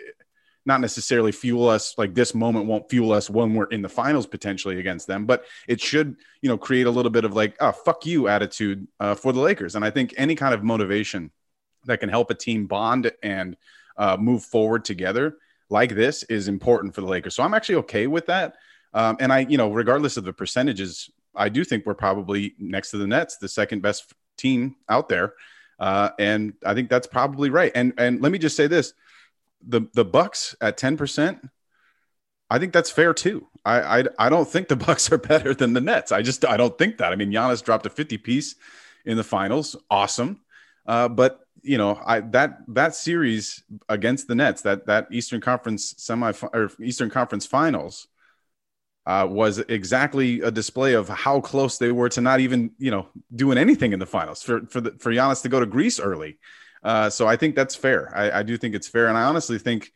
not 0.65 0.81
necessarily 0.81 1.31
fuel 1.31 1.69
us 1.69 1.95
like 1.97 2.15
this 2.15 2.33
moment 2.33 2.65
won't 2.65 2.89
fuel 2.89 3.11
us 3.11 3.29
when 3.29 3.53
we're 3.53 3.65
in 3.65 3.83
the 3.83 3.89
finals 3.89 4.25
potentially 4.25 4.79
against 4.79 5.05
them, 5.05 5.25
but 5.25 5.45
it 5.67 5.79
should, 5.79 6.15
you 6.41 6.49
know, 6.49 6.57
create 6.57 6.87
a 6.87 6.91
little 6.91 7.11
bit 7.11 7.23
of 7.23 7.35
like, 7.35 7.55
oh, 7.59 7.71
fuck 7.71 8.05
you 8.05 8.27
attitude 8.27 8.87
uh, 8.99 9.13
for 9.13 9.31
the 9.31 9.39
Lakers. 9.39 9.75
And 9.75 9.85
I 9.85 9.91
think 9.91 10.13
any 10.17 10.33
kind 10.33 10.55
of 10.55 10.63
motivation 10.63 11.31
that 11.85 11.99
can 11.99 12.09
help 12.09 12.31
a 12.31 12.33
team 12.33 12.65
bond 12.65 13.11
and 13.21 13.55
uh, 13.97 14.17
move 14.19 14.43
forward 14.43 14.85
together 14.85 15.37
like 15.69 15.93
this 15.93 16.23
is 16.23 16.47
important 16.47 16.95
for 16.95 17.01
the 17.01 17.07
Lakers. 17.07 17.35
So 17.35 17.43
I'm 17.43 17.53
actually 17.53 17.75
okay 17.75 18.07
with 18.07 18.25
that. 18.27 18.55
Um, 18.93 19.17
and 19.19 19.31
I, 19.31 19.39
you 19.39 19.57
know, 19.57 19.71
regardless 19.71 20.17
of 20.17 20.23
the 20.23 20.33
percentages, 20.33 21.09
I 21.35 21.49
do 21.49 21.63
think 21.63 21.85
we're 21.85 21.95
probably 21.95 22.55
next 22.57 22.91
to 22.91 22.97
the 22.97 23.07
Nets, 23.07 23.37
the 23.37 23.47
second 23.47 23.81
best 23.81 24.13
team 24.37 24.75
out 24.89 25.09
there. 25.09 25.33
Uh, 25.79 26.09
and 26.19 26.53
I 26.65 26.73
think 26.73 26.89
that's 26.89 27.07
probably 27.07 27.49
right. 27.49 27.71
And 27.75 27.93
and 27.97 28.21
let 28.21 28.31
me 28.31 28.37
just 28.37 28.55
say 28.55 28.67
this: 28.67 28.93
the 29.65 29.81
the 29.93 30.05
Bucks 30.05 30.55
at 30.61 30.77
ten 30.77 30.97
percent, 30.97 31.39
I 32.49 32.59
think 32.59 32.73
that's 32.73 32.91
fair 32.91 33.13
too. 33.13 33.47
I, 33.65 33.99
I 33.99 34.03
I 34.19 34.29
don't 34.29 34.47
think 34.47 34.67
the 34.67 34.75
Bucks 34.87 35.11
are 35.11 35.17
better 35.17 35.53
than 35.53 35.73
the 35.73 35.81
Nets. 35.81 36.11
I 36.11 36.21
just 36.21 36.45
I 36.45 36.57
don't 36.57 36.77
think 36.77 36.97
that. 36.97 37.11
I 37.11 37.15
mean, 37.15 37.31
Giannis 37.31 37.63
dropped 37.63 37.85
a 37.85 37.89
fifty 37.89 38.17
piece 38.17 38.55
in 39.05 39.17
the 39.17 39.23
finals, 39.23 39.75
awesome. 39.89 40.41
Uh, 40.85 41.07
but 41.07 41.41
you 41.61 41.77
know, 41.77 41.99
I 42.05 42.19
that 42.21 42.59
that 42.69 42.95
series 42.95 43.63
against 43.89 44.27
the 44.27 44.35
Nets, 44.35 44.61
that 44.61 44.85
that 44.85 45.07
Eastern 45.11 45.41
Conference 45.41 45.95
semi 45.97 46.31
or 46.53 46.71
Eastern 46.81 47.09
Conference 47.09 47.45
Finals, 47.45 48.07
uh, 49.05 49.27
was 49.29 49.59
exactly 49.59 50.41
a 50.41 50.51
display 50.51 50.93
of 50.93 51.07
how 51.07 51.39
close 51.39 51.77
they 51.77 51.91
were 51.91 52.09
to 52.09 52.21
not 52.21 52.39
even 52.39 52.71
you 52.77 52.91
know 52.91 53.07
doing 53.35 53.57
anything 53.57 53.93
in 53.93 53.99
the 53.99 54.05
finals 54.05 54.41
for 54.41 54.65
for 54.67 54.81
the, 54.81 54.91
for 54.99 55.11
Giannis 55.11 55.41
to 55.43 55.49
go 55.49 55.59
to 55.59 55.65
Greece 55.65 55.99
early. 55.99 56.37
Uh, 56.83 57.09
so 57.09 57.27
I 57.27 57.35
think 57.35 57.55
that's 57.55 57.75
fair. 57.75 58.15
I, 58.15 58.39
I, 58.39 58.43
do 58.43 58.57
think 58.57 58.75
it's 58.75 58.87
fair, 58.87 59.07
and 59.07 59.17
I 59.17 59.23
honestly 59.23 59.57
think 59.57 59.91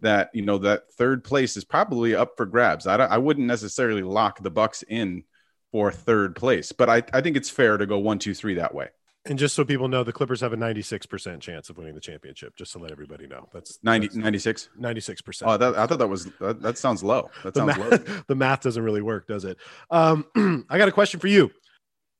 that 0.00 0.30
you 0.34 0.42
know 0.42 0.58
that 0.58 0.92
third 0.92 1.24
place 1.24 1.56
is 1.56 1.64
probably 1.64 2.14
up 2.14 2.36
for 2.36 2.46
grabs. 2.46 2.86
I, 2.86 2.96
I 2.96 3.18
wouldn't 3.18 3.46
necessarily 3.46 4.02
lock 4.02 4.42
the 4.42 4.50
Bucks 4.50 4.82
in 4.86 5.24
for 5.72 5.90
third 5.90 6.36
place, 6.36 6.72
but 6.72 6.90
I, 6.90 7.02
I 7.12 7.20
think 7.20 7.36
it's 7.36 7.50
fair 7.50 7.76
to 7.78 7.86
go 7.86 7.98
one, 7.98 8.18
two, 8.18 8.34
three 8.34 8.54
that 8.54 8.74
way. 8.74 8.88
And 9.26 9.38
just 9.38 9.54
so 9.54 9.64
people 9.64 9.88
know, 9.88 10.04
the 10.04 10.12
Clippers 10.12 10.42
have 10.42 10.52
a 10.52 10.56
96% 10.56 11.40
chance 11.40 11.70
of 11.70 11.78
winning 11.78 11.94
the 11.94 12.00
championship, 12.00 12.56
just 12.56 12.72
to 12.72 12.78
let 12.78 12.92
everybody 12.92 13.26
know. 13.26 13.48
That's 13.54 13.78
90, 13.82 14.18
96? 14.18 14.68
96%. 14.78 15.42
Oh, 15.46 15.56
that, 15.56 15.78
I 15.78 15.86
thought 15.86 15.98
that 15.98 16.08
was, 16.08 16.26
that, 16.40 16.60
that 16.60 16.76
sounds 16.76 17.02
low. 17.02 17.30
That 17.42 17.54
sounds 17.54 17.74
the 17.74 17.80
math, 17.80 18.08
low. 18.08 18.22
the 18.26 18.34
math 18.34 18.60
doesn't 18.60 18.82
really 18.82 19.00
work, 19.00 19.26
does 19.26 19.46
it? 19.46 19.56
Um, 19.90 20.26
I 20.68 20.76
got 20.76 20.88
a 20.88 20.92
question 20.92 21.20
for 21.20 21.28
you. 21.28 21.50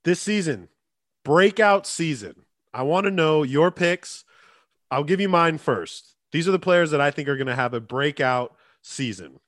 This 0.04 0.20
season, 0.20 0.68
breakout 1.24 1.86
season, 1.86 2.36
I 2.72 2.84
want 2.84 3.04
to 3.04 3.10
know 3.10 3.42
your 3.42 3.70
picks. 3.70 4.24
I'll 4.90 5.04
give 5.04 5.20
you 5.20 5.28
mine 5.28 5.58
first. 5.58 6.14
These 6.32 6.48
are 6.48 6.52
the 6.52 6.58
players 6.58 6.90
that 6.92 7.02
I 7.02 7.10
think 7.10 7.28
are 7.28 7.36
going 7.36 7.48
to 7.48 7.54
have 7.54 7.74
a 7.74 7.80
breakout 7.80 8.56
season. 8.80 9.40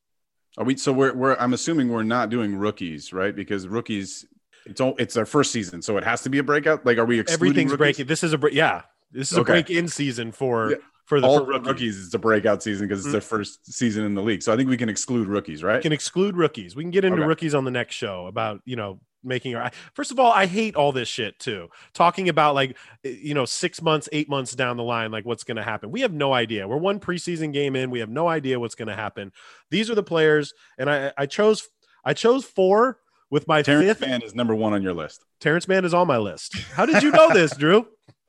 Are 0.58 0.64
we, 0.64 0.76
so 0.76 0.92
we're, 0.92 1.14
we're, 1.14 1.36
I'm 1.36 1.54
assuming 1.54 1.88
we're 1.88 2.02
not 2.02 2.28
doing 2.28 2.54
rookies, 2.54 3.14
right? 3.14 3.34
Because 3.34 3.66
rookies 3.66 4.26
it's 4.66 4.80
all 4.80 4.94
it's 4.98 5.14
their 5.14 5.26
first 5.26 5.52
season, 5.52 5.80
so 5.82 5.96
it 5.96 6.04
has 6.04 6.22
to 6.22 6.30
be 6.30 6.38
a 6.38 6.42
breakout. 6.42 6.84
Like, 6.84 6.98
are 6.98 7.04
we 7.04 7.20
everything's 7.20 7.70
rookies? 7.72 7.78
breaking? 7.78 8.06
This 8.06 8.22
is 8.22 8.34
a 8.34 8.40
yeah. 8.52 8.82
This 9.12 9.32
is 9.32 9.38
a 9.38 9.44
break-in 9.44 9.88
season 9.88 10.32
for 10.32 10.72
Yeah. 10.72 10.76
for 11.04 11.20
the 11.20 11.26
All 11.26 11.38
for 11.40 11.46
rookies. 11.46 11.66
rookies. 11.66 12.04
It's 12.06 12.14
a 12.14 12.18
breakout 12.18 12.62
season 12.62 12.88
because 12.88 13.04
it's 13.04 13.12
their 13.12 13.20
mm-hmm. 13.20 13.28
first 13.28 13.72
season 13.72 14.04
in 14.04 14.14
the 14.14 14.22
league. 14.22 14.42
So 14.42 14.52
I 14.52 14.56
think 14.56 14.68
we 14.68 14.76
can 14.76 14.88
exclude 14.88 15.28
rookies, 15.28 15.62
right? 15.62 15.76
We 15.76 15.82
can 15.82 15.92
exclude 15.92 16.36
rookies. 16.36 16.74
We 16.74 16.82
can 16.82 16.90
get 16.90 17.04
into 17.04 17.18
Okay. 17.18 17.26
rookies 17.28 17.54
on 17.54 17.64
the 17.64 17.70
next 17.70 17.94
show 17.94 18.26
about 18.26 18.60
you 18.64 18.76
know 18.76 19.00
making 19.22 19.54
our. 19.54 19.70
First 19.94 20.10
of 20.10 20.18
all, 20.18 20.32
I 20.32 20.46
hate 20.46 20.74
all 20.74 20.92
this 20.92 21.08
shit 21.08 21.38
too. 21.38 21.68
Talking 21.94 22.28
about 22.28 22.54
like 22.56 22.76
eh, 23.04 23.10
you 23.10 23.34
know 23.34 23.44
six 23.44 23.80
months, 23.80 24.08
eight 24.12 24.28
months 24.28 24.54
down 24.54 24.76
the 24.76 24.82
line, 24.82 25.12
like 25.12 25.24
what's 25.24 25.44
going 25.44 25.56
to 25.56 25.62
happen. 25.62 25.92
We 25.92 26.00
have 26.00 26.12
no 26.12 26.32
idea. 26.32 26.66
We're 26.66 26.76
one 26.76 26.98
preseason 26.98 27.52
game 27.52 27.76
in. 27.76 27.90
We 27.90 28.00
have 28.00 28.10
no 28.10 28.28
idea 28.28 28.58
what's 28.58 28.74
going 28.74 28.88
to 28.88 28.96
happen. 28.96 29.32
These 29.70 29.88
are 29.90 29.94
the 29.94 30.02
players, 30.02 30.52
and 30.78 30.90
I 30.90 31.12
I 31.16 31.26
chose 31.26 31.68
I 32.04 32.12
chose 32.12 32.44
four 32.44 32.98
with 33.30 33.48
my 33.48 33.62
Terance 33.62 33.98
fifth. 33.98 34.00
Mann 34.00 34.22
is 34.22 34.34
number 34.34 34.54
one 34.54 34.72
on 34.72 34.82
your 34.82 34.94
list. 34.94 35.24
Terance 35.40 35.68
Mann 35.68 35.84
is 35.84 35.94
on 35.94 36.06
my 36.06 36.18
list. 36.18 36.56
How 36.72 36.86
did 36.86 37.02
you 37.02 37.10
know 37.10 37.32
this, 37.32 37.56
Drew? 37.56 37.86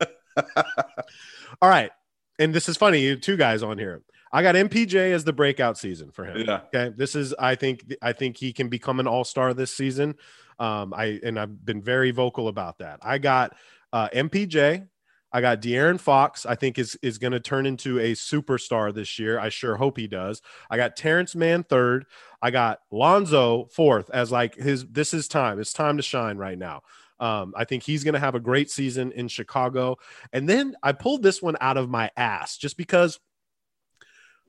All 1.62 1.68
right. 1.68 1.90
And 2.38 2.54
this 2.54 2.68
is 2.68 2.76
funny, 2.76 3.00
you 3.00 3.16
two 3.16 3.36
guys 3.36 3.62
on 3.62 3.78
here. 3.78 4.02
I 4.32 4.42
got 4.42 4.54
MPJ 4.54 5.12
as 5.12 5.24
the 5.24 5.32
breakout 5.32 5.78
season 5.78 6.10
for 6.10 6.24
him. 6.24 6.44
Yeah. 6.46 6.60
Okay. 6.74 6.94
This 6.94 7.14
is 7.14 7.34
I 7.38 7.54
think 7.54 7.94
I 8.02 8.12
think 8.12 8.36
he 8.36 8.52
can 8.52 8.68
become 8.68 9.00
an 9.00 9.06
all-star 9.06 9.54
this 9.54 9.74
season. 9.74 10.16
Um, 10.58 10.92
I 10.94 11.18
and 11.22 11.38
I've 11.38 11.64
been 11.64 11.82
very 11.82 12.10
vocal 12.10 12.48
about 12.48 12.78
that. 12.78 12.98
I 13.02 13.18
got 13.18 13.56
uh 13.92 14.08
MPJ, 14.08 14.86
I 15.32 15.40
got 15.40 15.60
De'Aaron 15.60 16.00
Fox, 16.00 16.46
I 16.46 16.54
think 16.54 16.78
is 16.78 16.98
is 17.02 17.18
going 17.18 17.32
to 17.32 17.40
turn 17.40 17.66
into 17.66 17.98
a 17.98 18.12
superstar 18.12 18.94
this 18.94 19.18
year. 19.18 19.38
I 19.38 19.50
sure 19.50 19.76
hope 19.76 19.98
he 19.98 20.06
does. 20.06 20.40
I 20.70 20.76
got 20.76 20.96
Terance 20.96 21.34
Mann 21.34 21.64
third. 21.64 22.06
I 22.40 22.50
got 22.50 22.80
Lonzo 22.90 23.66
fourth 23.72 24.10
as 24.10 24.32
like 24.32 24.54
his 24.54 24.86
this 24.86 25.12
is 25.12 25.28
time. 25.28 25.60
It's 25.60 25.72
time 25.72 25.96
to 25.98 26.02
shine 26.02 26.38
right 26.38 26.58
now. 26.58 26.82
Um, 27.20 27.52
I 27.56 27.64
think 27.64 27.82
he's 27.82 28.04
going 28.04 28.14
to 28.14 28.20
have 28.20 28.36
a 28.36 28.40
great 28.40 28.70
season 28.70 29.12
in 29.12 29.28
Chicago. 29.28 29.96
And 30.32 30.48
then 30.48 30.76
I 30.82 30.92
pulled 30.92 31.22
this 31.22 31.42
one 31.42 31.56
out 31.60 31.76
of 31.76 31.90
my 31.90 32.10
ass 32.16 32.56
just 32.56 32.76
because, 32.76 33.18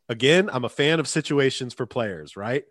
again, 0.07 0.49
I'm 0.53 0.65
a 0.65 0.69
fan 0.69 0.99
of 0.99 1.07
situations 1.07 1.73
for 1.73 1.85
players, 1.87 2.37
right? 2.37 2.65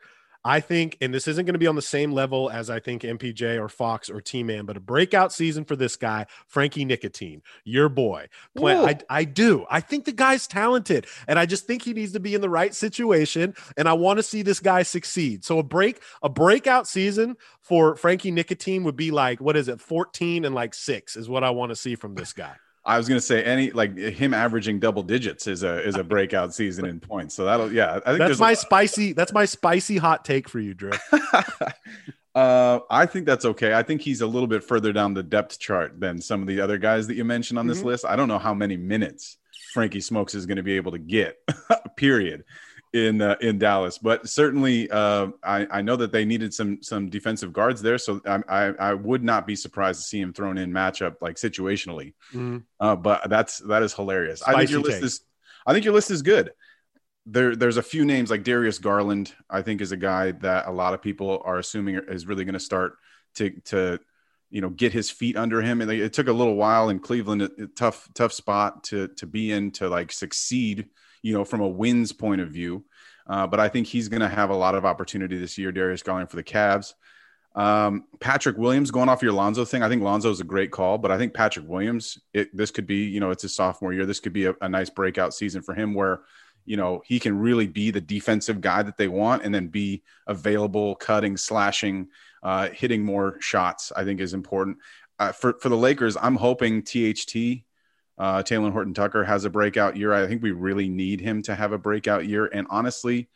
I 0.48 0.60
think, 0.60 0.96
and 1.02 1.12
this 1.12 1.28
isn't 1.28 1.44
going 1.44 1.52
to 1.52 1.58
be 1.58 1.66
on 1.66 1.76
the 1.76 1.82
same 1.82 2.10
level 2.10 2.48
as 2.48 2.70
I 2.70 2.80
think 2.80 3.02
MPJ 3.02 3.60
or 3.60 3.68
Fox 3.68 4.08
or 4.08 4.22
T 4.22 4.42
Man, 4.42 4.64
but 4.64 4.78
a 4.78 4.80
breakout 4.80 5.30
season 5.30 5.66
for 5.66 5.76
this 5.76 5.94
guy, 5.94 6.24
Frankie 6.46 6.86
Nicotine, 6.86 7.42
your 7.64 7.90
boy. 7.90 8.30
Play, 8.56 8.74
I, 8.74 8.98
I 9.10 9.24
do. 9.24 9.66
I 9.68 9.80
think 9.80 10.06
the 10.06 10.12
guy's 10.12 10.46
talented, 10.46 11.06
and 11.26 11.38
I 11.38 11.44
just 11.44 11.66
think 11.66 11.82
he 11.82 11.92
needs 11.92 12.12
to 12.12 12.20
be 12.20 12.34
in 12.34 12.40
the 12.40 12.48
right 12.48 12.74
situation. 12.74 13.54
And 13.76 13.86
I 13.86 13.92
want 13.92 14.20
to 14.20 14.22
see 14.22 14.40
this 14.40 14.58
guy 14.58 14.84
succeed. 14.84 15.44
So 15.44 15.58
a 15.58 15.62
break, 15.62 16.00
a 16.22 16.30
breakout 16.30 16.86
season 16.86 17.36
for 17.60 17.94
Frankie 17.96 18.30
Nicotine 18.30 18.84
would 18.84 18.96
be 18.96 19.10
like, 19.10 19.42
what 19.42 19.54
is 19.54 19.68
it, 19.68 19.82
14 19.82 20.46
and 20.46 20.54
like 20.54 20.72
six 20.72 21.14
is 21.14 21.28
what 21.28 21.44
I 21.44 21.50
want 21.50 21.72
to 21.72 21.76
see 21.76 21.94
from 21.94 22.14
this 22.14 22.32
guy. 22.32 22.56
I 22.88 22.96
was 22.96 23.06
going 23.06 23.20
to 23.20 23.24
say 23.26 23.42
any 23.44 23.70
like 23.70 23.96
him 23.96 24.32
averaging 24.32 24.80
double 24.80 25.02
digits 25.02 25.46
is 25.46 25.62
a 25.62 25.86
is 25.86 25.96
a 25.96 26.02
breakout 26.02 26.54
season 26.54 26.86
in 26.86 27.00
points. 27.00 27.34
So 27.34 27.44
that'll 27.44 27.70
yeah. 27.70 28.00
I 28.06 28.10
think 28.10 28.18
That's 28.20 28.40
my 28.40 28.54
spicy. 28.54 29.12
That's 29.12 29.32
my 29.32 29.44
spicy 29.44 29.98
hot 29.98 30.24
take 30.24 30.48
for 30.48 30.58
you, 30.58 30.72
Drew. 30.72 30.92
uh, 32.34 32.80
I 32.90 33.04
think 33.04 33.26
that's 33.26 33.44
okay. 33.44 33.74
I 33.74 33.82
think 33.82 34.00
he's 34.00 34.22
a 34.22 34.26
little 34.26 34.46
bit 34.46 34.64
further 34.64 34.92
down 34.92 35.12
the 35.12 35.22
depth 35.22 35.58
chart 35.58 36.00
than 36.00 36.20
some 36.20 36.40
of 36.40 36.48
the 36.48 36.60
other 36.60 36.78
guys 36.78 37.06
that 37.08 37.16
you 37.16 37.24
mentioned 37.24 37.58
on 37.58 37.66
this 37.66 37.82
Mhm. 37.82 37.84
list. 37.84 38.04
I 38.06 38.16
don't 38.16 38.28
know 38.28 38.38
how 38.38 38.54
many 38.54 38.78
minutes 38.78 39.36
Frankie 39.74 40.00
Smokes 40.00 40.34
is 40.34 40.46
going 40.46 40.56
to 40.56 40.62
be 40.62 40.76
able 40.76 40.92
to 40.92 40.98
get. 40.98 41.36
period. 41.96 42.44
In 42.94 43.20
uh, 43.20 43.36
in 43.42 43.58
Dallas, 43.58 43.98
but 43.98 44.26
certainly 44.26 44.90
uh, 44.90 45.28
I, 45.44 45.66
I 45.70 45.82
know 45.82 45.96
that 45.96 46.10
they 46.10 46.24
needed 46.24 46.54
some 46.54 46.82
some 46.82 47.10
defensive 47.10 47.52
guards 47.52 47.82
there, 47.82 47.98
so 47.98 48.18
I, 48.26 48.40
I 48.48 48.64
I 48.80 48.94
would 48.94 49.22
not 49.22 49.46
be 49.46 49.56
surprised 49.56 50.00
to 50.00 50.06
see 50.06 50.18
him 50.18 50.32
thrown 50.32 50.56
in 50.56 50.72
matchup 50.72 51.16
like 51.20 51.36
situationally. 51.36 52.14
Mm. 52.32 52.62
Uh, 52.80 52.96
but 52.96 53.28
that's 53.28 53.58
that 53.58 53.82
is 53.82 53.92
hilarious. 53.92 54.42
I 54.42 54.52
think 54.52 54.70
Spicy 54.70 54.72
your 54.72 54.80
list 54.80 54.96
take. 54.96 55.04
is 55.04 55.20
I 55.66 55.74
think 55.74 55.84
your 55.84 55.92
list 55.92 56.10
is 56.10 56.22
good. 56.22 56.52
There 57.26 57.54
there's 57.54 57.76
a 57.76 57.82
few 57.82 58.06
names 58.06 58.30
like 58.30 58.42
Darius 58.42 58.78
Garland. 58.78 59.34
I 59.50 59.60
think 59.60 59.82
is 59.82 59.92
a 59.92 59.96
guy 59.98 60.32
that 60.32 60.66
a 60.66 60.72
lot 60.72 60.94
of 60.94 61.02
people 61.02 61.42
are 61.44 61.58
assuming 61.58 61.96
is 62.08 62.26
really 62.26 62.46
going 62.46 62.54
to 62.54 62.58
start 62.58 62.94
to 63.34 63.50
to 63.66 63.98
you 64.48 64.62
know 64.62 64.70
get 64.70 64.94
his 64.94 65.10
feet 65.10 65.36
under 65.36 65.60
him. 65.60 65.82
And 65.82 65.90
it 65.90 66.14
took 66.14 66.28
a 66.28 66.32
little 66.32 66.54
while 66.54 66.88
in 66.88 67.00
Cleveland, 67.00 67.42
a, 67.42 67.50
a 67.64 67.66
tough 67.76 68.08
tough 68.14 68.32
spot 68.32 68.84
to 68.84 69.08
to 69.08 69.26
be 69.26 69.52
in 69.52 69.72
to 69.72 69.90
like 69.90 70.10
succeed. 70.10 70.88
You 71.22 71.34
know 71.34 71.44
from 71.44 71.60
a 71.60 71.68
wins 71.68 72.12
point 72.12 72.40
of 72.40 72.50
view. 72.50 72.84
Uh, 73.28 73.46
but 73.46 73.60
I 73.60 73.68
think 73.68 73.86
he's 73.86 74.08
going 74.08 74.22
to 74.22 74.28
have 74.28 74.50
a 74.50 74.56
lot 74.56 74.74
of 74.74 74.86
opportunity 74.86 75.36
this 75.36 75.58
year. 75.58 75.70
Darius 75.70 76.02
Garland 76.02 76.30
for 76.30 76.36
the 76.36 76.42
Cavs. 76.42 76.94
Um, 77.54 78.04
Patrick 78.20 78.56
Williams 78.56 78.90
going 78.90 79.08
off 79.08 79.22
your 79.22 79.32
Lonzo 79.32 79.64
thing. 79.64 79.82
I 79.82 79.88
think 79.88 80.02
Lonzo 80.02 80.30
is 80.30 80.40
a 80.40 80.44
great 80.44 80.70
call, 80.70 80.96
but 80.96 81.10
I 81.10 81.18
think 81.18 81.34
Patrick 81.34 81.68
Williams, 81.68 82.18
it, 82.32 82.56
this 82.56 82.70
could 82.70 82.86
be, 82.86 83.06
you 83.06 83.20
know, 83.20 83.30
it's 83.30 83.42
his 83.42 83.54
sophomore 83.54 83.92
year. 83.92 84.06
This 84.06 84.20
could 84.20 84.32
be 84.32 84.46
a, 84.46 84.54
a 84.60 84.68
nice 84.68 84.90
breakout 84.90 85.34
season 85.34 85.62
for 85.62 85.74
him 85.74 85.92
where, 85.92 86.20
you 86.64 86.76
know, 86.76 87.02
he 87.04 87.18
can 87.18 87.38
really 87.38 87.66
be 87.66 87.90
the 87.90 88.00
defensive 88.00 88.60
guy 88.60 88.82
that 88.82 88.96
they 88.96 89.08
want 89.08 89.44
and 89.44 89.54
then 89.54 89.68
be 89.68 90.02
available, 90.26 90.94
cutting, 90.96 91.36
slashing, 91.36 92.08
uh, 92.42 92.68
hitting 92.68 93.04
more 93.04 93.40
shots, 93.40 93.90
I 93.96 94.04
think 94.04 94.20
is 94.20 94.34
important. 94.34 94.78
Uh, 95.18 95.32
for, 95.32 95.54
for 95.60 95.68
the 95.68 95.76
Lakers, 95.76 96.16
I'm 96.16 96.36
hoping 96.36 96.82
THT, 96.82 97.64
uh, 98.18 98.42
Talen 98.42 98.72
Horton 98.72 98.94
Tucker 98.94 99.24
has 99.24 99.44
a 99.44 99.50
breakout 99.50 99.96
year. 99.96 100.12
I 100.12 100.26
think 100.26 100.42
we 100.42 100.50
really 100.50 100.88
need 100.88 101.20
him 101.20 101.42
to 101.42 101.54
have 101.54 101.72
a 101.72 101.78
breakout 101.78 102.26
year. 102.26 102.46
And 102.46 102.66
honestly, 102.68 103.28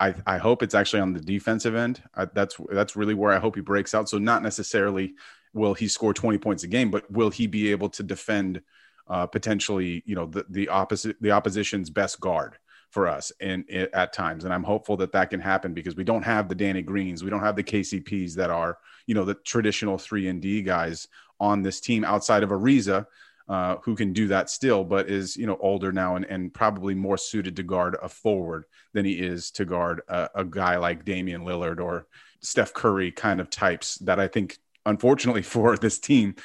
I, 0.00 0.14
I 0.26 0.38
hope 0.38 0.62
it's 0.62 0.74
actually 0.74 1.00
on 1.00 1.12
the 1.12 1.20
defensive 1.20 1.74
end. 1.74 2.02
I, 2.14 2.24
that's 2.26 2.56
that's 2.70 2.96
really 2.96 3.14
where 3.14 3.32
I 3.32 3.38
hope 3.38 3.54
he 3.54 3.60
breaks 3.60 3.94
out. 3.94 4.08
So 4.08 4.18
not 4.18 4.42
necessarily 4.42 5.14
will 5.52 5.74
he 5.74 5.86
score 5.86 6.12
20 6.12 6.38
points 6.38 6.64
a 6.64 6.66
game, 6.66 6.90
but 6.90 7.08
will 7.10 7.30
he 7.30 7.46
be 7.46 7.70
able 7.70 7.88
to 7.90 8.02
defend 8.02 8.60
uh, 9.06 9.26
potentially, 9.26 10.02
you 10.04 10.14
know, 10.14 10.26
the, 10.26 10.44
the 10.48 10.68
opposite 10.68 11.16
the 11.20 11.30
opposition's 11.30 11.90
best 11.90 12.20
guard 12.20 12.56
for 12.90 13.08
us 13.08 13.32
and 13.40 13.68
at 13.70 14.12
times. 14.12 14.44
And 14.44 14.54
I'm 14.54 14.62
hopeful 14.62 14.96
that 14.98 15.12
that 15.12 15.30
can 15.30 15.40
happen 15.40 15.74
because 15.74 15.96
we 15.96 16.04
don't 16.04 16.22
have 16.22 16.48
the 16.48 16.54
Danny 16.54 16.80
Greens, 16.80 17.24
we 17.24 17.30
don't 17.30 17.40
have 17.40 17.56
the 17.56 17.64
KCPs 17.64 18.34
that 18.34 18.50
are, 18.50 18.78
you 19.06 19.14
know, 19.14 19.24
the 19.24 19.34
traditional 19.34 19.98
three 19.98 20.28
and 20.28 20.40
D 20.40 20.62
guys 20.62 21.08
on 21.40 21.62
this 21.62 21.80
team 21.80 22.04
outside 22.04 22.42
of 22.42 22.50
Ariza, 22.50 23.06
uh, 23.48 23.76
who 23.82 23.94
can 23.94 24.12
do 24.12 24.28
that 24.28 24.48
still, 24.48 24.84
but 24.84 25.10
is 25.10 25.36
you 25.36 25.46
know 25.46 25.58
older 25.60 25.92
now 25.92 26.16
and, 26.16 26.24
and 26.26 26.52
probably 26.52 26.94
more 26.94 27.18
suited 27.18 27.56
to 27.56 27.62
guard 27.62 27.96
a 28.02 28.08
forward 28.08 28.64
than 28.92 29.04
he 29.04 29.12
is 29.12 29.50
to 29.52 29.64
guard 29.64 30.00
a, 30.08 30.30
a 30.36 30.44
guy 30.44 30.76
like 30.76 31.04
Damian 31.04 31.42
Lillard 31.42 31.80
or 31.80 32.06
Steph 32.40 32.72
Curry 32.72 33.10
kind 33.10 33.40
of 33.40 33.50
types 33.50 33.96
that 33.96 34.18
I 34.18 34.28
think, 34.28 34.58
unfortunately 34.86 35.42
for 35.54 35.76
this 35.76 35.98
team, 35.98 36.36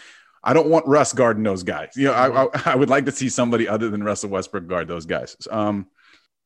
I 0.43 0.53
don't 0.53 0.69
want 0.69 0.87
Russ 0.87 1.13
guarding 1.13 1.43
those 1.43 1.63
guys. 1.63 1.91
You 1.95 2.07
know, 2.07 2.13
I, 2.13 2.43
I, 2.43 2.47
I 2.65 2.75
would 2.75 2.89
like 2.89 3.05
to 3.05 3.11
see 3.11 3.29
somebody 3.29 3.67
other 3.67 3.89
than 3.89 4.03
Russell 4.03 4.29
Westbrook 4.29 4.67
guard 4.67 4.87
those 4.87 5.05
guys. 5.05 5.35
Um, 5.49 5.87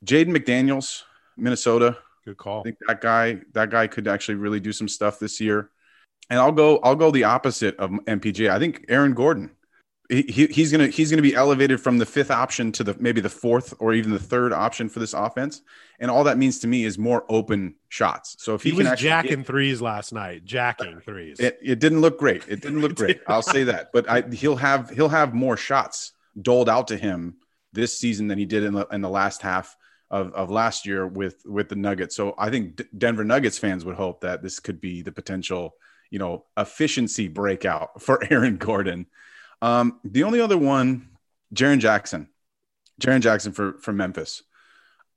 Jaden 0.06 0.36
McDaniels, 0.36 1.04
Minnesota. 1.38 1.98
Good 2.26 2.38
call. 2.38 2.62
I 2.62 2.64
think 2.64 2.78
that 2.88 3.02
guy 3.02 3.40
that 3.54 3.70
guy 3.70 3.88
could 3.88 4.08
actually 4.08 4.36
really 4.36 4.60
do 4.60 4.72
some 4.72 4.88
stuff 4.88 5.20
this 5.20 5.42
year. 5.42 5.70
And 6.30 6.40
I'll 6.40 6.52
go 6.52 6.78
I'll 6.78 6.96
go 6.96 7.12
the 7.12 7.26
opposite 7.26 7.76
of 7.78 7.92
MPJ. 7.92 8.50
I 8.50 8.60
think 8.60 8.86
Aaron 8.88 9.14
Gordon. 9.14 9.52
He, 10.10 10.24
he- 10.24 10.48
he's 10.48 10.72
gonna 10.72 10.88
he's 10.88 11.10
gonna 11.10 11.22
be 11.22 11.34
elevated 11.34 11.80
from 11.80 11.98
the 11.98 12.06
fifth 12.06 12.30
option 12.30 12.72
to 12.74 12.84
the 12.84 12.96
maybe 13.00 13.22
the 13.22 13.30
fourth 13.30 13.74
or 13.80 13.94
even 13.94 14.12
the 14.12 14.20
third 14.20 14.52
option 14.54 14.90
for 14.90 15.00
this 15.00 15.14
offense. 15.14 15.62
And 16.00 16.12
all 16.12 16.26
that 16.26 16.38
means 16.38 16.60
to 16.60 16.68
me 16.68 16.84
is 16.84 16.98
more 16.98 17.24
open 17.30 17.76
shots. 17.88 18.36
So 18.40 18.54
if 18.56 18.64
he, 18.64 18.72
He, 18.72 18.76
was 18.84 19.00
jacking 19.00 19.38
get- 19.38 19.48
threes 19.48 19.82
last 19.82 20.12
night. 20.12 20.44
Jacking 20.44 21.00
threes. 21.00 21.40
it, 21.40 21.58
it 21.64 21.80
didn't 21.80 22.02
look 22.02 22.20
great. 22.20 22.44
It 22.50 22.62
didn't 22.62 22.82
look 22.82 22.96
great. 22.96 23.22
I'll 23.28 23.42
say 23.42 23.64
that. 23.66 23.92
But 23.94 24.10
I, 24.10 24.22
he'll 24.34 24.58
have 24.58 24.90
he'll 24.90 25.10
have 25.10 25.34
more 25.34 25.56
shots 25.56 26.12
doled 26.42 26.68
out 26.68 26.88
to 26.90 26.98
him 26.98 27.38
this 27.72 27.98
season 27.98 28.28
than 28.28 28.38
he 28.38 28.46
did 28.46 28.64
in 28.64 28.74
the 28.74 28.86
in 28.92 29.00
the 29.02 29.10
last 29.10 29.42
half 29.42 29.78
of, 30.12 30.34
of 30.34 30.52
last 30.52 30.86
year 30.86 31.08
with 31.08 31.42
with 31.46 31.70
the 31.70 31.76
Nuggets. 31.78 32.16
So 32.16 32.36
I 32.38 32.50
think 32.50 32.76
D- 32.76 32.84
Denver 32.98 33.24
Nuggets 33.24 33.58
fans 33.58 33.86
would 33.86 33.96
hope 33.96 34.20
that 34.22 34.44
this 34.44 34.60
could 34.60 34.82
be 34.82 35.02
the 35.02 35.12
potential 35.14 35.76
you 36.12 36.20
know 36.20 36.44
efficiency 36.58 37.30
breakout 37.30 38.02
for 38.02 38.22
Aaron 38.30 38.58
Gordon. 38.58 39.06
Um, 39.64 40.02
the 40.04 40.24
only 40.24 40.42
other 40.42 40.58
one, 40.58 41.08
Jaren 41.56 41.80
Jackson, 41.80 42.28
Jaren 43.02 43.22
Jackson 43.22 43.54
for 43.54 43.80
for 43.80 43.94
Memphis. 43.94 44.44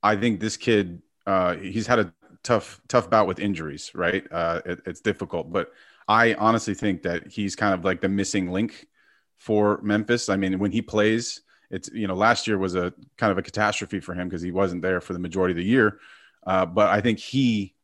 I 0.05 0.15
think 0.15 0.39
this 0.39 0.57
kid 0.57 1.03
uh, 1.27 1.57
he's 1.57 1.89
had 1.89 1.99
a 1.99 2.15
tough 2.45 2.81
tough 2.87 3.11
bout 3.11 3.27
with 3.27 3.41
injuries, 3.41 3.91
right? 3.93 4.25
Uh, 4.31 4.61
it, 4.65 4.81
it's 4.87 5.01
difficult, 5.01 5.53
but 5.53 5.73
I 6.07 6.35
honestly 6.35 6.75
think 6.75 7.03
that 7.03 7.27
he's 7.27 7.57
kind 7.57 7.75
of 7.75 7.85
like 7.85 8.01
the 8.01 8.09
missing 8.09 8.53
link 8.53 8.87
for 9.37 9.81
Memphis. 9.83 10.29
I 10.29 10.37
mean, 10.37 10.61
when 10.61 10.71
he 10.71 10.81
plays, 10.81 11.43
it's 11.73 11.91
you 11.93 12.07
know 12.07 12.15
last 12.15 12.47
year 12.47 12.57
was 12.57 12.77
a 12.77 12.95
kind 13.19 13.33
of 13.33 13.39
a 13.39 13.43
catastrophe 13.43 13.99
for 13.99 14.15
him 14.15 14.29
because 14.29 14.43
he 14.43 14.53
wasn't 14.53 14.83
there 14.83 15.01
for 15.01 15.13
the 15.13 15.19
majority 15.19 15.53
of 15.55 15.57
the 15.57 15.65
year. 15.65 15.99
Uh, 16.47 16.65
but 16.65 16.89
I 16.89 17.01
think 17.01 17.19
he, 17.19 17.75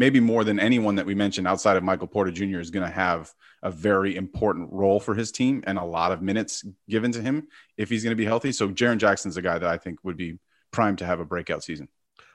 maybe 0.00 0.18
more 0.18 0.44
than 0.44 0.58
anyone 0.58 0.94
that 0.94 1.04
we 1.04 1.14
mentioned 1.14 1.46
outside 1.46 1.76
of 1.76 1.84
Michael 1.84 2.06
Porter 2.06 2.30
Jr., 2.30 2.58
is 2.58 2.70
going 2.70 2.86
to 2.86 2.92
have 2.92 3.30
a 3.62 3.70
very 3.70 4.16
important 4.16 4.72
role 4.72 4.98
for 4.98 5.14
his 5.14 5.30
team 5.30 5.62
and 5.66 5.76
a 5.76 5.84
lot 5.84 6.10
of 6.10 6.22
minutes 6.22 6.64
given 6.88 7.12
to 7.12 7.20
him 7.20 7.46
if 7.76 7.90
he's 7.90 8.02
going 8.02 8.12
to 8.12 8.16
be 8.16 8.24
healthy. 8.24 8.50
So 8.50 8.70
Jaren 8.70 8.96
Jackson's 8.96 9.36
a 9.36 9.42
guy 9.42 9.58
that 9.58 9.68
I 9.68 9.76
think 9.76 9.98
would 10.02 10.16
be 10.16 10.38
primed 10.70 10.98
to 11.00 11.04
have 11.04 11.20
a 11.20 11.26
breakout 11.26 11.62
season. 11.62 11.88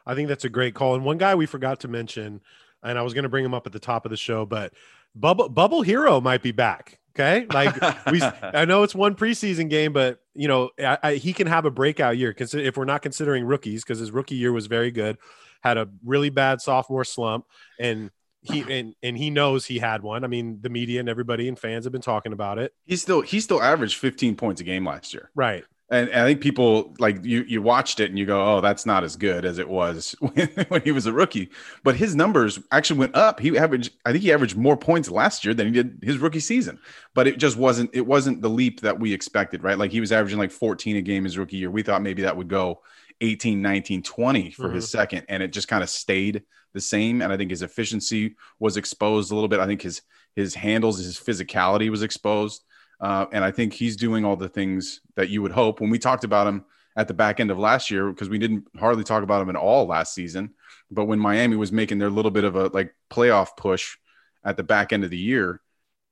I 0.06 0.14
think 0.14 0.30
that's 0.30 0.46
a 0.46 0.50
great 0.50 0.76
call. 0.76 0.94
And 0.94 1.04
one 1.04 1.18
guy 1.18 1.34
we 1.34 1.48
forgot 1.48 1.80
to 1.80 1.88
mention, 1.88 2.42
and 2.84 3.00
I 3.00 3.02
was 3.02 3.16
going 3.16 3.24
to 3.24 3.30
bring 3.30 3.44
him 3.44 3.56
up 3.56 3.66
at 3.66 3.74
the 3.74 3.80
top 3.80 4.06
of 4.06 4.12
the 4.12 4.18
show, 4.18 4.46
but 4.46 4.72
Bubble 5.16 5.50
Bubble 5.50 5.84
Herro 5.84 6.22
might 6.22 6.44
be 6.44 6.52
back. 6.52 7.00
Okay, 7.16 7.48
like 7.52 7.74
we, 8.12 8.22
I 8.22 8.66
know 8.66 8.84
it's 8.84 8.94
one 8.94 9.16
preseason 9.16 9.72
game, 9.72 9.92
but 9.92 10.20
you 10.36 10.48
know 10.48 10.70
I, 10.78 10.98
I, 11.02 11.14
he 11.16 11.34
can 11.34 11.48
have 11.48 11.66
a 11.66 11.72
breakout 11.72 12.18
year. 12.18 12.30
Because 12.30 12.54
if 12.54 12.78
we're 12.78 12.86
not 12.86 13.02
considering 13.02 13.44
rookies, 13.46 13.84
because 13.84 13.98
his 13.98 14.12
rookie 14.12 14.36
year 14.36 14.52
was 14.52 14.68
very 14.68 14.92
good, 14.92 15.18
had 15.66 15.78
a 15.78 15.90
really 16.04 16.30
bad 16.30 16.62
sophomore 16.62 17.04
slump, 17.04 17.46
and 17.80 18.12
he 18.42 18.62
and 18.80 18.96
and 19.04 19.18
he 19.18 19.30
knows 19.30 19.66
he 19.66 19.80
had 19.80 20.04
one. 20.04 20.24
I 20.24 20.28
mean, 20.28 20.60
the 20.62 20.70
media 20.70 21.00
and 21.00 21.10
everybody 21.10 21.48
and 21.48 21.60
fans 21.60 21.86
have 21.86 21.92
been 21.92 22.02
talking 22.02 22.32
about 22.32 22.60
it. 22.60 22.74
He 22.86 22.96
still 22.96 23.22
he 23.22 23.40
still 23.40 23.62
averaged 23.62 23.98
15 23.98 24.36
points 24.36 24.62
a 24.62 24.64
game 24.64 24.86
last 24.86 25.14
year. 25.14 25.32
Right. 25.36 25.66
And, 25.88 26.10
and 26.10 26.22
I 26.22 26.26
think 26.26 26.42
people 26.42 26.96
like 26.98 27.24
you 27.24 27.44
you 27.48 27.62
watched 27.62 28.00
it 28.00 28.10
and 28.10 28.18
you 28.18 28.26
go, 28.26 28.56
oh, 28.56 28.62
that's 28.62 28.88
not 28.88 29.04
as 29.04 29.16
good 29.16 29.46
as 29.46 29.60
it 29.60 29.70
was 29.70 30.16
when, 30.20 30.48
when 30.68 30.82
he 30.82 30.92
was 30.92 31.06
a 31.06 31.14
rookie. 31.14 31.50
But 31.84 31.96
his 31.96 32.16
numbers 32.16 32.60
actually 32.72 33.00
went 33.00 33.16
up. 33.16 33.40
He 33.40 33.56
averaged, 33.56 33.94
I 34.04 34.12
think 34.12 34.24
he 34.24 34.34
averaged 34.34 34.58
more 34.58 34.78
points 34.78 35.12
last 35.12 35.46
year 35.46 35.54
than 35.54 35.68
he 35.68 35.74
did 35.74 36.00
his 36.02 36.18
rookie 36.18 36.40
season. 36.40 36.80
But 37.14 37.28
it 37.28 37.38
just 37.38 37.56
wasn't 37.56 37.92
it 37.94 38.06
wasn't 38.06 38.42
the 38.42 38.50
leap 38.50 38.82
that 38.82 39.00
we 39.00 39.14
expected, 39.14 39.64
right? 39.64 39.78
Like 39.78 39.92
he 39.92 40.00
was 40.00 40.12
averaging 40.12 40.40
like 40.40 40.52
14 40.52 40.98
a 40.98 41.02
game 41.02 41.24
his 41.24 41.38
rookie 41.38 41.58
year. 41.58 41.70
We 41.70 41.84
thought 41.84 42.02
maybe 42.02 42.24
that 42.24 42.38
would 42.38 42.48
go 42.48 42.82
18, 43.22 43.62
19, 43.62 44.04
20 44.04 44.52
for 44.52 44.64
mm-hmm. 44.64 44.76
his 44.76 44.90
second, 44.90 45.26
and 45.30 45.42
it 45.42 45.54
just 45.54 45.68
kind 45.68 45.84
of 45.84 45.90
stayed 45.90 46.44
the 46.74 46.82
same. 46.82 47.22
And 47.22 47.32
I 47.32 47.38
think 47.38 47.52
his 47.52 47.62
efficiency 47.62 48.36
was 48.60 48.78
exposed 48.78 49.32
a 49.32 49.36
little 49.36 49.48
bit. 49.48 49.60
I 49.60 49.66
think 49.66 49.82
his 49.82 50.02
his 50.36 50.54
handles, 50.54 50.98
his 50.98 51.18
physicality 51.18 51.90
was 51.90 52.04
exposed. 52.04 52.64
Uh, 53.00 53.26
and 53.32 53.44
I 53.44 53.52
think 53.52 53.74
he's 53.74 53.96
doing 53.96 54.26
all 54.26 54.36
the 54.36 54.50
things 54.50 55.02
that 55.16 55.30
you 55.30 55.42
would 55.42 55.52
hope. 55.52 55.80
When 55.80 55.90
we 55.90 56.00
talked 56.00 56.24
about 56.24 56.48
him 56.48 56.66
at 56.98 57.08
the 57.08 57.14
back 57.14 57.40
end 57.40 57.52
of 57.52 57.60
last 57.60 57.92
year, 57.92 58.10
because 58.10 58.30
we 58.30 58.38
didn't 58.38 58.68
hardly 58.78 59.04
talk 59.04 59.24
about 59.24 59.42
him 59.42 59.50
at 59.50 59.56
all 59.56 59.86
last 59.86 60.14
season, 60.14 60.54
but 60.92 61.06
when 61.06 61.20
Miami 61.20 61.56
was 61.56 61.72
making 61.72 62.00
their 62.00 62.10
little 62.10 62.32
bit 62.32 62.44
of 62.44 62.56
a 62.56 62.68
like 62.68 62.94
playoff 63.10 63.58
push 63.58 63.98
at 64.44 64.58
the 64.58 64.64
back 64.64 64.94
end 64.94 65.04
of 65.04 65.10
the 65.10 65.18
year, 65.18 65.62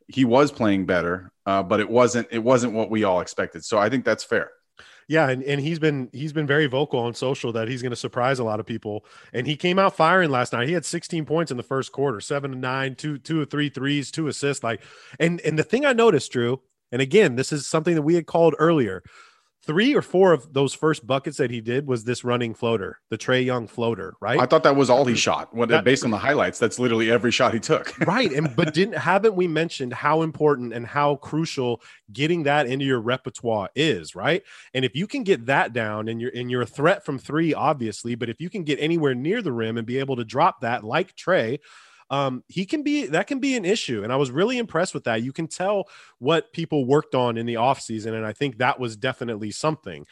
he 0.08 0.26
was 0.26 0.52
playing 0.52 0.86
better, 0.86 1.32
uh, 1.46 1.64
but 1.64 1.80
it 1.80 1.90
wasn't 1.90 2.28
it 2.32 2.44
wasn't 2.44 2.74
what 2.74 2.90
we 2.90 3.04
all 3.04 3.22
expected. 3.22 3.64
So 3.64 3.78
I 3.78 3.90
think 3.90 4.04
that's 4.04 4.24
fair. 4.24 4.52
Yeah, 5.08 5.30
and, 5.30 5.44
and 5.44 5.60
he's 5.60 5.80
been 5.80 6.10
he's 6.14 6.34
been 6.34 6.48
very 6.48 6.68
vocal 6.68 7.00
on 7.00 7.14
social 7.14 7.52
that 7.54 7.68
he's 7.68 7.82
going 7.82 7.92
to 7.92 7.96
surprise 7.96 8.40
a 8.40 8.44
lot 8.44 8.60
of 8.60 8.66
people. 8.66 9.06
And 9.34 9.46
he 9.46 9.56
came 9.56 9.80
out 9.80 9.96
firing 9.96 10.30
last 10.30 10.54
night. 10.54 10.68
He 10.68 10.74
had 10.74 10.86
16 10.86 11.26
points 11.26 11.52
in 11.52 11.58
the 11.58 11.64
first 11.64 11.92
quarter, 11.92 12.22
seven 12.22 12.52
to 12.52 12.58
nine, 12.58 12.96
two 12.96 13.18
two 13.18 13.42
or 13.42 13.46
three 13.46 13.70
threes, 13.70 14.12
two 14.12 14.28
assists. 14.28 14.64
Like, 14.64 14.82
and 15.20 15.42
and 15.42 15.58
the 15.58 15.64
thing 15.64 15.86
I 15.86 15.94
noticed, 15.94 16.32
Drew, 16.32 16.62
and 16.92 17.02
again, 17.02 17.36
this 17.36 17.52
is 17.52 17.68
something 17.68 17.96
that 17.96 18.02
we 18.02 18.16
had 18.16 18.28
called 18.28 18.56
earlier 18.60 19.04
three 19.66 19.96
or 19.96 20.02
four 20.02 20.34
of 20.34 20.54
those 20.54 20.74
first 20.74 21.08
buckets 21.08 21.38
that 21.38 21.50
he 21.50 21.62
did 21.62 21.88
was 21.88 22.04
this 22.04 22.24
running 22.24 22.54
floater, 22.54 23.00
the 23.10 23.18
Trae 23.18 23.44
Young 23.46 23.68
floater, 23.68 24.16
right? 24.20 24.40
I 24.40 24.46
thought 24.46 24.64
that 24.64 24.76
was 24.76 24.90
all 24.90 25.06
he 25.06 25.16
shot. 25.16 25.54
When 25.56 25.70
that, 25.70 25.84
based 25.84 26.04
on 26.04 26.12
the 26.12 26.18
highlights, 26.18 26.60
that's 26.60 26.80
literally 26.80 27.10
every 27.10 27.32
shot 27.32 27.54
he 27.54 27.60
took. 27.60 27.98
right. 28.08 28.32
And 28.32 28.56
but 28.56 28.74
didn't 28.74 28.98
haven't 28.98 29.36
we 29.36 29.48
mentioned 29.48 29.94
how 29.94 30.22
important 30.22 30.74
and 30.74 30.86
how 30.86 31.16
crucial 31.18 31.82
getting 32.12 32.44
that 32.44 32.68
into 32.68 32.86
your 32.86 33.00
repertoire 33.00 33.70
is, 33.76 34.16
right? 34.16 34.44
And 34.74 34.84
if 34.84 34.96
you 34.96 35.08
can 35.08 35.24
get 35.24 35.46
that 35.46 35.74
down 35.74 36.10
and 36.10 36.20
you're 36.20 36.32
and 36.36 36.52
you're 36.52 36.64
a 36.64 36.68
threat 36.68 37.06
from 37.06 37.18
three, 37.18 37.54
obviously, 37.54 38.16
but 38.16 38.30
if 38.30 38.42
you 38.42 38.50
can 38.50 38.64
get 38.64 38.80
anywhere 38.80 39.16
near 39.16 39.42
the 39.42 39.54
rim 39.54 39.78
and 39.78 39.88
be 39.88 40.00
able 40.00 40.18
to 40.18 40.26
drop 40.26 40.62
that 40.62 40.84
like 40.84 41.16
Trae, 41.16 41.60
um, 42.14 42.44
he 42.48 42.68
can 42.68 42.84
be 42.84 43.08
that 43.08 43.26
can 43.26 43.40
be 43.40 43.56
an 43.56 43.66
issue. 43.66 44.04
And 44.04 44.14
I 44.14 44.18
was 44.18 44.30
really 44.30 44.60
impressed 44.60 44.94
with 44.94 45.06
that. 45.06 45.24
You 45.24 45.34
can 45.34 45.48
tell 45.48 45.90
what 46.20 46.54
people 46.54 46.86
worked 46.86 47.16
on 47.16 47.38
in 47.38 47.48
the 47.48 47.56
offseason, 47.56 48.14
and 48.14 48.24
I 48.24 48.34
think 48.34 48.60
that 48.60 48.80
was 48.80 48.96
definitely 48.96 49.50
something. 49.50 50.06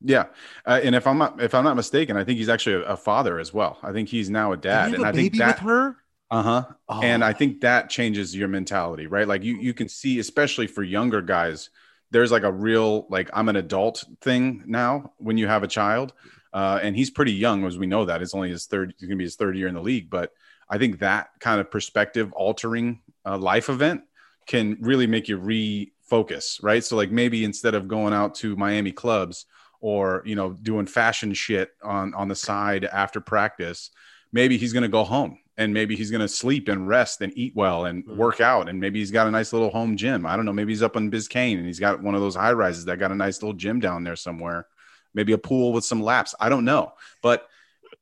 Yeah, 0.00 0.26
uh, 0.64 0.78
and 0.80 0.94
if 0.94 1.08
I'm 1.08 1.18
not 1.18 1.42
if 1.42 1.56
I'm 1.56 1.64
not 1.64 1.74
mistaken, 1.74 2.16
I 2.16 2.22
think 2.22 2.38
he's 2.38 2.48
actually 2.48 2.76
a, 2.76 2.92
a 2.92 2.96
father 2.96 3.40
as 3.40 3.52
well. 3.52 3.78
I 3.82 3.90
think 3.90 4.08
he's 4.08 4.30
now 4.30 4.52
a 4.52 4.56
dad, 4.56 4.94
and 4.94 5.04
I 5.04 5.10
think 5.10 5.36
that 5.38 5.58
her. 5.58 5.96
Uh 6.30 6.42
huh. 6.42 6.64
Oh. 6.88 7.00
And 7.02 7.24
I 7.24 7.32
think 7.32 7.62
that 7.62 7.90
changes 7.90 8.36
your 8.36 8.48
mentality, 8.48 9.08
right? 9.08 9.26
Like 9.26 9.42
you 9.42 9.56
you 9.56 9.74
can 9.74 9.88
see, 9.88 10.20
especially 10.20 10.68
for 10.68 10.84
younger 10.84 11.22
guys, 11.22 11.70
there's 12.12 12.30
like 12.30 12.44
a 12.44 12.52
real 12.52 13.06
like 13.10 13.30
I'm 13.32 13.48
an 13.48 13.56
adult 13.56 14.04
thing 14.20 14.62
now 14.66 15.12
when 15.16 15.38
you 15.38 15.48
have 15.48 15.64
a 15.64 15.68
child, 15.68 16.12
uh, 16.52 16.78
and 16.80 16.94
he's 16.94 17.10
pretty 17.10 17.32
young 17.32 17.64
as 17.64 17.76
we 17.76 17.86
know 17.86 18.04
that 18.04 18.22
it's 18.22 18.34
only 18.34 18.50
his 18.50 18.66
third. 18.66 18.94
He's 18.96 19.08
gonna 19.08 19.16
be 19.16 19.24
his 19.24 19.34
third 19.34 19.56
year 19.56 19.66
in 19.66 19.74
the 19.74 19.82
league, 19.82 20.08
but 20.08 20.30
I 20.70 20.78
think 20.78 20.98
that 20.98 21.30
kind 21.40 21.60
of 21.60 21.70
perspective 21.70 22.32
altering 22.32 23.00
uh, 23.24 23.38
life 23.38 23.68
event 23.68 24.02
can 24.46 24.76
really 24.80 25.06
make 25.06 25.28
you 25.28 25.38
refocus, 25.38 26.62
right? 26.62 26.82
So 26.82 26.96
like 26.96 27.10
maybe 27.10 27.44
instead 27.44 27.74
of 27.74 27.88
going 27.88 28.12
out 28.12 28.34
to 28.36 28.56
Miami 28.56 28.92
clubs 28.92 29.46
or 29.80 30.22
you 30.26 30.34
know 30.34 30.52
doing 30.52 30.86
fashion 30.86 31.32
shit 31.32 31.70
on 31.82 32.14
on 32.14 32.28
the 32.28 32.34
side 32.34 32.84
after 32.84 33.20
practice, 33.20 33.90
maybe 34.32 34.56
he's 34.56 34.72
going 34.72 34.82
to 34.82 34.88
go 34.88 35.04
home 35.04 35.38
and 35.56 35.74
maybe 35.74 35.96
he's 35.96 36.10
going 36.10 36.20
to 36.20 36.28
sleep 36.28 36.68
and 36.68 36.88
rest 36.88 37.20
and 37.20 37.36
eat 37.36 37.52
well 37.54 37.84
and 37.84 38.04
mm-hmm. 38.04 38.16
work 38.16 38.40
out 38.40 38.68
and 38.68 38.80
maybe 38.80 39.00
he's 39.00 39.10
got 39.10 39.26
a 39.26 39.30
nice 39.30 39.52
little 39.52 39.70
home 39.70 39.96
gym. 39.96 40.24
I 40.24 40.36
don't 40.36 40.44
know, 40.44 40.52
maybe 40.52 40.72
he's 40.72 40.82
up 40.82 40.96
on 40.96 41.10
Biscayne 41.10 41.56
and 41.56 41.66
he's 41.66 41.80
got 41.80 42.02
one 42.02 42.14
of 42.14 42.20
those 42.20 42.36
high 42.36 42.52
rises 42.52 42.84
that 42.86 42.98
got 42.98 43.12
a 43.12 43.16
nice 43.16 43.42
little 43.42 43.54
gym 43.54 43.80
down 43.80 44.04
there 44.04 44.16
somewhere. 44.16 44.66
Maybe 45.14 45.32
a 45.32 45.38
pool 45.38 45.72
with 45.72 45.84
some 45.84 46.02
laps. 46.02 46.34
I 46.38 46.48
don't 46.48 46.64
know, 46.64 46.92
but 47.22 47.48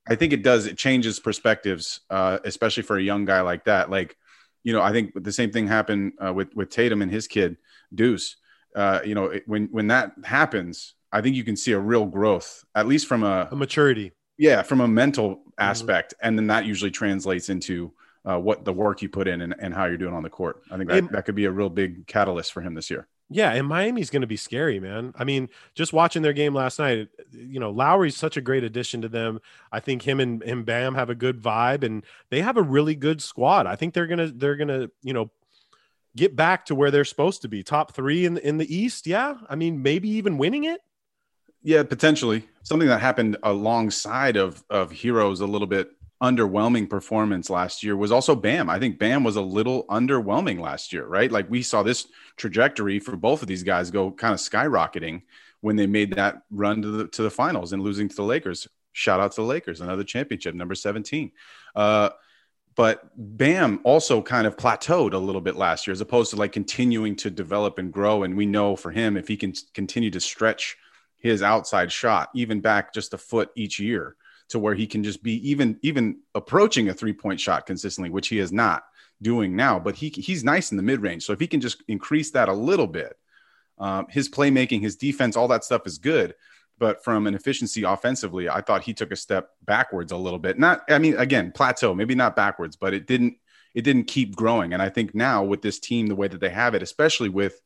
I 0.09 0.15
think 0.15 0.33
it 0.33 0.43
does. 0.43 0.67
It 0.67 0.79
changes 0.79 1.19
perspectives, 1.19 2.01
uh, 2.11 2.39
especially 2.45 2.83
for 2.83 2.97
a 2.97 3.03
young 3.03 3.25
guy 3.25 3.41
like 3.41 3.65
that. 3.65 3.91
Like, 3.91 4.17
you 4.63 4.73
know, 4.73 4.83
I 4.83 4.93
think 4.93 5.13
the 5.15 5.33
same 5.33 5.51
thing 5.51 5.67
happened 5.67 6.13
uh, 6.25 6.33
with 6.33 6.55
with 6.55 6.71
Tatum 6.71 7.03
and 7.03 7.11
his 7.11 7.27
kid 7.27 7.57
Deuce. 7.95 8.37
Uh, 8.75 9.01
you 9.05 9.15
know, 9.15 9.27
it, 9.27 9.45
when 9.47 9.67
when 9.67 9.89
that 9.89 10.13
happens, 10.25 10.95
I 11.13 11.21
think 11.21 11.37
you 11.37 11.45
can 11.45 11.57
see 11.57 11.73
a 11.73 11.79
real 11.79 12.05
growth, 12.05 12.65
at 12.75 12.87
least 12.87 13.07
from 13.07 13.23
a, 13.23 13.49
a 13.51 13.57
maturity. 13.57 14.13
Yeah, 14.39 14.63
from 14.63 14.81
a 14.81 14.89
mental 14.89 15.37
mm-hmm. 15.37 15.51
aspect, 15.59 16.15
mm-hmm. 16.15 16.29
and 16.29 16.39
then 16.39 16.47
that 16.49 16.67
usually 16.67 16.91
translates 16.91 17.49
into 17.49 17.93
uh, 18.25 18.39
what 18.39 18.65
the 18.65 18.73
work 18.73 19.03
you 19.03 19.09
put 19.09 19.29
in 19.29 19.41
and, 19.41 19.55
and 19.59 19.73
how 19.73 19.87
you're 19.87 19.97
doing 19.97 20.15
on 20.15 20.23
the 20.23 20.31
court. 20.31 20.63
I 20.71 20.77
think 20.77 20.91
that, 20.91 20.99
it, 20.99 21.13
that 21.13 21.25
could 21.25 21.37
be 21.37 21.47
a 21.47 21.51
real 21.51 21.71
big 21.71 22.07
catalyst 22.07 22.53
for 22.53 22.61
him 22.61 22.75
this 22.75 22.91
year. 22.91 23.09
Yeah, 23.29 23.53
and 23.53 23.67
Miami's 23.67 24.11
going 24.11 24.21
to 24.21 24.29
be 24.29 24.37
scary, 24.37 24.79
man. 24.79 25.13
I 25.17 25.25
mean, 25.25 25.49
just 25.75 25.93
watching 25.93 26.23
their 26.23 26.33
game 26.33 26.55
last 26.55 26.79
night, 26.79 27.09
you 27.33 27.59
know, 27.59 27.71
Lowry's 27.71 28.17
such 28.17 28.37
a 28.37 28.41
great 28.41 28.63
addition 28.63 29.03
to 29.03 29.09
them. 29.09 29.41
I 29.73 29.81
think 29.81 30.03
him 30.03 30.21
and 30.21 30.43
him 30.45 30.63
Bam 30.63 30.95
have 30.95 31.11
a 31.11 31.15
good 31.15 31.43
vibe, 31.43 31.83
and 31.83 32.05
they 32.31 32.41
have 32.43 32.57
a 32.57 32.63
really 32.63 32.95
good 32.95 33.21
squad. 33.21 33.67
I 33.67 33.75
think 33.75 33.95
they're 33.95 34.07
gonna 34.07 34.29
they're 34.29 34.57
gonna 34.57 34.91
you 35.03 35.13
know 35.13 35.31
get 36.15 36.37
back 36.37 36.67
to 36.67 36.77
where 36.77 36.93
they're 36.93 37.05
supposed 37.05 37.43
to 37.43 37.49
be, 37.49 37.65
top 37.65 37.93
three 37.93 38.27
in 38.27 38.39
in 38.39 38.59
the 38.59 38.75
East. 38.75 39.09
Yeah, 39.09 39.35
I 39.49 39.57
mean, 39.57 39.83
maybe 39.83 40.09
even 40.11 40.39
winning 40.39 40.65
it. 40.65 40.81
Yeah, 41.63 41.83
potentially 41.83 42.45
something 42.63 42.87
that 42.87 43.01
happened 43.01 43.39
alongside 43.43 44.37
of 44.37 44.63
of 44.71 44.93
Herro's 44.93 45.41
a 45.41 45.47
little 45.47 45.67
bit 45.67 45.91
underwhelming 46.23 46.89
performance 46.89 47.51
last 47.51 47.83
year 47.83 47.97
was 47.97 48.11
also 48.11 48.35
Bam. 48.35 48.71
I 48.71 48.79
think 48.79 48.99
Bam 48.99 49.23
was 49.23 49.37
a 49.37 49.43
little 49.43 49.85
underwhelming 49.87 50.61
last 50.61 50.93
year, 50.93 51.07
right? 51.07 51.31
Like 51.31 51.51
we 51.51 51.63
saw 51.63 51.83
this 51.83 52.09
trajectory 52.37 52.99
for 52.99 53.17
both 53.17 53.43
of 53.43 53.49
these 53.49 53.63
guys 53.63 53.91
go 53.91 54.11
kind 54.11 54.33
of 54.33 54.41
skyrocketing 54.41 55.23
when 55.61 55.77
they 55.77 55.87
made 55.87 56.15
that 56.15 56.43
run 56.51 56.83
to 56.83 56.89
the 56.89 57.09
to 57.09 57.23
the 57.23 57.31
finals 57.31 57.73
and 57.73 57.83
losing 57.83 58.09
to 58.09 58.17
the 58.17 58.23
Lakers. 58.23 58.67
Shout 58.93 59.21
out 59.21 59.33
to 59.33 59.43
the 59.43 59.47
Lakers, 59.47 59.83
another 59.83 60.05
championship, 60.05 60.55
number 60.55 60.75
17. 60.75 61.33
Uh, 61.75 62.11
but 62.77 63.11
Bam 63.17 63.81
also 63.85 64.23
kind 64.23 64.47
of 64.47 64.57
plateaued 64.57 65.13
a 65.13 65.19
little 65.19 65.41
bit 65.41 65.57
last 65.57 65.87
year, 65.87 65.93
as 65.93 66.01
opposed 66.01 66.31
to 66.31 66.37
like 66.37 66.53
continuing 66.53 67.17
to 67.17 67.31
develop 67.31 67.79
and 67.79 67.93
grow. 67.93 68.23
And 68.23 68.37
we 68.37 68.47
know 68.47 68.77
for 68.77 68.91
him, 68.91 69.17
if 69.17 69.29
he 69.29 69.37
can 69.37 69.53
continue 69.75 70.11
to 70.11 70.21
stretch 70.21 70.77
his 71.17 71.43
outside 71.43 71.91
shot, 71.93 72.31
even 72.35 72.61
back 72.61 72.95
just 72.95 73.15
a 73.15 73.19
foot 73.19 73.51
each 73.55 73.79
year, 73.79 74.17
to 74.49 74.59
where 74.59 74.75
he 74.75 74.87
can 74.87 75.03
just 75.03 75.23
be 75.23 75.51
even 75.51 75.79
even 75.83 76.21
approaching 76.35 76.89
a 76.89 76.95
three 76.95 77.13
point 77.13 77.41
shot 77.41 77.67
consistently, 77.67 78.11
which 78.11 78.29
he 78.29 78.39
is 78.39 78.53
not 78.53 78.85
doing 79.23 79.57
now. 79.57 79.79
But 79.79 79.97
he 79.97 80.09
he's 80.09 80.45
nice 80.45 80.71
in 80.71 80.77
the 80.77 80.83
mid 80.83 81.01
range, 81.01 81.25
so 81.25 81.33
if 81.33 81.41
he 81.41 81.47
can 81.47 81.61
just 81.61 81.83
increase 81.89 82.31
that 82.33 82.49
a 82.49 82.53
little 82.53 82.87
bit, 82.87 83.17
um, 83.79 84.07
his 84.09 84.29
playmaking, 84.29 84.81
his 84.81 84.97
defense, 84.97 85.37
all 85.37 85.49
that 85.49 85.65
stuff 85.65 85.87
is 85.87 85.99
good. 85.99 86.35
But 86.79 87.03
from 87.03 87.27
an 87.27 87.35
efficiency 87.35 87.85
offensively, 87.85 88.49
I 88.51 88.61
thought 88.61 88.83
he 88.83 88.93
took 88.93 89.11
a 89.11 89.17
step 89.17 89.51
backwards 89.65 90.13
a 90.13 90.17
little 90.17 90.39
bit. 90.39 90.59
Not, 90.59 90.83
I 90.91 90.99
mean, 90.99 91.17
again, 91.17 91.51
plateau, 91.51 91.95
maybe 91.95 92.15
not 92.15 92.37
backwards, 92.37 92.77
but 92.77 92.93
it 92.93 93.07
didn't 93.07 93.39
it 93.75 93.83
didn't 93.83 94.05
keep 94.05 94.37
growing. 94.37 94.73
And 94.73 94.83
I 94.83 94.89
think 94.89 95.15
now 95.15 95.45
with 95.45 95.63
this 95.63 95.79
team, 95.79 96.07
the 96.07 96.15
way 96.15 96.29
that 96.29 96.41
they 96.41 96.49
have 96.49 96.75
it, 96.75 96.83
especially 96.83 97.29
with 97.29 97.61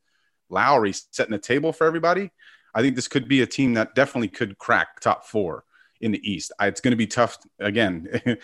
Lowry 0.49 0.93
setting 0.93 1.31
the 1.31 1.39
table 1.39 1.71
for 1.71 1.87
everybody, 1.87 2.31
I 2.73 2.81
think 2.81 2.95
this 2.95 3.07
could 3.07 3.27
be 3.27 3.41
a 3.41 3.47
team 3.47 3.75
that 3.75 3.95
definitely 3.95 4.27
could 4.27 4.57
crack 4.57 4.99
top 4.99 5.25
four 5.25 5.63
in 6.01 6.11
the 6.11 6.31
East. 6.31 6.51
It's 6.59 6.81
going 6.81 6.91
to 6.91 6.97
be 6.97 7.07
tough 7.07 7.37
again. 7.59 8.07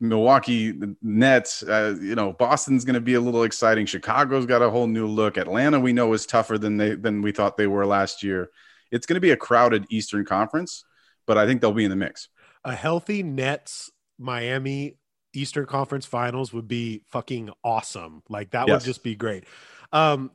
Milwaukee 0.00 0.74
Nets, 1.02 1.62
uh, 1.62 1.96
you 2.00 2.14
know, 2.14 2.32
Boston's 2.32 2.84
going 2.84 2.94
to 2.94 3.00
be 3.00 3.14
a 3.14 3.20
little 3.20 3.42
exciting. 3.42 3.86
Chicago's 3.86 4.46
got 4.46 4.62
a 4.62 4.70
whole 4.70 4.86
new 4.86 5.06
look. 5.06 5.36
Atlanta, 5.36 5.78
we 5.78 5.92
know, 5.92 6.12
is 6.12 6.26
tougher 6.26 6.58
than 6.58 6.76
they 6.76 6.94
than 6.94 7.22
we 7.22 7.32
thought 7.32 7.56
they 7.56 7.66
were 7.66 7.86
last 7.86 8.22
year. 8.22 8.50
It's 8.90 9.06
going 9.06 9.16
to 9.16 9.20
be 9.20 9.30
a 9.30 9.36
crowded 9.36 9.86
Eastern 9.90 10.24
Conference, 10.24 10.84
but 11.26 11.38
I 11.38 11.46
think 11.46 11.60
they'll 11.60 11.72
be 11.72 11.84
in 11.84 11.90
the 11.90 11.96
mix. 11.96 12.28
A 12.64 12.74
healthy 12.74 13.22
Nets 13.22 13.90
Miami 14.18 14.96
Eastern 15.34 15.66
Conference 15.66 16.06
Finals 16.06 16.52
would 16.52 16.68
be 16.68 17.02
fucking 17.08 17.50
awesome. 17.62 18.22
Like 18.28 18.50
that 18.50 18.68
yes. 18.68 18.80
would 18.80 18.86
just 18.86 19.02
be 19.02 19.14
great. 19.14 19.44
Um, 19.92 20.30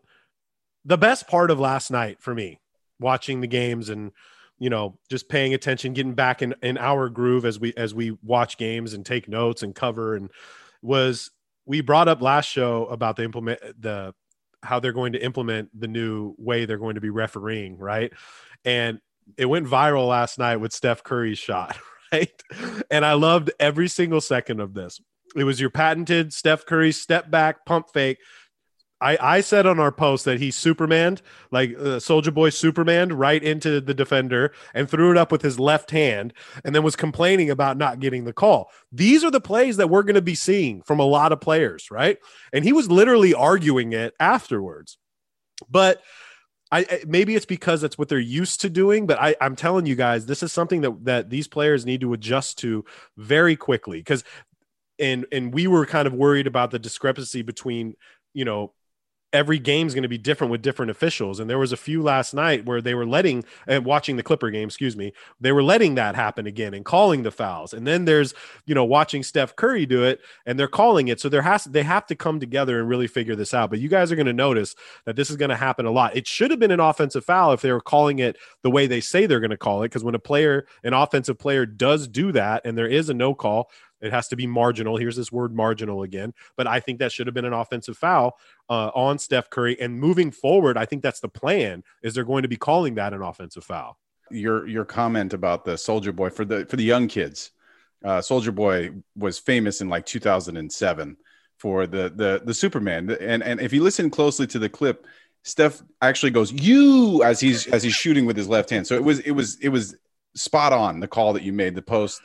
the 0.86 0.98
best 0.98 1.28
part 1.28 1.52
of 1.52 1.60
last 1.60 1.92
night 1.92 2.22
for 2.22 2.34
me, 2.34 2.60
watching 3.00 3.42
the 3.42 3.48
games 3.48 3.90
and 3.90 4.12
you 4.60 4.70
know 4.70 4.97
just 5.10 5.30
paying 5.30 5.53
attention 5.53 5.93
getting 5.93 6.14
back 6.14 6.41
in, 6.41 6.53
in 6.62 6.78
our 6.78 7.10
groove 7.10 7.45
as 7.45 7.60
we 7.60 7.74
as 7.76 7.93
we 7.93 8.18
watch 8.24 8.57
games 8.57 8.93
and 8.93 9.05
take 9.05 9.28
notes 9.28 9.64
and 9.64 9.74
cover 9.74 10.16
and 10.16 10.30
was 10.82 11.32
we 11.66 11.82
brought 11.82 12.07
up 12.07 12.22
last 12.22 12.47
show 12.47 12.86
about 12.88 13.16
the 13.16 13.24
implement 13.24 13.60
the 13.80 14.14
how 14.64 14.80
they're 14.80 14.93
going 14.93 15.14
to 15.14 15.24
implement 15.24 15.70
the 15.80 15.88
new 15.88 16.36
way 16.38 16.66
they're 16.66 16.78
going 16.78 16.95
to 16.95 17.01
be 17.01 17.10
refereeing, 17.10 17.78
right? 17.78 18.12
And 18.66 18.99
it 19.38 19.45
went 19.45 19.68
viral 19.68 20.07
last 20.07 20.38
night 20.38 20.57
with 20.57 20.74
Steph 20.74 21.03
Curry's 21.03 21.39
shot, 21.39 21.78
right? 22.12 22.32
And 22.91 23.05
I 23.05 23.14
loved 23.14 23.51
every 23.60 23.88
single 23.88 24.22
second 24.22 24.60
of 24.60 24.74
this. 24.74 24.99
It 25.36 25.43
was 25.43 25.62
your 25.62 25.70
patented 25.70 26.34
Steph 26.34 26.66
Curry 26.66 26.91
step 26.91 27.30
back 27.30 27.66
pump 27.66 27.89
fake 27.93 28.18
I, 29.02 29.18
I 29.22 29.41
said 29.41 29.66
on 29.66 29.80
our 29.80 29.91
post 29.91 30.26
that 30.26 30.39
he 30.39 30.52
Supermaned, 30.52 31.22
like 31.52 31.78
uh, 31.78 32.00
Soldier 32.00 32.32
Boy 32.32 32.50
Supermaned, 32.50 33.14
right 33.14 33.41
into 33.41 33.80
the 33.80 33.93
defender 33.93 34.54
and 34.74 34.89
threw 34.89 35.12
it 35.12 35.18
up 35.18 35.32
with 35.32 35.41
his 35.41 35.60
left 35.60 35.91
hand 35.91 36.34
and 36.64 36.76
then 36.76 36.84
was 36.84 36.95
complaining 36.95 37.50
about 37.50 37.78
not 37.78 38.00
getting 38.00 38.26
the 38.26 38.34
call. 38.34 38.72
These 38.91 39.24
are 39.24 39.32
the 39.32 39.41
plays 39.41 39.78
that 39.78 39.89
we're 39.89 40.04
going 40.04 40.16
to 40.16 40.22
be 40.22 40.36
seeing 40.36 40.82
from 40.82 41.00
a 41.00 41.06
lot 41.06 41.32
of 41.32 41.39
players, 41.39 41.89
right? 41.89 42.18
And 42.52 42.66
he 42.66 42.74
was 42.74 42.91
literally 42.91 43.34
arguing 43.34 43.93
it 43.93 44.14
afterwards. 44.20 44.97
But 45.70 46.02
I 46.72 47.02
maybe 47.08 47.36
it's 47.36 47.45
because 47.45 47.82
that's 47.82 47.97
what 47.97 48.10
they're 48.10 48.20
used 48.20 48.62
to 48.62 48.70
doing, 48.70 49.08
but 49.08 49.20
I, 49.20 49.36
I'm 49.41 49.56
telling 49.56 49.86
you 49.86 49.95
guys, 49.95 50.26
this 50.26 50.43
is 50.43 50.52
something 50.52 50.82
that 50.82 51.06
that 51.06 51.30
these 51.30 51.47
players 51.47 51.86
need 51.86 52.02
to 52.02 52.14
adjust 52.14 52.60
to 52.60 52.86
very 53.18 53.56
quickly 53.56 54.00
because 54.00 54.24
and 55.00 55.26
and 55.32 55.54
we 55.54 55.66
were 55.66 55.86
kind 55.86 56.08
of 56.08 56.14
worried 56.14 56.45
about 56.45 56.70
the 56.70 56.78
discrepancy 56.78 57.41
between 57.41 57.95
you 58.34 58.45
know 58.45 58.74
every 59.32 59.60
game's 59.60 59.94
going 59.94 60.04
to 60.04 60.10
be 60.10 60.18
different 60.18 60.52
with 60.52 60.62
different 60.62 60.90
officials. 60.90 61.40
And 61.40 61.50
there 61.50 61.60
was 61.60 61.72
a 61.72 61.78
few 61.78 62.02
last 62.02 62.34
night 62.34 62.66
where 62.66 62.82
they 62.82 62.96
were 62.96 63.06
letting 63.06 63.44
and 63.68 63.86
watching 63.86 64.16
the 64.16 64.24
Clipper 64.24 64.50
game, 64.50 64.68
excuse 64.68 64.96
me, 64.96 65.14
they 65.40 65.52
were 65.52 65.62
letting 65.62 65.96
that 65.96 66.16
happen 66.16 66.48
again 66.48 66.74
and 66.74 66.84
calling 66.84 67.24
the 67.24 67.32
fouls. 67.32 67.74
And 67.74 67.86
then 67.86 68.06
there's, 68.06 68.34
you 68.66 68.74
know, 68.74 68.86
watching 68.86 69.22
Steph 69.22 69.56
Curry 69.56 69.86
do 69.86 70.04
it 70.04 70.20
and 70.46 70.58
they're 70.58 70.68
calling 70.68 71.10
it. 71.10 71.20
So 71.20 71.30
there 71.30 71.44
has 71.44 71.66
they 71.66 71.84
have 71.84 72.08
to 72.08 72.16
come 72.16 72.40
together 72.40 72.80
and 72.80 72.90
really 72.90 73.08
figure 73.08 73.36
this 73.36 73.54
out. 73.54 73.70
But 73.70 73.80
you 73.80 73.90
guys 73.90 74.12
are 74.12 74.16
going 74.16 74.26
to 74.26 74.34
notice 74.34 74.76
that 75.06 75.16
this 75.16 75.30
is 75.30 75.36
going 75.36 75.50
to 75.50 75.56
happen 75.56 75.86
a 75.86 75.92
lot. 75.92 76.16
It 76.16 76.28
should 76.28 76.52
have 76.52 76.60
been 76.60 76.72
an 76.72 76.80
offensive 76.80 77.24
foul 77.24 77.54
if 77.54 77.62
they 77.62 77.72
were 77.72 77.82
calling 77.82 78.20
it 78.20 78.38
the 78.64 78.72
way 78.72 78.88
they 78.88 79.02
say 79.02 79.26
they're 79.26 79.40
going 79.40 79.52
to 79.52 79.58
call 79.58 79.84
it. 79.84 79.90
Because 79.90 80.04
when 80.04 80.16
a 80.16 80.20
player, 80.20 80.66
an 80.84 80.94
offensive 80.94 81.38
player 81.38 81.66
does 81.66 82.08
do 82.08 82.32
that 82.32 82.66
and 82.66 82.78
there 82.78 82.88
is 82.88 83.10
a 83.10 83.14
no 83.14 83.36
call, 83.36 83.70
it 84.02 84.12
has 84.12 84.28
to 84.30 84.36
be 84.36 84.47
marginal. 84.47 84.97
Here's 84.97 85.16
this 85.16 85.32
word 85.32 85.56
marginal 85.56 86.04
again. 86.04 86.34
But 86.56 86.68
I 86.68 86.80
think 86.80 87.00
that 87.00 87.12
should 87.12 87.28
have 87.28 87.34
been 87.34 87.45
an 87.45 87.54
offensive 87.54 87.97
foul 87.97 88.38
uh, 88.70 88.91
on 88.93 89.18
Steph 89.20 89.50
Curry. 89.50 89.80
And 89.80 90.00
moving 90.00 90.32
forward, 90.32 90.78
I 90.78 90.86
think 90.86 91.04
that's 91.04 91.20
the 91.20 91.30
plan. 91.30 91.84
Is 92.02 92.14
they're 92.14 92.24
going 92.24 92.43
to 92.43 92.47
be 92.47 92.58
calling 92.58 92.95
that 92.95 93.14
an 93.14 93.22
offensive 93.22 93.64
foul. 93.64 93.97
Your 94.32 94.68
your 94.68 94.86
comment 94.86 95.34
about 95.34 95.66
the 95.66 95.78
Soldier 95.78 96.12
Boy 96.12 96.30
for 96.30 96.45
the 96.45 96.66
for 96.66 96.76
the 96.76 96.84
young 96.84 97.08
kids, 97.08 97.52
uh, 98.04 98.22
Soldier 98.22 98.52
Boy 98.52 98.91
was 99.16 99.39
famous 99.39 99.82
in 99.82 99.89
like 99.89 100.06
2007 100.06 101.18
for 101.58 101.88
the 101.88 102.10
the 102.16 102.41
the 102.43 102.54
Superman. 102.54 103.10
And 103.20 103.43
and 103.43 103.60
if 103.60 103.74
you 103.74 103.84
listen 103.84 104.10
closely 104.10 104.47
to 104.47 104.60
the 104.60 104.70
clip, 104.70 105.06
Steph 105.43 105.82
actually 106.02 106.32
goes 106.32 106.52
you 106.52 107.24
as 107.24 107.39
he's 107.39 107.68
as 107.68 107.84
he's 107.84 107.93
shooting 107.93 108.26
with 108.26 108.38
his 108.38 108.47
left 108.47 108.70
hand. 108.70 108.88
So 108.88 108.95
it 108.95 109.04
was 109.04 109.20
it 109.20 109.32
was 109.32 109.58
it 109.62 109.70
was 109.70 109.95
spot 110.36 110.74
on 110.74 111.00
the 111.00 111.08
call 111.08 111.34
that 111.34 111.43
you 111.43 111.52
made 111.52 111.76
the 111.76 111.82
post 111.82 112.22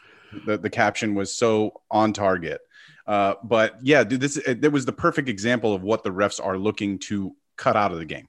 the, 0.47 0.59
the 0.59 0.71
caption 0.71 1.15
was 1.15 1.37
so 1.37 1.81
on 1.91 2.13
target. 2.13 2.61
Uh, 3.07 3.35
but 3.43 3.77
yeah, 3.83 4.05
dude, 4.05 4.21
this 4.21 4.37
it, 4.37 4.73
was 4.73 4.87
the 4.87 4.93
perfect 4.93 5.29
example 5.29 5.75
of 5.75 5.83
what 5.83 6.05
the 6.05 6.11
refs 6.11 6.45
are 6.45 6.57
looking 6.57 6.99
to 6.99 7.35
cut 7.57 7.77
out 7.77 7.93
of 7.93 7.99
the 7.99 8.05
game. 8.05 8.29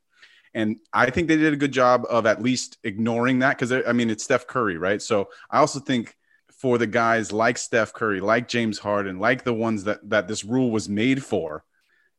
And 0.54 0.78
I 0.94 1.10
think 1.10 1.28
they 1.28 1.38
did 1.38 1.54
a 1.54 1.58
good 1.58 1.74
job 1.74 2.06
of 2.10 2.26
at 2.26 2.42
least 2.42 2.78
ignoring 2.84 3.40
that 3.40 3.58
because 3.58 3.72
I 3.86 3.92
mean 3.92 4.10
it's 4.10 4.24
Steph 4.24 4.48
Curry, 4.48 4.78
right? 4.78 5.02
So 5.02 5.30
I 5.50 5.60
also 5.60 5.80
think 5.80 6.16
for 6.50 6.78
the 6.78 6.88
guys 6.88 7.32
like 7.32 7.58
Steph 7.58 7.94
Curry, 7.94 8.22
like 8.22 8.48
James 8.48 8.80
Harden, 8.80 9.20
like 9.20 9.44
the 9.44 9.54
ones 9.54 9.84
that 9.84 10.10
that 10.10 10.28
this 10.28 10.46
rule 10.46 10.72
was 10.72 10.88
made 10.88 11.24
for, 11.24 11.66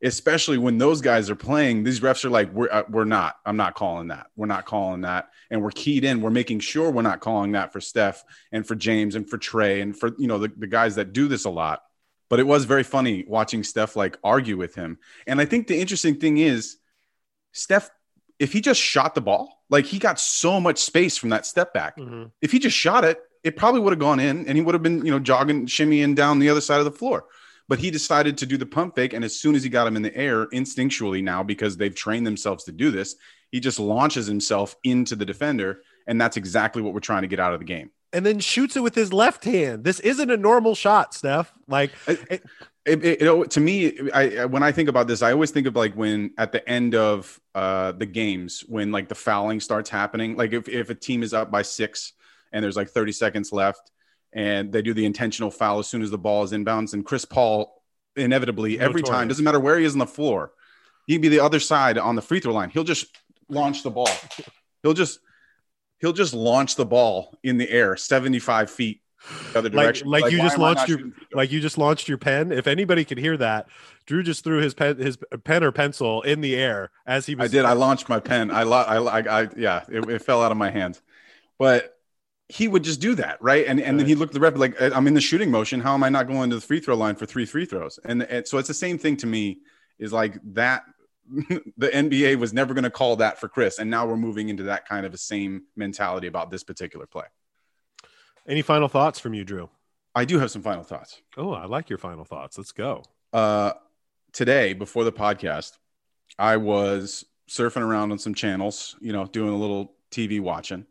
especially 0.03 0.59
when 0.59 0.79
those 0.79 1.01
guys 1.01 1.31
are 1.31 1.37
playing, 1.37 1.83
these 1.83 2.01
refs 2.01 2.25
are 2.25 2.31
like, 2.31 2.53
we're, 2.53 2.69
uh, 2.71 2.83
we're 2.89 3.05
not, 3.05 3.37
I'm 3.47 3.57
not 3.57 3.75
calling 3.75 4.09
that. 4.09 4.27
We're 4.37 4.47
not 4.47 4.67
calling 4.67 5.03
that. 5.03 5.31
And 5.51 5.63
we're 5.63 5.71
keyed 5.71 6.05
in. 6.05 6.21
We're 6.21 6.31
making 6.31 6.61
sure 6.61 6.91
we're 6.91 7.03
not 7.03 7.21
calling 7.21 7.53
that 7.53 7.73
for 7.73 7.81
Steph 7.81 8.23
and 8.53 8.67
for 8.67 8.75
James 8.75 9.15
and 9.15 9.29
for 9.29 9.39
Trae 9.39 9.81
and 9.81 9.99
for, 9.99 10.11
you 10.19 10.27
know, 10.27 10.39
the, 10.39 10.53
the 10.57 10.67
guys 10.67 10.97
that 10.97 11.13
do 11.13 11.29
this 11.29 11.45
a 11.45 11.51
lot. 11.51 11.83
But 12.29 12.41
it 12.41 12.47
was 12.47 12.65
very 12.65 12.83
funny 12.83 13.25
watching 13.27 13.63
Steph 13.63 13.97
like 13.97 14.19
argue 14.23 14.57
with 14.57 14.75
him. 14.75 14.99
And 15.27 15.41
I 15.41 15.45
think 15.45 15.67
the 15.67 15.81
interesting 15.81 16.17
thing 16.17 16.39
is 16.39 16.77
Steph, 17.53 17.89
if 18.39 18.53
he 18.53 18.61
just 18.61 18.81
shot 18.81 19.15
the 19.15 19.21
ball, 19.21 19.63
like 19.71 19.87
he 19.87 19.99
got 19.99 20.21
so 20.21 20.61
much 20.61 20.79
space 20.79 21.17
from 21.17 21.31
that 21.31 21.47
step 21.47 21.73
back. 21.73 21.97
Mm-hmm. 21.97 22.25
If 22.43 22.53
he 22.53 22.59
just 22.59 22.77
shot 22.77 23.05
it, 23.05 23.19
it 23.43 23.57
probably 23.57 23.81
would 23.81 23.93
have 23.93 24.01
gone 24.01 24.21
in 24.21 24.47
and 24.47 24.59
he 24.59 24.63
would 24.63 24.75
have 24.75 24.83
been, 24.83 25.07
you 25.07 25.13
know, 25.13 25.21
jogging, 25.21 25.67
shimmying 25.67 26.15
down 26.17 26.41
the 26.41 26.51
other 26.51 26.61
side 26.61 26.81
of 26.81 26.85
the 26.85 26.91
floor. 26.91 27.25
But 27.69 27.79
he 27.79 27.91
decided 27.91 28.39
to 28.39 28.47
do 28.47 28.57
the 28.57 28.67
pump 28.67 28.95
fake. 28.95 29.13
And 29.13 29.25
as 29.25 29.39
soon 29.39 29.55
as 29.55 29.63
he 29.63 29.69
got 29.69 29.87
him 29.87 29.97
in 29.97 30.03
the 30.03 30.17
air, 30.17 30.47
instinctually 30.47 31.23
now, 31.23 31.43
because 31.43 31.77
they've 31.77 31.95
trained 31.95 32.27
themselves 32.27 32.65
to 32.65 32.73
do 32.73 32.91
this, 32.91 33.17
he 33.51 33.61
just 33.61 33.81
launches 33.81 34.27
himself 34.27 34.77
into 34.85 35.17
the 35.17 35.25
defender. 35.25 35.83
And 36.07 36.21
that's 36.21 36.37
exactly 36.37 36.83
what 36.83 36.95
we're 36.95 37.01
trying 37.01 37.23
to 37.23 37.29
get 37.29 37.41
out 37.41 37.53
of 37.53 37.59
the 37.59 37.65
game. 37.65 37.91
And 38.13 38.25
then 38.25 38.39
shoots 38.39 38.77
it 38.77 38.83
with 38.83 38.95
his 38.95 39.13
left 39.13 39.45
hand. 39.45 39.85
This 39.85 39.99
isn't 40.01 40.31
a 40.31 40.37
normal 40.37 40.75
shot, 40.75 41.13
Steph. 41.13 41.53
Like, 41.67 41.91
it, 42.07 42.43
it, 42.87 43.05
it, 43.05 43.21
know, 43.23 43.43
to 43.43 43.61
me, 43.61 44.11
I 44.15 44.45
when 44.45 44.63
I 44.63 44.71
think 44.71 44.89
about 44.89 45.09
this, 45.09 45.21
I 45.21 45.33
always 45.33 45.51
think 45.51 45.67
of 45.67 45.75
like 45.75 45.95
when 45.95 46.31
at 46.39 46.53
the 46.53 46.67
end 46.69 46.95
of 46.95 47.39
uh, 47.55 47.93
the 47.93 48.07
games, 48.07 48.61
when 48.69 48.93
like 48.93 49.09
the 49.09 49.17
fouling 49.17 49.59
starts 49.59 49.91
happening. 49.91 50.37
Like 50.37 50.53
if 50.53 50.69
if 50.69 50.89
a 50.89 50.95
team 50.95 51.25
is 51.25 51.35
up 51.35 51.51
by 51.51 51.63
six 51.63 52.13
and 52.53 52.63
there's 52.63 52.77
like 52.77 52.89
30 52.89 53.11
seconds 53.11 53.53
left, 53.53 53.91
and 54.33 54.73
they 54.73 54.83
do 54.83 54.95
the 54.95 55.05
intentional 55.05 55.51
foul 55.51 55.79
as 55.79 55.87
soon 55.87 56.03
as 56.03 56.11
the 56.11 56.19
ball 56.19 56.43
is 56.43 56.53
inbounds. 56.53 56.93
And 56.93 57.05
Chris 57.05 57.25
Paul, 57.25 57.83
inevitably, 58.17 58.79
every 58.79 59.03
time, 59.03 59.29
doesn't 59.29 59.45
matter 59.45 59.61
where 59.61 59.79
he 59.79 59.85
is 59.85 59.93
on 59.93 59.99
the 59.99 60.07
floor, 60.07 60.53
he'd 61.07 61.23
be 61.23 61.29
the 61.29 61.41
other 61.41 61.61
side 61.61 61.99
on 61.99 62.17
the 62.17 62.23
free 62.23 62.41
throw 62.41 62.53
line. 62.53 62.71
He'll 62.71 62.85
just 62.85 63.07
launch 63.49 63.83
the 63.83 63.91
ball. 63.91 64.11
He'll 64.83 64.95
just 64.95 65.21
he'll 66.01 66.13
just 66.13 66.35
launch 66.35 66.77
the 66.77 66.87
ball 66.87 67.39
in 67.43 67.59
the 67.59 67.71
air, 67.71 67.97
seventy 67.97 68.39
five 68.39 68.71
feet 68.71 69.01
the 69.53 69.59
other 69.59 69.69
direction. 69.69 70.09
Like, 70.09 70.23
like, 70.23 70.33
like 70.33 70.33
you 70.33 70.39
just 70.39 70.59
launched 70.59 70.89
your 70.89 71.01
like 71.33 71.53
you 71.53 71.61
just 71.61 71.79
launched 71.79 72.09
your 72.09 72.19
pen. 72.19 72.53
If 72.53 72.67
anybody 72.67 73.05
could 73.05 73.19
hear 73.19 73.37
that, 73.37 73.67
Drew 74.07 74.23
just 74.23 74.45
threw 74.45 74.61
his 74.61 74.75
pen 74.75 74.99
his 74.99 75.19
pen 75.45 75.65
or 75.65 75.73
pencil 75.73 76.23
in 76.23 76.41
the 76.41 76.57
air 76.57 76.91
as 77.07 77.27
he 77.27 77.35
was. 77.35 77.51
I 77.51 77.53
did. 77.53 77.65
I 77.65 77.73
launched 77.75 78.09
my 78.09 78.21
pen. 78.21 78.51
I 78.51 78.63
I, 78.63 79.21
I, 79.21 79.43
I 79.43 79.49
yeah. 79.57 79.85
It, 79.89 80.09
it 80.09 80.23
fell 80.23 80.43
out 80.43 80.53
of 80.53 80.59
my 80.59 80.71
hand, 80.71 81.01
but 81.59 81.96
he 82.49 82.69
would 82.69 82.85
just 82.85 83.01
do 83.01 83.15
that, 83.17 83.43
right? 83.43 83.67
And 83.67 83.81
and 83.81 83.99
then 83.99 84.07
he 84.07 84.15
looked 84.15 84.31
at 84.31 84.35
the 84.35 84.41
ref 84.41 84.57
like, 84.57 84.81
I'm 84.81 85.07
in 85.07 85.15
the 85.15 85.21
shooting 85.21 85.51
motion. 85.51 85.81
How 85.81 85.95
am 85.95 86.05
I 86.05 86.09
not 86.09 86.29
going 86.29 86.51
to 86.51 86.57
the 86.57 86.63
free 86.63 86.81
throw 86.81 86.95
line 86.95 87.17
for 87.17 87.27
three 87.27 87.45
free 87.45 87.65
throws? 87.65 87.99
And, 88.05 88.23
and 88.23 88.47
so 88.47 88.59
it's 88.59 88.69
the 88.69 88.75
same 88.75 88.99
thing 88.99 89.17
to 89.19 89.27
me. 89.27 89.61
Is 89.99 90.13
like 90.13 90.39
that. 90.55 90.85
the 91.77 91.89
NBA 91.89 92.39
was 92.39 92.53
never 92.53 92.73
going 92.73 92.85
to 92.85 92.91
call 92.91 93.17
that 93.17 93.41
for 93.41 93.49
Chris, 93.49 93.81
and 93.81 93.91
now 93.91 94.07
we're 94.07 94.17
moving 94.17 94.49
into 94.49 94.63
that 94.65 94.87
kind 94.87 95.05
of 95.05 95.13
a 95.13 95.19
same 95.19 95.65
mentality 95.75 96.29
about 96.29 96.53
this 96.53 96.63
particular 96.63 97.05
play. 97.05 97.25
Any 98.47 98.63
final 98.63 98.87
thoughts 98.87 99.19
from 99.19 99.35
you, 99.35 99.43
Drew? 99.43 99.69
I 100.15 100.25
do 100.25 100.39
have 100.39 100.53
some 100.53 100.63
final 100.63 100.85
thoughts. 100.85 101.21
Oh, 101.37 101.53
I 101.53 101.65
like 101.65 101.91
your 101.91 101.99
final 101.99 102.25
thoughts. 102.25 102.57
Let's 102.57 102.71
go. 102.71 103.03
Uh, 103.33 103.73
today, 104.33 104.73
before 104.73 105.03
the 105.03 105.11
podcast, 105.11 105.73
I 106.39 106.59
was 106.59 107.25
surfing 107.51 107.83
around 107.83 108.13
on 108.13 108.21
some 108.21 108.35
channels, 108.35 108.95
you 109.01 109.13
know, 109.13 109.27
doing 109.27 109.53
a 109.53 109.57
little 109.57 109.97
TV 110.13 110.41
watching 110.41 110.87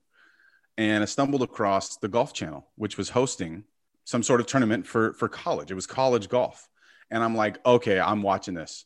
and 0.78 1.02
I 1.02 1.06
stumbled 1.06 1.42
across 1.42 1.98
the 1.98 2.08
Golf 2.08 2.34
Channel, 2.34 2.66
which 2.76 2.98
was 2.98 3.10
hosting 3.10 3.64
some 4.04 4.24
sort 4.24 4.40
of 4.40 4.48
tournament 4.48 4.86
for 4.86 5.14
for 5.14 5.28
college. 5.28 5.72
It 5.72 5.76
was 5.76 5.88
college 5.88 6.30
golf, 6.30 6.68
and 7.10 7.24
I'm 7.24 7.36
like, 7.36 7.64
okay, 7.66 8.00
I'm 8.00 8.22
watching 8.22 8.54
this, 8.54 8.86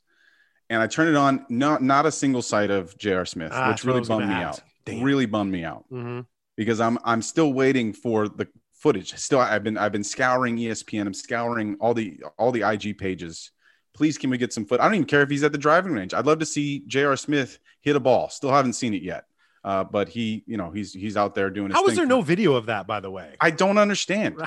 and 0.69 0.81
I 0.81 0.87
turn 0.87 1.07
it 1.07 1.15
on. 1.15 1.45
Not 1.49 1.81
not 1.81 2.05
a 2.05 2.11
single 2.11 2.41
sight 2.41 2.71
of 2.71 2.97
J.R. 2.97 3.25
Smith, 3.25 3.51
ah, 3.53 3.71
which 3.71 3.83
really 3.83 4.01
bummed 4.01 4.27
me 4.27 4.35
out. 4.35 4.61
Damn. 4.85 5.03
Really 5.03 5.25
bummed 5.25 5.51
me 5.51 5.63
out 5.63 5.85
mm-hmm. 5.91 6.21
because 6.55 6.79
I'm 6.79 6.97
I'm 7.03 7.21
still 7.21 7.53
waiting 7.53 7.93
for 7.93 8.27
the 8.27 8.47
footage. 8.73 9.15
Still, 9.15 9.39
I've 9.39 9.63
been 9.63 9.77
I've 9.77 9.91
been 9.91 10.03
scouring 10.03 10.57
ESPN. 10.57 11.05
I'm 11.05 11.13
scouring 11.13 11.77
all 11.79 11.93
the 11.93 12.21
all 12.37 12.51
the 12.51 12.67
IG 12.67 12.97
pages. 12.97 13.51
Please, 13.93 14.17
can 14.17 14.29
we 14.29 14.37
get 14.37 14.53
some 14.53 14.65
foot? 14.65 14.79
I 14.79 14.85
don't 14.85 14.95
even 14.95 15.07
care 15.07 15.21
if 15.21 15.29
he's 15.29 15.43
at 15.43 15.51
the 15.51 15.57
driving 15.57 15.91
range. 15.91 16.13
I'd 16.13 16.25
love 16.25 16.39
to 16.39 16.45
see 16.45 16.83
J.R. 16.87 17.17
Smith 17.17 17.59
hit 17.81 17.95
a 17.95 17.99
ball. 17.99 18.29
Still 18.29 18.51
haven't 18.51 18.73
seen 18.73 18.93
it 18.93 19.01
yet. 19.01 19.25
Uh, 19.63 19.83
but 19.83 20.09
he, 20.09 20.43
you 20.45 20.57
know, 20.57 20.71
he's 20.71 20.93
he's 20.93 21.17
out 21.17 21.35
there 21.35 21.49
doing. 21.49 21.67
His 21.67 21.75
how 21.75 21.85
is 21.87 21.95
there 21.95 22.05
no 22.05 22.21
video 22.21 22.53
of 22.55 22.67
that, 22.67 22.87
by 22.87 22.99
the 22.99 23.11
way? 23.11 23.35
I 23.41 23.51
don't 23.51 23.77
understand. 23.77 24.37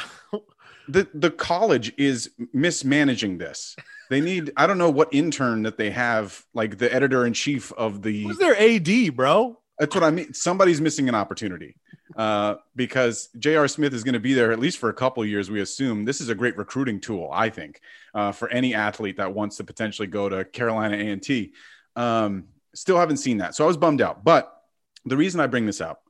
the 0.89 1.09
The 1.15 1.31
college 1.31 1.93
is 1.97 2.31
mismanaging 2.53 3.39
this. 3.39 3.77
They 4.11 4.21
need. 4.21 4.53
I 4.57 4.67
don't 4.67 4.79
know 4.79 4.91
what 4.91 5.09
intern 5.13 5.63
that 5.65 5.77
they 5.77 5.91
have, 5.91 6.45
like 6.55 6.79
the 6.79 6.93
editor 6.93 7.27
in 7.27 7.33
chief 7.35 7.73
of 7.73 8.03
the. 8.03 8.25
Who's 8.25 8.39
their 8.39 8.59
AD, 8.59 9.17
bro? 9.17 9.59
That's 9.79 9.95
what 9.95 10.05
I 10.05 10.11
mean. 10.11 10.33
Somebody's 10.35 10.81
missing 10.81 11.09
an 11.09 11.15
opportunity 11.15 11.77
uh, 12.17 12.57
because 12.77 13.29
J.R. 13.39 13.69
Smith 13.69 13.95
is 13.95 14.05
going 14.05 14.15
to 14.15 14.21
be 14.21 14.35
there 14.35 14.53
at 14.53 14.59
least 14.59 14.79
for 14.79 14.89
a 14.89 14.95
couple 14.95 15.25
years. 15.25 15.51
We 15.51 15.61
assume 15.61 16.05
this 16.05 16.21
is 16.21 16.29
a 16.29 16.35
great 16.35 16.57
recruiting 16.57 17.01
tool, 17.01 17.31
I 17.33 17.49
think, 17.49 17.81
uh, 18.15 18.33
for 18.33 18.49
any 18.51 18.75
athlete 18.75 19.17
that 19.17 19.35
wants 19.35 19.57
to 19.59 19.65
potentially 19.65 20.09
go 20.09 20.29
to 20.29 20.45
Carolina 20.45 20.97
A 20.97 21.11
and 21.11 21.23
T. 21.23 21.53
Um, 21.97 22.45
still 22.75 22.99
haven't 22.99 23.19
seen 23.19 23.39
that, 23.39 23.55
so 23.55 23.65
I 23.65 23.67
was 23.67 23.77
bummed 23.77 24.01
out. 24.01 24.25
But 24.25 24.53
the 25.05 25.17
reason 25.17 25.41
I 25.41 25.47
bring 25.47 25.67
this 25.67 25.81
up 25.81 26.03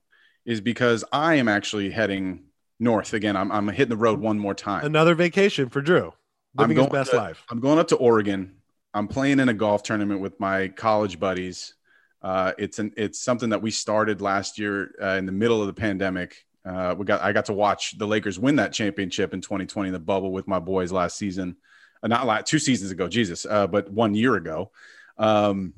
is 0.44 0.60
because 0.60 1.04
I 1.12 1.34
am 1.34 1.48
actually 1.48 1.90
heading 1.90 2.44
north 2.80 3.14
again. 3.14 3.36
I'm, 3.36 3.52
I'm 3.52 3.68
hitting 3.68 3.90
the 3.90 3.96
road 3.96 4.20
one 4.20 4.38
more 4.38 4.54
time. 4.54 4.84
Another 4.84 5.14
vacation 5.14 5.68
for 5.68 5.80
Drew. 5.80 6.12
Living 6.54 6.76
his 6.76 6.86
best 6.88 7.10
to, 7.12 7.16
life. 7.16 7.44
I'm 7.50 7.60
going 7.60 7.78
up 7.78 7.88
to 7.88 7.96
Oregon 7.96 8.56
I'm 8.94 9.08
playing 9.08 9.40
in 9.40 9.48
a 9.48 9.54
golf 9.54 9.82
tournament 9.82 10.20
with 10.20 10.38
my 10.38 10.68
college 10.68 11.18
buddies. 11.18 11.74
Uh, 12.20 12.52
it's 12.58 12.78
an 12.78 12.92
it's 12.96 13.20
something 13.20 13.50
that 13.50 13.62
we 13.62 13.70
started 13.70 14.20
last 14.20 14.58
year 14.58 14.94
uh, 15.02 15.16
in 15.16 15.26
the 15.26 15.32
middle 15.32 15.60
of 15.60 15.66
the 15.66 15.72
pandemic. 15.72 16.44
Uh, 16.64 16.94
we 16.96 17.04
got 17.04 17.20
I 17.22 17.32
got 17.32 17.46
to 17.46 17.52
watch 17.52 17.98
the 17.98 18.06
Lakers 18.06 18.38
win 18.38 18.56
that 18.56 18.72
championship 18.72 19.34
in 19.34 19.40
2020 19.40 19.88
in 19.88 19.92
the 19.92 19.98
bubble 19.98 20.30
with 20.30 20.46
my 20.46 20.58
boys 20.58 20.92
last 20.92 21.16
season, 21.16 21.56
uh, 22.02 22.08
not 22.08 22.26
like 22.26 22.44
two 22.44 22.58
seasons 22.58 22.90
ago, 22.90 23.08
Jesus, 23.08 23.46
uh, 23.46 23.66
but 23.66 23.90
one 23.90 24.14
year 24.14 24.36
ago. 24.36 24.70
Um, 25.18 25.74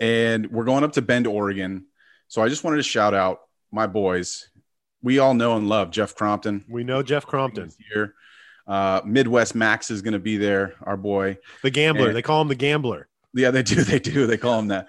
and 0.00 0.50
we're 0.50 0.64
going 0.64 0.84
up 0.84 0.92
to 0.92 1.02
Bend, 1.02 1.26
Oregon. 1.26 1.86
So 2.28 2.42
I 2.42 2.48
just 2.48 2.64
wanted 2.64 2.78
to 2.78 2.82
shout 2.82 3.14
out 3.14 3.40
my 3.70 3.86
boys. 3.86 4.48
We 5.02 5.18
all 5.18 5.34
know 5.34 5.56
and 5.56 5.68
love 5.68 5.90
Jeff 5.90 6.14
Crompton. 6.14 6.64
We 6.68 6.84
know 6.84 7.02
Jeff 7.02 7.26
Crompton 7.26 7.70
here. 7.92 8.14
Uh, 8.66 9.02
Midwest 9.04 9.54
Max 9.54 9.90
is 9.90 10.00
going 10.00 10.14
to 10.14 10.18
be 10.18 10.38
there, 10.38 10.74
our 10.82 10.96
boy, 10.96 11.36
the 11.62 11.70
gambler. 11.70 12.08
And, 12.08 12.16
they 12.16 12.22
call 12.22 12.40
him 12.40 12.48
the 12.48 12.54
gambler. 12.54 13.08
Yeah, 13.34 13.50
they 13.50 13.62
do. 13.62 13.84
They 13.84 13.98
do. 13.98 14.26
They 14.26 14.38
call 14.38 14.58
him 14.58 14.68
that. 14.68 14.88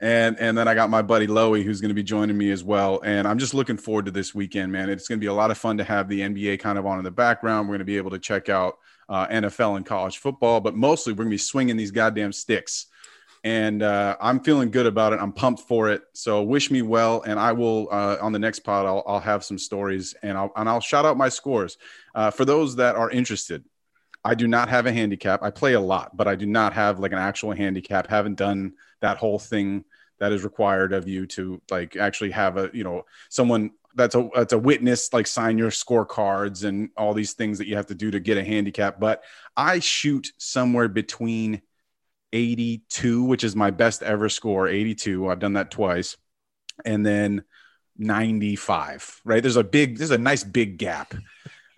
And 0.00 0.38
and 0.38 0.58
then 0.58 0.68
I 0.68 0.74
got 0.74 0.90
my 0.90 1.00
buddy 1.00 1.26
Loey 1.26 1.64
who's 1.64 1.80
going 1.80 1.88
to 1.88 1.94
be 1.94 2.02
joining 2.02 2.36
me 2.36 2.50
as 2.50 2.62
well. 2.62 3.00
And 3.04 3.26
I'm 3.26 3.38
just 3.38 3.54
looking 3.54 3.78
forward 3.78 4.04
to 4.04 4.10
this 4.10 4.34
weekend, 4.34 4.70
man. 4.70 4.90
It's 4.90 5.08
going 5.08 5.18
to 5.18 5.24
be 5.24 5.28
a 5.28 5.32
lot 5.32 5.50
of 5.50 5.56
fun 5.56 5.78
to 5.78 5.84
have 5.84 6.08
the 6.08 6.20
NBA 6.20 6.60
kind 6.60 6.78
of 6.78 6.84
on 6.84 6.98
in 6.98 7.04
the 7.04 7.10
background. 7.10 7.68
We're 7.68 7.74
going 7.74 7.78
to 7.78 7.84
be 7.86 7.96
able 7.96 8.10
to 8.10 8.18
check 8.18 8.50
out 8.50 8.78
uh, 9.08 9.26
NFL 9.28 9.76
and 9.76 9.86
college 9.86 10.18
football, 10.18 10.60
but 10.60 10.74
mostly 10.74 11.12
we're 11.12 11.24
going 11.24 11.28
to 11.28 11.34
be 11.34 11.38
swinging 11.38 11.76
these 11.76 11.90
goddamn 11.90 12.32
sticks 12.32 12.86
and 13.44 13.82
uh, 13.82 14.16
I'm 14.20 14.40
feeling 14.40 14.70
good 14.70 14.86
about 14.86 15.12
it. 15.12 15.20
I'm 15.20 15.32
pumped 15.32 15.60
for 15.60 15.90
it. 15.90 16.02
So 16.14 16.42
wish 16.42 16.70
me 16.70 16.80
well, 16.80 17.22
and 17.22 17.38
I 17.38 17.52
will 17.52 17.88
uh, 17.92 18.16
on 18.20 18.32
the 18.32 18.38
next 18.38 18.60
pod. 18.60 18.86
I'll, 18.86 19.04
I'll 19.06 19.20
have 19.20 19.44
some 19.44 19.58
stories, 19.58 20.14
and 20.22 20.36
I'll 20.36 20.50
and 20.56 20.66
I'll 20.68 20.80
shout 20.80 21.04
out 21.04 21.18
my 21.18 21.28
scores 21.28 21.76
uh, 22.14 22.30
for 22.30 22.46
those 22.46 22.76
that 22.76 22.96
are 22.96 23.10
interested. 23.10 23.62
I 24.24 24.34
do 24.34 24.46
not 24.48 24.70
have 24.70 24.86
a 24.86 24.92
handicap. 24.92 25.42
I 25.42 25.50
play 25.50 25.74
a 25.74 25.80
lot, 25.80 26.16
but 26.16 26.26
I 26.26 26.34
do 26.34 26.46
not 26.46 26.72
have 26.72 26.98
like 26.98 27.12
an 27.12 27.18
actual 27.18 27.52
handicap. 27.52 28.08
Haven't 28.08 28.36
done 28.36 28.72
that 29.00 29.18
whole 29.18 29.38
thing 29.38 29.84
that 30.18 30.32
is 30.32 30.42
required 30.42 30.94
of 30.94 31.06
you 31.06 31.26
to 31.26 31.60
like 31.70 31.96
actually 31.96 32.30
have 32.30 32.56
a 32.56 32.70
you 32.72 32.82
know 32.82 33.04
someone 33.28 33.72
that's 33.94 34.14
a 34.14 34.30
that's 34.34 34.54
a 34.54 34.58
witness 34.58 35.12
like 35.12 35.26
sign 35.26 35.58
your 35.58 35.70
scorecards 35.70 36.64
and 36.64 36.88
all 36.96 37.12
these 37.12 37.34
things 37.34 37.58
that 37.58 37.68
you 37.68 37.76
have 37.76 37.86
to 37.88 37.94
do 37.94 38.10
to 38.10 38.20
get 38.20 38.38
a 38.38 38.44
handicap. 38.44 38.98
But 38.98 39.22
I 39.54 39.80
shoot 39.80 40.32
somewhere 40.38 40.88
between 40.88 41.60
82, 42.34 43.24
which 43.24 43.44
is 43.44 43.54
my 43.54 43.70
best 43.70 44.02
ever 44.02 44.28
score, 44.28 44.68
82. 44.68 45.30
I've 45.30 45.38
done 45.38 45.54
that 45.54 45.70
twice. 45.70 46.16
And 46.84 47.06
then 47.06 47.44
95, 47.96 49.20
right? 49.24 49.42
There's 49.42 49.56
a 49.56 49.64
big, 49.64 49.98
there's 49.98 50.10
a 50.10 50.18
nice 50.18 50.42
big 50.42 50.76
gap 50.78 51.14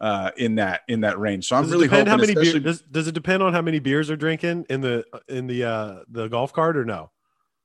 uh, 0.01 0.31
in 0.37 0.57
that 0.57 0.83
in 0.89 1.03
that 1.03 1.19
range. 1.19 1.47
So 1.47 1.57
I'm 1.57 1.65
does 1.65 1.73
really 1.73 1.87
hoping. 1.87 2.07
How 2.07 2.17
many 2.17 2.35
beer, 2.35 2.59
does, 2.59 2.81
does 2.83 3.07
it 3.07 3.13
depend 3.13 3.43
on 3.43 3.53
how 3.53 3.63
many 3.63 3.79
beers 3.79 4.11
are 4.11 4.17
drinking 4.17 4.67
in 4.69 4.81
the 4.81 5.05
in 5.29 5.47
the 5.47 5.65
uh, 5.65 5.97
the 6.09 6.29
golf 6.29 6.53
cart 6.53 6.77
or 6.77 6.85
no? 6.85 7.11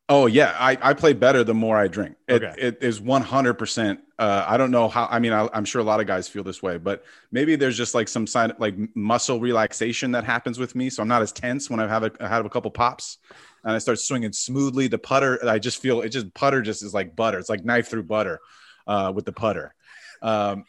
Oh 0.10 0.26
yeah, 0.26 0.56
I, 0.60 0.78
I 0.82 0.94
play 0.94 1.14
better 1.14 1.44
the 1.44 1.54
more 1.54 1.78
I 1.78 1.88
drink. 1.88 2.18
It, 2.28 2.44
okay. 2.44 2.54
it 2.62 2.80
is 2.82 3.00
100. 3.00 4.00
Uh, 4.22 4.46
I 4.48 4.56
don't 4.56 4.70
know 4.70 4.88
how. 4.88 5.08
I 5.10 5.18
mean, 5.18 5.34
I, 5.34 5.50
am 5.52 5.66
sure 5.66 5.82
a 5.82 5.84
lot 5.84 6.00
of 6.00 6.06
guys 6.06 6.30
feel 6.30 6.44
this 6.44 6.62
way, 6.62 6.78
but 6.78 7.04
maybe 7.32 7.56
there's 7.56 7.76
just 7.76 7.96
like 7.96 8.08
some 8.08 8.28
sign 8.28 8.54
like 8.60 8.76
muscle 8.96 9.40
relaxation 9.40 10.12
that 10.12 10.24
happens 10.24 10.60
with 10.60 10.76
me, 10.76 10.92
so 10.92 11.02
I'm 11.02 11.08
not 11.08 11.24
as 11.24 11.32
tense 11.32 11.72
when 11.72 11.80
I 11.80 11.88
have 11.88 12.04
a, 12.04 12.12
I 12.20 12.28
have 12.28 12.46
a 12.46 12.50
couple 12.50 12.70
pops, 12.70 13.18
and 13.64 13.74
I 13.74 13.80
start 13.80 13.98
swinging 14.00 14.32
smoothly. 14.32 14.88
The 14.88 15.00
putter, 15.00 15.44
I 15.50 15.58
just 15.58 15.82
feel 15.82 16.02
it. 16.02 16.10
Just 16.10 16.32
putter 16.36 16.62
just 16.62 16.84
is 16.84 16.94
like 16.94 17.16
butter. 17.16 17.40
It's 17.40 17.50
like 17.50 17.66
knife 17.66 17.88
through 17.88 18.04
butter 18.04 18.40
uh, 18.86 19.12
with 19.16 19.26
the 19.26 19.32
putter. 19.32 19.74
Um, 20.22 20.66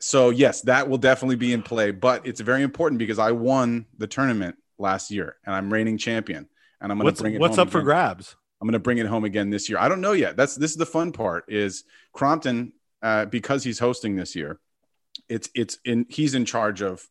so 0.00 0.30
yes, 0.30 0.62
that 0.62 0.88
will 0.88 0.96
definitely 0.96 1.36
be 1.36 1.52
in 1.52 1.62
play, 1.62 1.90
but 1.90 2.26
it's 2.26 2.40
very 2.40 2.62
important 2.62 2.98
because 2.98 3.18
I 3.18 3.32
won 3.32 3.84
the 3.98 4.06
tournament 4.06 4.56
last 4.78 5.10
year 5.10 5.36
and 5.44 5.54
I'm 5.54 5.70
reigning 5.70 5.98
champion, 5.98 6.48
and 6.80 6.90
I'm 6.90 6.98
going 6.98 7.14
to 7.14 7.22
bring 7.22 7.34
it. 7.34 7.42
What's 7.42 7.58
up 7.58 7.68
again. 7.68 7.72
for 7.72 7.82
grabs? 7.82 8.36
I'm 8.58 8.66
going 8.66 8.72
to 8.72 8.78
bring 8.78 8.96
it 8.96 9.06
home 9.06 9.26
again 9.26 9.50
this 9.50 9.68
year. 9.68 9.78
I 9.78 9.90
don't 9.90 10.00
know 10.00 10.12
yet. 10.12 10.38
That's 10.38 10.54
this 10.54 10.70
is 10.70 10.78
the 10.78 10.86
fun 10.86 11.12
part 11.12 11.44
is 11.48 11.84
Crompton 12.14 12.72
uh, 13.06 13.24
because 13.24 13.62
he's 13.62 13.78
hosting 13.78 14.16
this 14.16 14.34
year. 14.34 14.58
It's 15.28 15.48
it's 15.54 15.78
in 15.84 16.06
he's 16.08 16.34
in 16.34 16.44
charge 16.44 16.82
of 16.82 17.06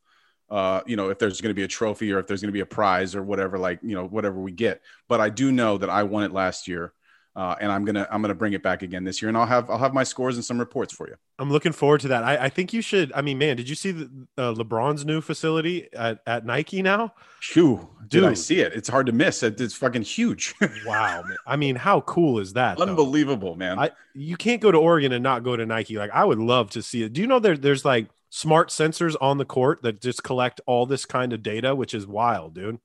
uh, 0.49 0.81
you 0.85 0.97
know 0.97 1.09
if 1.09 1.19
there's 1.19 1.39
going 1.39 1.51
to 1.51 1.55
be 1.55 1.63
a 1.63 1.69
trophy 1.69 2.11
or 2.11 2.19
if 2.19 2.27
there's 2.27 2.41
going 2.41 2.49
to 2.49 2.53
be 2.53 2.59
a 2.59 2.65
prize 2.65 3.15
or 3.15 3.23
whatever 3.23 3.57
like 3.57 3.79
you 3.81 3.95
know 3.95 4.05
whatever 4.05 4.37
we 4.37 4.51
get. 4.51 4.81
But 5.07 5.21
I 5.21 5.29
do 5.29 5.53
know 5.53 5.77
that 5.77 5.89
I 5.89 6.03
won 6.03 6.23
it 6.23 6.33
last 6.33 6.67
year 6.67 6.91
uh, 7.35 7.55
and 7.59 7.71
I'm 7.71 7.83
gonna 7.83 8.07
I'm 8.09 8.21
gonna 8.21 8.33
bring 8.33 8.53
it 8.53 8.63
back 8.63 8.81
again 8.81 9.03
this 9.03 9.21
year, 9.21 9.29
and 9.29 9.37
I'll 9.37 9.45
have 9.45 9.69
I'll 9.69 9.77
have 9.77 9.93
my 9.93 10.03
scores 10.03 10.35
and 10.35 10.45
some 10.45 10.57
reports 10.57 10.93
for 10.93 11.07
you. 11.07 11.15
I'm 11.37 11.51
looking 11.51 11.73
forward 11.73 11.99
to 12.01 12.07
that. 12.09 12.23
I, 12.23 12.45
I 12.45 12.49
think 12.49 12.71
you 12.71 12.81
should. 12.81 13.11
I 13.13 13.21
mean, 13.21 13.37
man, 13.37 13.57
did 13.57 13.67
you 13.67 13.75
see 13.75 13.91
the, 13.91 14.09
uh, 14.37 14.53
LeBron's 14.53 15.05
new 15.05 15.19
facility 15.19 15.89
at, 15.93 16.19
at 16.25 16.45
Nike 16.45 16.81
now? 16.81 17.13
Shoo, 17.41 17.89
did 18.07 18.23
I 18.23 18.33
see 18.35 18.61
it? 18.61 18.73
It's 18.73 18.87
hard 18.87 19.07
to 19.07 19.11
miss. 19.11 19.43
It's 19.43 19.75
fucking 19.75 20.03
huge. 20.03 20.55
wow, 20.85 21.23
man. 21.27 21.37
I 21.45 21.57
mean, 21.57 21.75
how 21.75 22.01
cool 22.01 22.39
is 22.39 22.53
that? 22.53 22.79
Unbelievable, 22.79 23.51
though? 23.51 23.59
man. 23.59 23.79
I, 23.79 23.91
you 24.13 24.37
can't 24.37 24.61
go 24.61 24.71
to 24.71 24.77
Oregon 24.77 25.11
and 25.11 25.21
not 25.21 25.43
go 25.43 25.57
to 25.57 25.65
Nike. 25.65 25.97
Like, 25.97 26.11
I 26.11 26.23
would 26.23 26.39
love 26.39 26.69
to 26.71 26.81
see 26.81 27.03
it. 27.03 27.11
Do 27.11 27.19
you 27.19 27.27
know 27.27 27.39
there 27.39 27.57
there's 27.57 27.83
like 27.83 28.07
smart 28.29 28.69
sensors 28.69 29.15
on 29.19 29.37
the 29.37 29.45
court 29.45 29.81
that 29.83 30.01
just 30.01 30.23
collect 30.23 30.61
all 30.65 30.85
this 30.85 31.05
kind 31.05 31.33
of 31.33 31.43
data, 31.43 31.75
which 31.75 31.93
is 31.93 32.07
wild, 32.07 32.53
dude. 32.53 32.79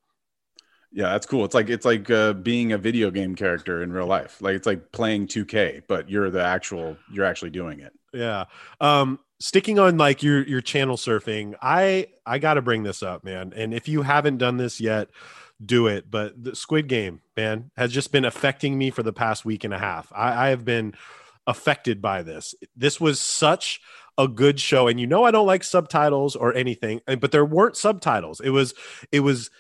Yeah, 0.93 1.11
that's 1.11 1.27
cool. 1.27 1.45
It's 1.45 1.55
like 1.55 1.71
it's 1.71 1.85
like 1.85 2.11
uh, 2.11 2.33
being 2.33 2.73
a 2.73 2.79
video 2.79 3.11
game 3.11 3.37
character 3.37 3.83
in 3.83 3.93
real 3.93 4.07
life. 4.07 4.41
Like 4.43 4.57
it's 4.57 4.67
like 4.67 4.91
playing 4.93 5.29
2K, 5.29 5.83
but 5.87 6.11
you're 6.11 6.31
the 6.31 6.43
actual 6.43 6.97
you're 7.13 7.25
actually 7.25 7.51
doing 7.51 7.81
it. 7.81 7.93
Yeah. 8.13 8.47
Um 8.81 9.21
sticking 9.41 9.79
on 9.79 9.97
like 9.97 10.23
your 10.23 10.43
your 10.47 10.61
channel 10.61 10.97
surfing, 10.97 11.55
I 11.61 12.09
I 12.27 12.39
got 12.39 12.55
to 12.55 12.63
bring 12.63 12.83
this 12.83 13.03
up, 13.03 13.25
man. 13.25 13.53
And 13.57 13.75
if 13.75 13.89
you 13.89 14.03
haven't 14.03 14.39
done 14.39 14.57
this 14.59 14.81
yet, 14.81 15.09
do 15.65 15.87
it. 15.87 16.11
But 16.11 16.43
the 16.43 16.55
Squid 16.55 16.87
Game, 16.87 17.23
man, 17.37 17.71
has 17.77 17.93
just 17.93 18.13
been 18.13 18.25
affecting 18.25 18.79
me 18.79 18.91
for 18.91 19.03
the 19.03 19.13
past 19.13 19.45
week 19.45 19.65
and 19.65 19.75
a 19.75 19.79
half. 19.79 20.13
I, 20.15 20.47
I 20.47 20.49
have 20.51 20.65
been 20.65 20.95
affected 21.47 22.01
by 22.01 22.23
this. 22.23 22.55
This 22.77 23.01
was 23.01 23.21
such 23.21 23.81
a 24.19 24.29
good 24.29 24.61
show, 24.61 24.89
and 24.89 25.01
you 25.01 25.07
know 25.07 25.25
I 25.25 25.31
don't 25.31 25.47
like 25.47 25.65
subtitles 25.65 26.37
or 26.37 26.55
anything, 26.55 27.01
but 27.07 27.33
there 27.33 27.45
weren't 27.45 27.77
subtitles. 27.77 28.41
It 28.41 28.51
was 28.51 28.75
it 29.11 29.21
was 29.21 29.51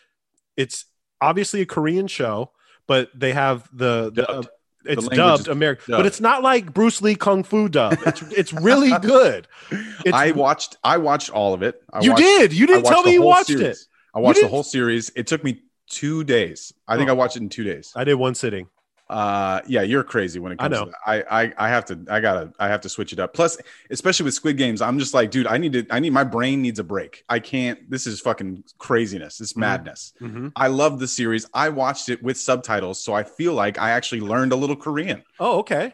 it's 0.57 0.85
obviously 1.21 1.61
a 1.61 1.67
Korean 1.67 2.07
show, 2.07 2.51
but 2.87 3.11
they 3.15 3.33
have 3.33 3.69
the, 3.73 4.11
the 4.13 4.29
uh, 4.29 4.43
it's 4.85 5.09
the 5.09 5.15
dubbed 5.15 5.49
American, 5.49 5.95
but 5.95 6.07
it's 6.07 6.21
not 6.21 6.43
like 6.43 6.73
Bruce 6.73 7.03
Lee 7.03 7.15
Kung 7.15 7.43
Fu 7.43 7.69
dub. 7.69 7.99
It's 8.07 8.23
it's 8.23 8.53
really 8.53 8.91
good. 9.03 9.47
It's, 9.71 10.13
I 10.13 10.31
watched 10.33 10.77
I 10.83 10.97
watched 10.97 11.31
all 11.31 11.53
of 11.55 11.63
it. 11.63 11.83
I 11.93 12.01
you 12.01 12.11
watched, 12.11 12.23
did. 12.23 12.53
You 12.53 12.67
didn't 12.67 12.85
tell 12.85 13.03
me 13.03 13.13
you 13.13 13.23
watched 13.23 13.49
series. 13.49 13.83
it. 13.83 13.87
I 14.15 14.21
watched 14.21 14.41
the 14.41 14.49
whole 14.49 14.63
series. 14.63 15.11
It 15.15 15.27
took 15.27 15.45
me 15.45 15.63
two 15.89 16.25
days. 16.25 16.73
I 16.89 16.97
think 16.97 17.09
oh. 17.09 17.13
I 17.13 17.15
watched 17.15 17.37
it 17.37 17.43
in 17.43 17.49
two 17.49 17.65
days. 17.65 17.93
I 17.95 18.05
did 18.05 18.15
one 18.15 18.35
sitting. 18.35 18.69
Uh, 19.11 19.61
yeah, 19.67 19.83
you're 19.83 20.05
crazy 20.05 20.39
when 20.39 20.53
it 20.53 20.59
comes. 20.61 20.73
I 20.73 20.79
know. 20.79 20.85
To 20.85 20.93
that. 20.93 21.27
I, 21.33 21.43
I 21.43 21.53
I 21.59 21.69
have 21.69 21.85
to. 21.87 21.99
I 22.09 22.21
gotta. 22.21 22.53
I 22.61 22.69
have 22.69 22.81
to 22.83 22.89
switch 22.89 23.13
it 23.13 23.19
up. 23.19 23.35
Plus, 23.35 23.59
especially 23.91 24.23
with 24.23 24.35
Squid 24.35 24.57
Games, 24.57 24.81
I'm 24.81 25.01
just 25.01 25.15
like, 25.15 25.33
dude, 25.33 25.49
I 25.49 25.59
need 25.59 25.73
to. 25.73 25.87
I 25.91 25.99
need 25.99 26.13
my 26.13 26.23
brain 26.23 26.63
needs 26.63 26.79
a 26.79 26.85
break. 26.85 27.25
I 27.29 27.41
can't. 27.41 27.91
This 27.91 28.07
is 28.07 28.21
fucking 28.21 28.63
craziness. 28.79 29.37
This 29.39 29.53
mm-hmm. 29.53 29.61
madness. 29.63 30.13
Mm-hmm. 30.21 30.49
I 30.55 30.69
love 30.69 31.01
the 31.01 31.09
series. 31.09 31.45
I 31.53 31.71
watched 31.71 32.09
it 32.09 32.23
with 32.23 32.39
subtitles, 32.39 33.03
so 33.03 33.13
I 33.13 33.25
feel 33.25 33.53
like 33.53 33.81
I 33.81 33.91
actually 33.91 34.21
learned 34.21 34.53
a 34.53 34.57
little 34.57 34.77
Korean. 34.77 35.25
Oh, 35.41 35.59
okay. 35.59 35.93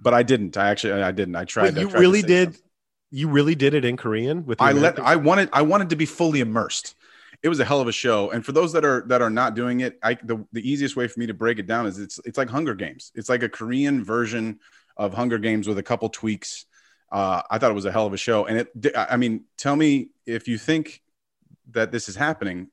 But 0.00 0.14
I 0.14 0.22
didn't. 0.22 0.56
I 0.56 0.70
actually. 0.70 1.02
I 1.02 1.12
didn't. 1.12 1.36
I 1.36 1.44
tried. 1.44 1.74
Wait, 1.74 1.82
you 1.82 1.90
tried 1.90 2.00
really 2.00 2.22
did. 2.22 2.54
Something. 2.54 2.62
You 3.10 3.28
really 3.28 3.54
did 3.54 3.74
it 3.74 3.84
in 3.84 3.98
Korean 3.98 4.46
with. 4.46 4.62
I 4.62 4.72
let. 4.72 4.98
I 4.98 5.16
wanted. 5.16 5.50
I 5.52 5.60
wanted 5.60 5.90
to 5.90 5.96
be 5.96 6.06
fully 6.06 6.40
immersed 6.40 6.94
it 7.42 7.48
was 7.48 7.60
a 7.60 7.64
hell 7.64 7.80
of 7.80 7.88
a 7.88 7.92
show. 7.92 8.30
And 8.30 8.44
for 8.44 8.52
those 8.52 8.72
that 8.72 8.84
are 8.84 9.04
that 9.08 9.22
are 9.22 9.30
not 9.30 9.54
doing 9.54 9.80
it, 9.80 9.98
I 10.02 10.14
the, 10.14 10.44
the 10.52 10.68
easiest 10.68 10.96
way 10.96 11.08
for 11.08 11.20
me 11.20 11.26
to 11.26 11.34
break 11.34 11.58
it 11.58 11.66
down 11.66 11.86
is 11.86 11.98
it's 11.98 12.18
it's 12.24 12.38
like 12.38 12.50
Hunger 12.50 12.74
Games. 12.74 13.12
It's 13.14 13.28
like 13.28 13.42
a 13.42 13.48
Korean 13.48 14.04
version 14.04 14.60
of 14.96 15.14
Hunger 15.14 15.38
Games 15.38 15.68
with 15.68 15.78
a 15.78 15.82
couple 15.82 16.08
tweaks. 16.08 16.66
Uh, 17.10 17.42
I 17.50 17.58
thought 17.58 17.70
it 17.70 17.74
was 17.74 17.84
a 17.84 17.92
hell 17.92 18.06
of 18.06 18.12
a 18.12 18.16
show. 18.16 18.46
And 18.46 18.58
it, 18.58 18.92
I 18.96 19.16
mean, 19.16 19.44
tell 19.56 19.76
me 19.76 20.10
if 20.26 20.48
you 20.48 20.58
think 20.58 21.02
that 21.70 21.92
this 21.92 22.08
is 22.08 22.16
happening 22.16 22.68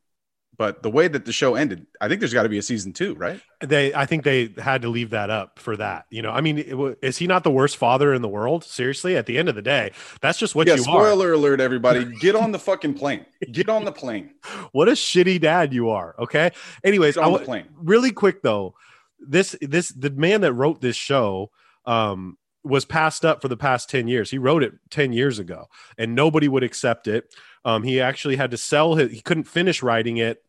but 0.57 0.83
the 0.83 0.89
way 0.89 1.07
that 1.07 1.25
the 1.25 1.33
show 1.33 1.55
ended, 1.55 1.87
I 1.99 2.07
think 2.07 2.19
there's 2.19 2.33
got 2.33 2.43
to 2.43 2.49
be 2.49 2.57
a 2.57 2.61
season 2.61 2.93
two, 2.93 3.15
right? 3.15 3.41
They, 3.61 3.93
I 3.93 4.05
think 4.05 4.23
they 4.23 4.53
had 4.57 4.83
to 4.83 4.89
leave 4.89 5.09
that 5.11 5.29
up 5.29 5.57
for 5.57 5.75
that. 5.77 6.05
You 6.09 6.21
know, 6.21 6.31
I 6.31 6.41
mean, 6.41 6.59
it, 6.59 6.97
is 7.01 7.17
he 7.17 7.27
not 7.27 7.43
the 7.43 7.51
worst 7.51 7.77
father 7.77 8.13
in 8.13 8.21
the 8.21 8.29
world? 8.29 8.63
Seriously, 8.63 9.15
at 9.15 9.25
the 9.25 9.37
end 9.37 9.49
of 9.49 9.55
the 9.55 9.61
day, 9.61 9.91
that's 10.21 10.37
just 10.37 10.53
what 10.53 10.67
yeah, 10.67 10.75
you 10.75 10.83
spoiler 10.83 10.99
are. 10.99 11.11
Spoiler 11.11 11.33
alert, 11.33 11.59
everybody, 11.59 12.05
get 12.19 12.35
on 12.35 12.51
the 12.51 12.59
fucking 12.59 12.93
plane. 12.93 13.25
Get 13.51 13.69
on 13.69 13.85
the 13.85 13.91
plane. 13.91 14.31
what 14.71 14.87
a 14.87 14.93
shitty 14.93 15.41
dad 15.41 15.73
you 15.73 15.89
are. 15.89 16.15
Okay. 16.19 16.51
Anyways, 16.83 17.17
on 17.17 17.33
I, 17.33 17.37
the 17.37 17.45
plane. 17.45 17.65
Really 17.75 18.11
quick 18.11 18.41
though, 18.43 18.75
this 19.19 19.55
this 19.61 19.89
the 19.89 20.11
man 20.11 20.41
that 20.41 20.53
wrote 20.53 20.81
this 20.81 20.95
show 20.95 21.51
um 21.85 22.37
was 22.63 22.85
passed 22.85 23.25
up 23.25 23.41
for 23.41 23.47
the 23.47 23.57
past 23.57 23.89
10 23.89 24.07
years. 24.07 24.31
He 24.31 24.37
wrote 24.37 24.63
it 24.63 24.73
10 24.89 25.13
years 25.13 25.39
ago 25.39 25.67
and 25.97 26.15
nobody 26.15 26.47
would 26.47 26.63
accept 26.63 27.07
it. 27.07 27.33
Um, 27.65 27.83
he 27.83 28.01
actually 28.01 28.35
had 28.35 28.51
to 28.51 28.57
sell 28.57 28.95
his, 28.95 29.11
he 29.11 29.21
couldn't 29.21 29.45
finish 29.45 29.81
writing 29.81 30.17
it 30.17 30.43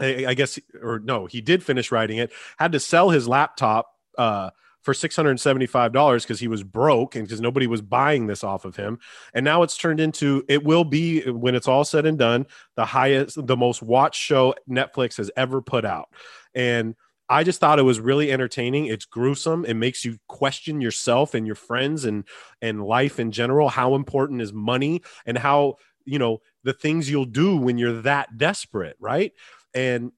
I, 0.00 0.26
I 0.28 0.34
guess, 0.34 0.58
or 0.82 0.98
no, 0.98 1.26
he 1.26 1.40
did 1.40 1.62
finish 1.62 1.90
writing 1.90 2.18
it, 2.18 2.32
had 2.58 2.72
to 2.72 2.80
sell 2.80 3.10
his 3.10 3.28
laptop 3.28 3.92
uh, 4.18 4.50
for 4.82 4.94
$675 4.94 6.22
because 6.22 6.40
he 6.40 6.48
was 6.48 6.62
broke 6.62 7.16
and 7.16 7.26
because 7.26 7.40
nobody 7.40 7.66
was 7.66 7.82
buying 7.82 8.26
this 8.26 8.44
off 8.44 8.64
of 8.64 8.76
him. 8.76 8.98
And 9.34 9.44
now 9.44 9.62
it's 9.62 9.76
turned 9.76 10.00
into 10.00 10.44
it 10.48 10.64
will 10.64 10.84
be 10.84 11.28
when 11.30 11.54
it's 11.54 11.68
all 11.68 11.84
said 11.84 12.06
and 12.06 12.18
done, 12.18 12.46
the 12.76 12.84
highest, 12.84 13.46
the 13.46 13.56
most 13.56 13.82
watched 13.82 14.20
show 14.20 14.54
Netflix 14.68 15.16
has 15.16 15.30
ever 15.36 15.60
put 15.60 15.84
out. 15.84 16.08
And 16.54 16.94
I 17.28 17.42
just 17.42 17.58
thought 17.58 17.80
it 17.80 17.82
was 17.82 17.98
really 17.98 18.30
entertaining. 18.30 18.86
It's 18.86 19.04
gruesome. 19.04 19.64
It 19.64 19.74
makes 19.74 20.04
you 20.04 20.18
question 20.28 20.80
yourself 20.80 21.34
and 21.34 21.44
your 21.44 21.56
friends 21.56 22.04
and 22.04 22.24
and 22.62 22.84
life 22.84 23.18
in 23.18 23.32
general. 23.32 23.68
How 23.68 23.96
important 23.96 24.40
is 24.40 24.52
money 24.52 25.02
and 25.24 25.36
how 25.36 25.78
you 26.06 26.18
know 26.18 26.40
the 26.64 26.72
things 26.72 27.10
you'll 27.10 27.24
do 27.26 27.56
when 27.56 27.78
you're 27.78 28.02
that 28.02 28.38
desperate, 28.38 28.96
right? 28.98 29.32
And 29.74 30.12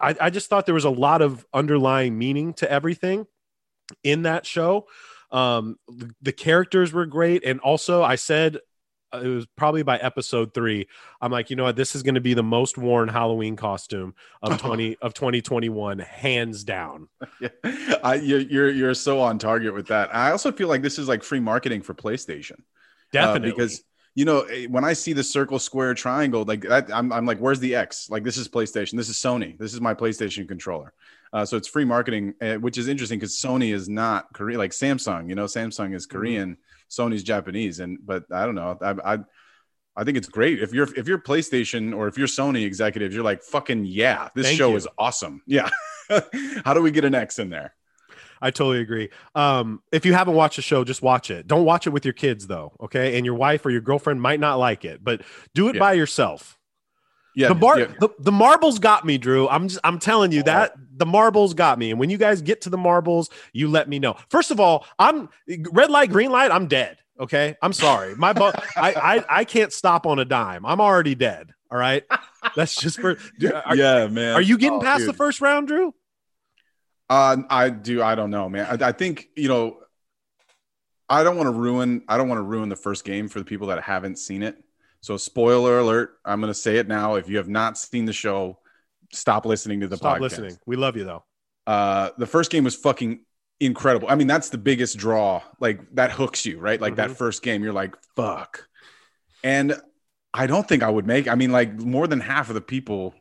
I, 0.00 0.16
I 0.20 0.30
just 0.30 0.48
thought 0.48 0.66
there 0.66 0.74
was 0.74 0.84
a 0.84 0.90
lot 0.90 1.22
of 1.22 1.46
underlying 1.52 2.18
meaning 2.18 2.54
to 2.54 2.70
everything 2.70 3.26
in 4.02 4.22
that 4.22 4.46
show. 4.46 4.86
Um, 5.30 5.76
the, 5.88 6.14
the 6.20 6.32
characters 6.32 6.92
were 6.92 7.06
great, 7.06 7.44
and 7.44 7.60
also 7.60 8.02
I 8.02 8.16
said 8.16 8.58
uh, 9.12 9.20
it 9.20 9.28
was 9.28 9.46
probably 9.56 9.82
by 9.82 9.98
episode 9.98 10.54
three. 10.54 10.88
I'm 11.20 11.30
like, 11.30 11.50
you 11.50 11.56
know 11.56 11.64
what? 11.64 11.76
This 11.76 11.94
is 11.94 12.02
going 12.02 12.16
to 12.16 12.20
be 12.20 12.34
the 12.34 12.42
most 12.42 12.78
worn 12.78 13.08
Halloween 13.08 13.56
costume 13.56 14.14
of 14.42 14.58
twenty 14.60 14.96
of 14.96 15.14
2021, 15.14 16.00
hands 16.00 16.64
down. 16.64 17.08
yeah. 17.40 17.48
I, 18.02 18.16
you're, 18.16 18.40
you're 18.40 18.70
you're 18.70 18.94
so 18.94 19.20
on 19.20 19.38
target 19.38 19.74
with 19.74 19.88
that. 19.88 20.14
I 20.14 20.30
also 20.32 20.52
feel 20.52 20.68
like 20.68 20.82
this 20.82 20.98
is 20.98 21.08
like 21.08 21.22
free 21.22 21.40
marketing 21.40 21.82
for 21.82 21.94
PlayStation. 21.94 22.60
Definitely, 23.12 23.52
uh, 23.52 23.54
because 23.54 23.84
you 24.14 24.24
know 24.24 24.40
eh, 24.42 24.66
when 24.66 24.84
I 24.84 24.92
see 24.92 25.12
the 25.12 25.24
circle, 25.24 25.58
square, 25.58 25.94
triangle, 25.94 26.44
like 26.44 26.62
that, 26.62 26.92
I'm 26.92 27.12
I'm 27.12 27.26
like, 27.26 27.38
where's 27.38 27.60
the 27.60 27.74
X? 27.74 28.10
Like 28.10 28.24
this 28.24 28.36
is 28.36 28.48
PlayStation. 28.48 28.96
This 28.96 29.08
is 29.08 29.16
Sony. 29.16 29.58
This 29.58 29.74
is 29.74 29.80
my 29.80 29.94
PlayStation 29.94 30.46
controller. 30.46 30.92
Uh, 31.32 31.46
so 31.46 31.56
it's 31.56 31.68
free 31.68 31.84
marketing, 31.84 32.34
uh, 32.42 32.56
which 32.56 32.76
is 32.76 32.88
interesting 32.88 33.18
because 33.18 33.34
Sony 33.34 33.72
is 33.72 33.88
not 33.88 34.30
Korean, 34.34 34.58
like 34.58 34.72
Samsung. 34.72 35.28
You 35.28 35.34
know, 35.34 35.44
Samsung 35.44 35.94
is 35.94 36.06
mm-hmm. 36.06 36.18
Korean, 36.18 36.50
mm-hmm. 36.50 37.02
Sony's 37.02 37.22
Japanese, 37.22 37.80
and 37.80 37.98
but 38.04 38.24
I 38.30 38.44
don't 38.44 38.54
know. 38.54 38.78
I, 38.82 39.14
I 39.14 39.18
I 39.96 40.04
think 40.04 40.16
it's 40.16 40.28
great 40.28 40.62
if 40.62 40.72
you're 40.72 40.92
if 40.94 41.08
you're 41.08 41.18
PlayStation 41.18 41.96
or 41.96 42.08
if 42.08 42.18
you're 42.18 42.26
Sony 42.26 42.64
executives, 42.64 43.14
you're 43.14 43.24
like 43.24 43.42
fucking 43.42 43.86
yeah, 43.86 44.28
this 44.34 44.46
Thank 44.46 44.58
show 44.58 44.70
you. 44.70 44.76
is 44.76 44.88
awesome. 44.98 45.42
Yeah, 45.46 45.70
how 46.64 46.74
do 46.74 46.82
we 46.82 46.90
get 46.90 47.04
an 47.04 47.14
X 47.14 47.38
in 47.38 47.50
there? 47.50 47.74
I 48.42 48.50
totally 48.50 48.80
agree. 48.80 49.08
Um, 49.36 49.82
if 49.92 50.04
you 50.04 50.12
haven't 50.12 50.34
watched 50.34 50.56
the 50.56 50.62
show, 50.62 50.82
just 50.82 51.00
watch 51.00 51.30
it. 51.30 51.46
Don't 51.46 51.64
watch 51.64 51.86
it 51.86 51.90
with 51.90 52.04
your 52.04 52.12
kids 52.12 52.48
though, 52.48 52.72
okay? 52.80 53.16
And 53.16 53.24
your 53.24 53.36
wife 53.36 53.64
or 53.64 53.70
your 53.70 53.80
girlfriend 53.80 54.20
might 54.20 54.40
not 54.40 54.56
like 54.56 54.84
it, 54.84 55.02
but 55.02 55.22
do 55.54 55.68
it 55.68 55.76
yeah. 55.76 55.78
by 55.78 55.92
yourself. 55.92 56.58
Yeah, 57.34 57.48
the 57.48 57.54
bar, 57.54 57.78
yeah. 57.78 57.86
the, 57.98 58.10
the 58.18 58.32
marbles 58.32 58.78
got 58.78 59.06
me, 59.06 59.16
Drew. 59.16 59.48
I'm 59.48 59.68
just, 59.68 59.80
I'm 59.84 59.98
telling 59.98 60.32
you 60.32 60.40
oh. 60.40 60.44
that 60.44 60.74
the 60.96 61.06
marbles 61.06 61.54
got 61.54 61.78
me. 61.78 61.90
And 61.90 61.98
when 61.98 62.10
you 62.10 62.18
guys 62.18 62.42
get 62.42 62.60
to 62.62 62.70
the 62.70 62.76
marbles, 62.76 63.30
you 63.52 63.68
let 63.68 63.88
me 63.88 63.98
know. 63.98 64.16
First 64.28 64.50
of 64.50 64.60
all, 64.60 64.84
I'm 64.98 65.30
red 65.70 65.90
light, 65.90 66.10
green 66.10 66.30
light. 66.30 66.50
I'm 66.50 66.66
dead. 66.66 66.98
Okay, 67.18 67.54
I'm 67.62 67.72
sorry. 67.72 68.16
My 68.16 68.32
bu- 68.32 68.52
I, 68.76 68.92
I 68.94 69.24
I 69.28 69.44
can't 69.44 69.72
stop 69.72 70.06
on 70.06 70.18
a 70.18 70.24
dime. 70.24 70.66
I'm 70.66 70.80
already 70.80 71.14
dead. 71.14 71.54
All 71.70 71.78
right, 71.78 72.02
that's 72.56 72.74
just 72.74 73.00
for. 73.00 73.16
Dude, 73.38 73.52
are, 73.52 73.76
yeah, 73.76 74.08
man. 74.08 74.34
Are 74.34 74.42
you 74.42 74.58
getting 74.58 74.78
oh, 74.78 74.82
past 74.82 75.00
dude. 75.00 75.10
the 75.10 75.12
first 75.14 75.40
round, 75.40 75.68
Drew? 75.68 75.94
Uh, 77.12 77.42
I 77.50 77.68
do. 77.68 78.02
I 78.02 78.14
don't 78.14 78.30
know, 78.30 78.48
man. 78.48 78.66
I, 78.80 78.88
I 78.88 78.92
think 78.92 79.28
you 79.36 79.48
know. 79.48 79.78
I 81.10 81.24
don't 81.24 81.36
want 81.36 81.48
to 81.48 81.52
ruin. 81.52 82.04
I 82.08 82.16
don't 82.16 82.28
want 82.28 82.38
to 82.38 82.42
ruin 82.42 82.70
the 82.70 82.76
first 82.76 83.04
game 83.04 83.28
for 83.28 83.38
the 83.38 83.44
people 83.44 83.66
that 83.66 83.82
haven't 83.82 84.18
seen 84.18 84.42
it. 84.42 84.56
So, 85.02 85.18
spoiler 85.18 85.80
alert, 85.80 86.18
I'm 86.24 86.40
going 86.40 86.50
to 86.50 86.58
say 86.58 86.78
it 86.78 86.88
now. 86.88 87.16
If 87.16 87.28
you 87.28 87.36
have 87.36 87.50
not 87.50 87.76
seen 87.76 88.06
the 88.06 88.14
show, 88.14 88.60
stop 89.12 89.44
listening 89.44 89.80
to 89.80 89.88
the 89.88 89.98
stop 89.98 90.16
podcast. 90.16 90.20
listening. 90.20 90.58
We 90.64 90.76
love 90.76 90.96
you 90.96 91.04
though. 91.04 91.24
Uh, 91.66 92.10
the 92.16 92.26
first 92.26 92.50
game 92.50 92.64
was 92.64 92.76
fucking 92.76 93.20
incredible. 93.60 94.08
I 94.08 94.14
mean, 94.14 94.26
that's 94.26 94.48
the 94.48 94.56
biggest 94.56 94.96
draw. 94.96 95.42
Like 95.60 95.80
that 95.96 96.12
hooks 96.12 96.46
you, 96.46 96.58
right? 96.58 96.80
Like 96.80 96.94
mm-hmm. 96.94 97.08
that 97.10 97.18
first 97.18 97.42
game, 97.42 97.62
you're 97.62 97.74
like, 97.74 97.94
fuck. 98.16 98.66
And 99.44 99.78
I 100.32 100.46
don't 100.46 100.66
think 100.66 100.82
I 100.82 100.88
would 100.88 101.06
make. 101.06 101.28
I 101.28 101.34
mean, 101.34 101.52
like 101.52 101.74
more 101.74 102.06
than 102.06 102.20
half 102.20 102.48
of 102.48 102.54
the 102.54 102.62
people, 102.62 103.14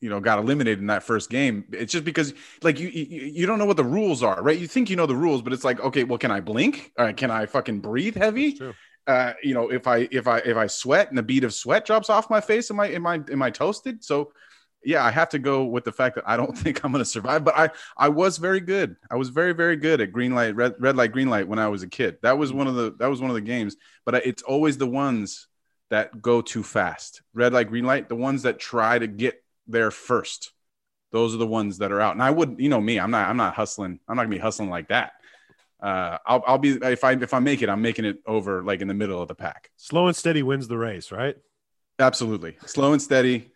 you 0.00 0.08
know, 0.08 0.20
got 0.20 0.38
eliminated 0.38 0.78
in 0.78 0.86
that 0.86 1.02
first 1.02 1.30
game. 1.30 1.64
It's 1.72 1.92
just 1.92 2.04
because, 2.04 2.34
like, 2.62 2.78
you 2.80 2.88
you, 2.88 3.20
you 3.26 3.46
don't 3.46 3.58
know 3.58 3.66
what 3.66 3.76
the 3.76 3.84
rules 3.84 4.22
are, 4.22 4.42
right? 4.42 4.58
You 4.58 4.66
think 4.66 4.90
you 4.90 4.96
know 4.96 5.06
the 5.06 5.16
rules, 5.16 5.42
but 5.42 5.52
it's 5.52 5.64
like, 5.64 5.80
okay, 5.80 6.04
well, 6.04 6.18
can 6.18 6.30
I 6.30 6.40
blink? 6.40 6.92
Or 6.98 7.12
can 7.12 7.30
I 7.30 7.46
fucking 7.46 7.80
breathe 7.80 8.16
heavy? 8.16 8.58
uh, 9.06 9.32
you 9.42 9.54
know, 9.54 9.70
if 9.70 9.86
I 9.86 10.08
if 10.10 10.26
I 10.28 10.38
if 10.38 10.56
I 10.56 10.66
sweat 10.66 11.08
and 11.08 11.18
the 11.18 11.22
bead 11.22 11.44
of 11.44 11.54
sweat 11.54 11.84
drops 11.84 12.10
off 12.10 12.30
my 12.30 12.40
face, 12.40 12.70
am 12.70 12.80
I 12.80 12.88
am 12.88 13.06
I 13.06 13.20
am 13.30 13.42
I 13.42 13.50
toasted? 13.50 14.04
So 14.04 14.32
yeah, 14.84 15.04
I 15.04 15.10
have 15.10 15.28
to 15.30 15.38
go 15.38 15.64
with 15.64 15.84
the 15.84 15.92
fact 15.92 16.14
that 16.14 16.24
I 16.26 16.36
don't 16.36 16.56
think 16.58 16.84
I'm 16.84 16.92
going 16.92 17.02
to 17.02 17.10
survive. 17.10 17.44
But 17.44 17.56
I 17.56 17.70
I 17.96 18.08
was 18.08 18.38
very 18.38 18.60
good. 18.60 18.96
I 19.10 19.16
was 19.16 19.28
very 19.30 19.52
very 19.52 19.76
good 19.76 20.00
at 20.00 20.12
green 20.12 20.34
light, 20.34 20.54
red 20.54 20.74
red 20.78 20.96
light, 20.96 21.12
green 21.12 21.28
light 21.28 21.48
when 21.48 21.58
I 21.58 21.68
was 21.68 21.82
a 21.82 21.88
kid. 21.88 22.18
That 22.22 22.38
was 22.38 22.52
one 22.52 22.66
of 22.66 22.74
the 22.74 22.94
that 22.98 23.08
was 23.08 23.20
one 23.20 23.30
of 23.30 23.34
the 23.34 23.40
games. 23.40 23.76
But 24.04 24.26
it's 24.26 24.42
always 24.42 24.78
the 24.78 24.86
ones 24.86 25.48
that 25.90 26.22
go 26.22 26.40
too 26.40 26.62
fast. 26.62 27.22
Red 27.34 27.52
light, 27.52 27.68
green 27.68 27.84
light. 27.84 28.08
The 28.08 28.16
ones 28.16 28.42
that 28.42 28.60
try 28.60 28.98
to 28.98 29.06
get 29.06 29.42
there 29.70 29.90
first. 29.90 30.52
Those 31.12 31.34
are 31.34 31.38
the 31.38 31.46
ones 31.46 31.78
that 31.78 31.90
are 31.90 32.00
out. 32.00 32.14
And 32.14 32.22
I 32.22 32.30
would, 32.30 32.56
you 32.58 32.68
know, 32.68 32.80
me. 32.80 33.00
I'm 33.00 33.10
not. 33.10 33.28
I'm 33.28 33.36
not 33.36 33.54
hustling. 33.54 33.98
I'm 34.08 34.16
not 34.16 34.22
gonna 34.22 34.34
be 34.34 34.38
hustling 34.38 34.70
like 34.70 34.88
that 34.88 35.12
uh, 35.82 36.18
I'll, 36.26 36.42
I'll 36.46 36.58
be 36.58 36.70
if 36.70 37.04
I 37.04 37.12
if 37.12 37.32
I 37.32 37.38
make 37.38 37.62
it, 37.62 37.68
I'm 37.68 37.82
making 37.82 38.04
it 38.04 38.18
over 38.26 38.62
like 38.62 38.80
in 38.82 38.88
the 38.88 38.94
middle 38.94 39.20
of 39.20 39.28
the 39.28 39.34
pack. 39.34 39.70
Slow 39.76 40.06
and 40.06 40.16
steady 40.16 40.42
wins 40.42 40.68
the 40.68 40.78
race, 40.78 41.10
right? 41.10 41.36
Absolutely, 41.98 42.56
slow 42.66 42.92
and 42.92 43.00
steady. 43.00 43.50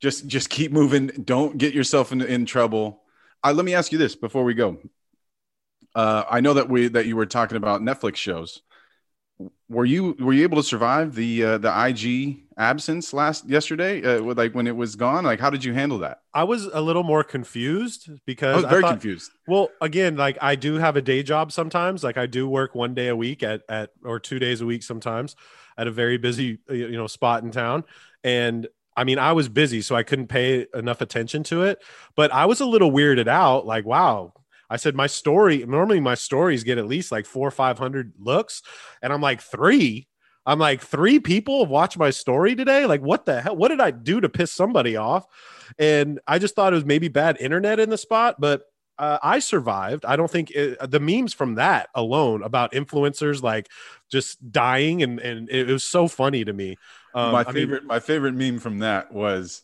Just 0.00 0.26
just 0.26 0.50
keep 0.50 0.72
moving. 0.72 1.08
Don't 1.08 1.58
get 1.58 1.74
yourself 1.74 2.12
in, 2.12 2.20
in 2.22 2.46
trouble. 2.46 3.02
Uh, 3.42 3.52
let 3.52 3.64
me 3.64 3.74
ask 3.74 3.92
you 3.92 3.98
this 3.98 4.14
before 4.14 4.44
we 4.44 4.54
go. 4.54 4.78
Uh, 5.94 6.24
I 6.28 6.40
know 6.40 6.54
that 6.54 6.68
we 6.68 6.88
that 6.88 7.06
you 7.06 7.16
were 7.16 7.26
talking 7.26 7.56
about 7.56 7.80
Netflix 7.80 8.16
shows 8.16 8.62
were 9.68 9.84
you 9.84 10.16
were 10.20 10.32
you 10.32 10.44
able 10.44 10.58
to 10.58 10.62
survive 10.62 11.14
the 11.14 11.44
uh, 11.44 11.58
the 11.58 11.86
IG 11.86 12.43
absence 12.56 13.12
last 13.12 13.48
yesterday? 13.48 14.02
Uh, 14.02 14.22
with, 14.22 14.38
like 14.38 14.54
when 14.54 14.66
it 14.66 14.76
was 14.76 14.96
gone, 14.96 15.24
like 15.24 15.40
how 15.40 15.50
did 15.50 15.64
you 15.64 15.72
handle 15.72 15.98
that? 15.98 16.20
I 16.32 16.44
was 16.44 16.66
a 16.66 16.80
little 16.80 17.02
more 17.02 17.24
confused 17.24 18.10
because 18.26 18.54
I 18.54 18.56
was 18.56 18.64
very 18.66 18.78
I 18.78 18.80
thought, 18.82 18.92
confused. 18.92 19.30
Well, 19.46 19.70
again, 19.80 20.16
like 20.16 20.38
I 20.40 20.54
do 20.56 20.74
have 20.74 20.96
a 20.96 21.02
day 21.02 21.22
job 21.22 21.52
sometimes. 21.52 22.04
Like 22.04 22.16
I 22.16 22.26
do 22.26 22.48
work 22.48 22.74
one 22.74 22.94
day 22.94 23.08
a 23.08 23.16
week 23.16 23.42
at 23.42 23.62
at 23.68 23.90
or 24.04 24.20
two 24.20 24.38
days 24.38 24.60
a 24.60 24.66
week 24.66 24.82
sometimes 24.82 25.36
at 25.76 25.86
a 25.86 25.90
very 25.90 26.18
busy 26.18 26.58
you 26.68 26.92
know 26.92 27.06
spot 27.06 27.42
in 27.42 27.50
town, 27.50 27.84
and 28.22 28.68
I 28.96 29.04
mean, 29.04 29.18
I 29.18 29.32
was 29.32 29.48
busy, 29.48 29.80
so 29.80 29.96
I 29.96 30.04
couldn't 30.04 30.28
pay 30.28 30.66
enough 30.72 31.00
attention 31.00 31.42
to 31.44 31.64
it. 31.64 31.82
But 32.14 32.32
I 32.32 32.46
was 32.46 32.60
a 32.60 32.66
little 32.66 32.92
weirded 32.92 33.26
out. 33.26 33.66
Like, 33.66 33.84
wow, 33.84 34.32
I 34.70 34.76
said 34.76 34.94
my 34.94 35.06
story 35.06 35.64
normally 35.66 36.00
my 36.00 36.14
stories 36.14 36.64
get 36.64 36.78
at 36.78 36.86
least 36.86 37.12
like 37.12 37.26
four 37.26 37.46
or 37.46 37.52
five 37.52 37.78
hundred 37.78 38.12
looks, 38.18 38.62
and 39.02 39.12
I'm 39.12 39.20
like 39.20 39.40
three. 39.40 40.08
I'm 40.46 40.58
like 40.58 40.80
three 40.80 41.20
people 41.20 41.60
have 41.64 41.70
watched 41.70 41.98
my 41.98 42.10
story 42.10 42.54
today. 42.54 42.86
Like 42.86 43.00
what 43.00 43.26
the 43.26 43.40
hell? 43.40 43.56
What 43.56 43.68
did 43.68 43.80
I 43.80 43.90
do 43.90 44.20
to 44.20 44.28
piss 44.28 44.52
somebody 44.52 44.96
off? 44.96 45.26
And 45.78 46.20
I 46.26 46.38
just 46.38 46.54
thought 46.54 46.72
it 46.72 46.76
was 46.76 46.84
maybe 46.84 47.08
bad 47.08 47.38
internet 47.40 47.80
in 47.80 47.90
the 47.90 47.98
spot, 47.98 48.36
but 48.38 48.64
uh, 48.98 49.18
I 49.22 49.40
survived. 49.40 50.04
I 50.04 50.16
don't 50.16 50.30
think 50.30 50.50
it, 50.52 50.78
the 50.90 51.00
memes 51.00 51.34
from 51.34 51.56
that 51.56 51.88
alone 51.94 52.42
about 52.42 52.72
influencers 52.72 53.42
like 53.42 53.68
just 54.10 54.52
dying 54.52 55.02
and 55.02 55.18
and 55.18 55.48
it, 55.50 55.66
was 55.66 55.82
so 55.82 56.06
funny 56.06 56.44
to 56.44 56.52
me. 56.52 56.76
Um, 57.14 57.32
my 57.32 57.44
favorite 57.44 57.78
I 57.78 57.80
mean, 57.80 57.88
my 57.88 58.00
favorite 58.00 58.34
meme 58.34 58.58
from 58.58 58.78
that 58.80 59.12
was 59.12 59.62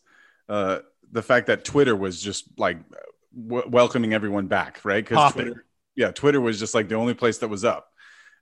uh, 0.49 0.81
the 1.12 1.22
fact 1.22 1.47
that 1.47 1.64
Twitter 1.64 1.95
was 1.95 2.20
just 2.20 2.47
like 2.59 2.78
w- 3.49 3.68
welcoming 3.68 4.14
everyone 4.14 4.47
back, 4.47 4.81
right? 4.85 5.05
Because 5.05 5.33
Twitter, 5.33 5.64
yeah, 5.95 6.11
Twitter 6.11 6.41
was 6.41 6.59
just 6.59 6.74
like 6.74 6.89
the 6.89 6.97
only 6.97 7.14
place 7.14 7.39
that 7.39 7.49
was 7.49 7.64
up. 7.64 7.89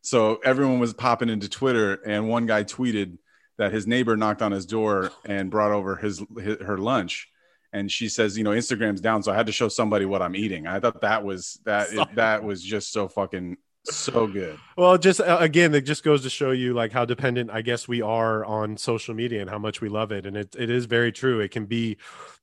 So 0.02 0.36
everyone 0.44 0.78
was 0.78 0.94
popping 0.94 1.28
into 1.28 1.48
Twitter, 1.48 1.94
and 2.06 2.28
one 2.28 2.46
guy 2.46 2.64
tweeted 2.64 3.18
that 3.58 3.72
his 3.72 3.86
neighbor 3.86 4.16
knocked 4.16 4.42
on 4.42 4.52
his 4.52 4.66
door 4.66 5.10
and 5.24 5.50
brought 5.50 5.72
over 5.72 5.96
his, 5.96 6.22
his 6.38 6.58
her 6.60 6.78
lunch 6.78 7.28
and 7.72 7.90
she 7.90 8.08
says, 8.08 8.38
you 8.38 8.44
know, 8.44 8.50
Instagram's 8.50 9.00
down, 9.00 9.22
so 9.22 9.32
I 9.32 9.36
had 9.36 9.46
to 9.46 9.52
show 9.52 9.68
somebody 9.68 10.04
what 10.04 10.22
I'm 10.22 10.34
eating. 10.34 10.66
I 10.66 10.80
thought 10.80 11.02
that 11.02 11.24
was 11.24 11.60
that 11.64 11.88
that 12.14 12.42
was 12.42 12.62
just 12.62 12.92
so 12.92 13.08
fucking 13.08 13.56
so 13.84 14.26
good. 14.26 14.58
Well, 14.76 14.96
just 14.98 15.20
uh, 15.20 15.36
again, 15.40 15.74
it 15.74 15.82
just 15.82 16.02
goes 16.02 16.22
to 16.22 16.30
show 16.30 16.50
you 16.50 16.74
like 16.74 16.92
how 16.92 17.04
dependent 17.04 17.50
I 17.50 17.62
guess 17.62 17.86
we 17.86 18.00
are 18.00 18.44
on 18.44 18.76
social 18.76 19.14
media 19.14 19.40
and 19.40 19.50
how 19.50 19.58
much 19.58 19.80
we 19.80 19.88
love 19.88 20.12
it, 20.12 20.24
and 20.24 20.36
it 20.36 20.56
it 20.58 20.70
is 20.70 20.86
very 20.86 21.12
true. 21.12 21.40
It 21.40 21.50
can 21.50 21.66
be 21.66 21.98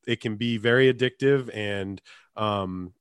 it 0.07 0.21
can 0.21 0.35
be 0.35 0.57
very 0.57 0.93
addictive 0.93 1.49
and 1.55 2.01
um, 2.35 2.93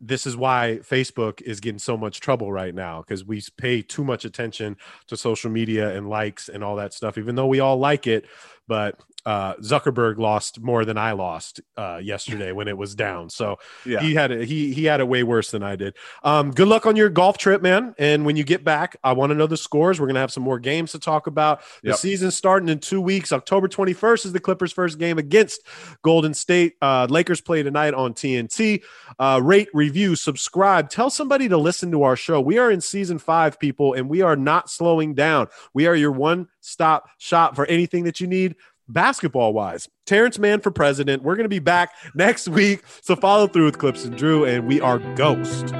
this 0.00 0.26
is 0.26 0.36
why 0.36 0.80
Facebook 0.82 1.42
is 1.42 1.60
getting 1.60 1.78
so 1.78 1.96
much 1.96 2.20
trouble 2.20 2.50
right 2.50 2.74
now 2.74 3.02
because 3.02 3.24
we 3.24 3.42
pay 3.58 3.82
too 3.82 4.02
much 4.02 4.24
attention 4.24 4.76
to 5.08 5.16
social 5.16 5.50
media 5.50 5.94
and 5.94 6.08
likes 6.08 6.48
and 6.48 6.64
all 6.64 6.76
that 6.76 6.94
stuff, 6.94 7.18
even 7.18 7.34
though 7.34 7.46
we 7.46 7.60
all 7.60 7.76
like 7.76 8.06
it. 8.06 8.26
But 8.66 8.98
uh, 9.26 9.54
Zuckerberg 9.56 10.18
lost 10.18 10.60
more 10.60 10.84
than 10.84 10.96
I 10.96 11.12
lost 11.12 11.60
uh, 11.76 12.00
yesterday 12.02 12.52
when 12.52 12.68
it 12.68 12.76
was 12.76 12.94
down. 12.94 13.30
So 13.30 13.58
yeah. 13.84 14.00
he 14.00 14.14
had 14.14 14.30
it. 14.30 14.48
He 14.48 14.72
he 14.72 14.84
had 14.84 15.00
it 15.00 15.08
way 15.08 15.22
worse 15.22 15.50
than 15.50 15.62
I 15.62 15.76
did. 15.76 15.96
Um, 16.22 16.50
good 16.50 16.68
luck 16.68 16.86
on 16.86 16.96
your 16.96 17.08
golf 17.08 17.38
trip, 17.38 17.62
man. 17.62 17.94
And 17.98 18.24
when 18.24 18.36
you 18.36 18.44
get 18.44 18.64
back, 18.64 18.96
I 19.04 19.12
want 19.12 19.30
to 19.30 19.34
know 19.34 19.46
the 19.46 19.56
scores. 19.56 20.00
We're 20.00 20.06
gonna 20.06 20.20
have 20.20 20.32
some 20.32 20.42
more 20.42 20.58
games 20.58 20.92
to 20.92 20.98
talk 20.98 21.26
about. 21.26 21.62
The 21.82 21.90
yep. 21.90 21.96
season 21.96 22.30
starting 22.30 22.68
in 22.68 22.78
two 22.78 23.00
weeks. 23.00 23.32
October 23.32 23.68
21st 23.68 24.26
is 24.26 24.32
the 24.32 24.40
Clippers' 24.40 24.72
first 24.72 24.98
game 24.98 25.18
against 25.18 25.62
Golden 26.02 26.34
State. 26.34 26.74
Uh, 26.80 27.06
Lakers 27.10 27.40
play 27.40 27.62
tonight 27.62 27.94
on 27.94 28.14
TNT. 28.14 28.82
Uh, 29.18 29.40
rate, 29.42 29.68
review, 29.74 30.16
subscribe. 30.16 30.88
Tell 30.88 31.10
somebody 31.10 31.48
to 31.48 31.56
listen 31.56 31.90
to 31.92 32.02
our 32.02 32.16
show. 32.16 32.40
We 32.40 32.58
are 32.58 32.70
in 32.70 32.80
season 32.80 33.18
five, 33.18 33.58
people, 33.58 33.94
and 33.94 34.08
we 34.08 34.22
are 34.22 34.36
not 34.36 34.70
slowing 34.70 35.14
down. 35.14 35.48
We 35.74 35.86
are 35.86 35.94
your 35.94 36.12
one 36.12 36.48
stop 36.60 37.08
shop 37.18 37.56
for 37.56 37.66
anything 37.66 38.04
that 38.04 38.20
you 38.20 38.26
need 38.26 38.56
basketball 38.92 39.52
wise. 39.52 39.88
Terance 40.06 40.38
Mann 40.38 40.60
for 40.60 40.70
president. 40.70 41.22
We're 41.22 41.36
going 41.36 41.44
to 41.44 41.48
be 41.48 41.58
back 41.58 41.94
next 42.14 42.48
week. 42.48 42.82
So 43.02 43.16
follow 43.16 43.46
through 43.46 43.66
with 43.66 43.78
Clipps 43.78 44.04
and 44.04 44.16
Drew, 44.16 44.44
and 44.44 44.66
we 44.66 44.80
are 44.80 44.98
Ghost. 45.14 45.74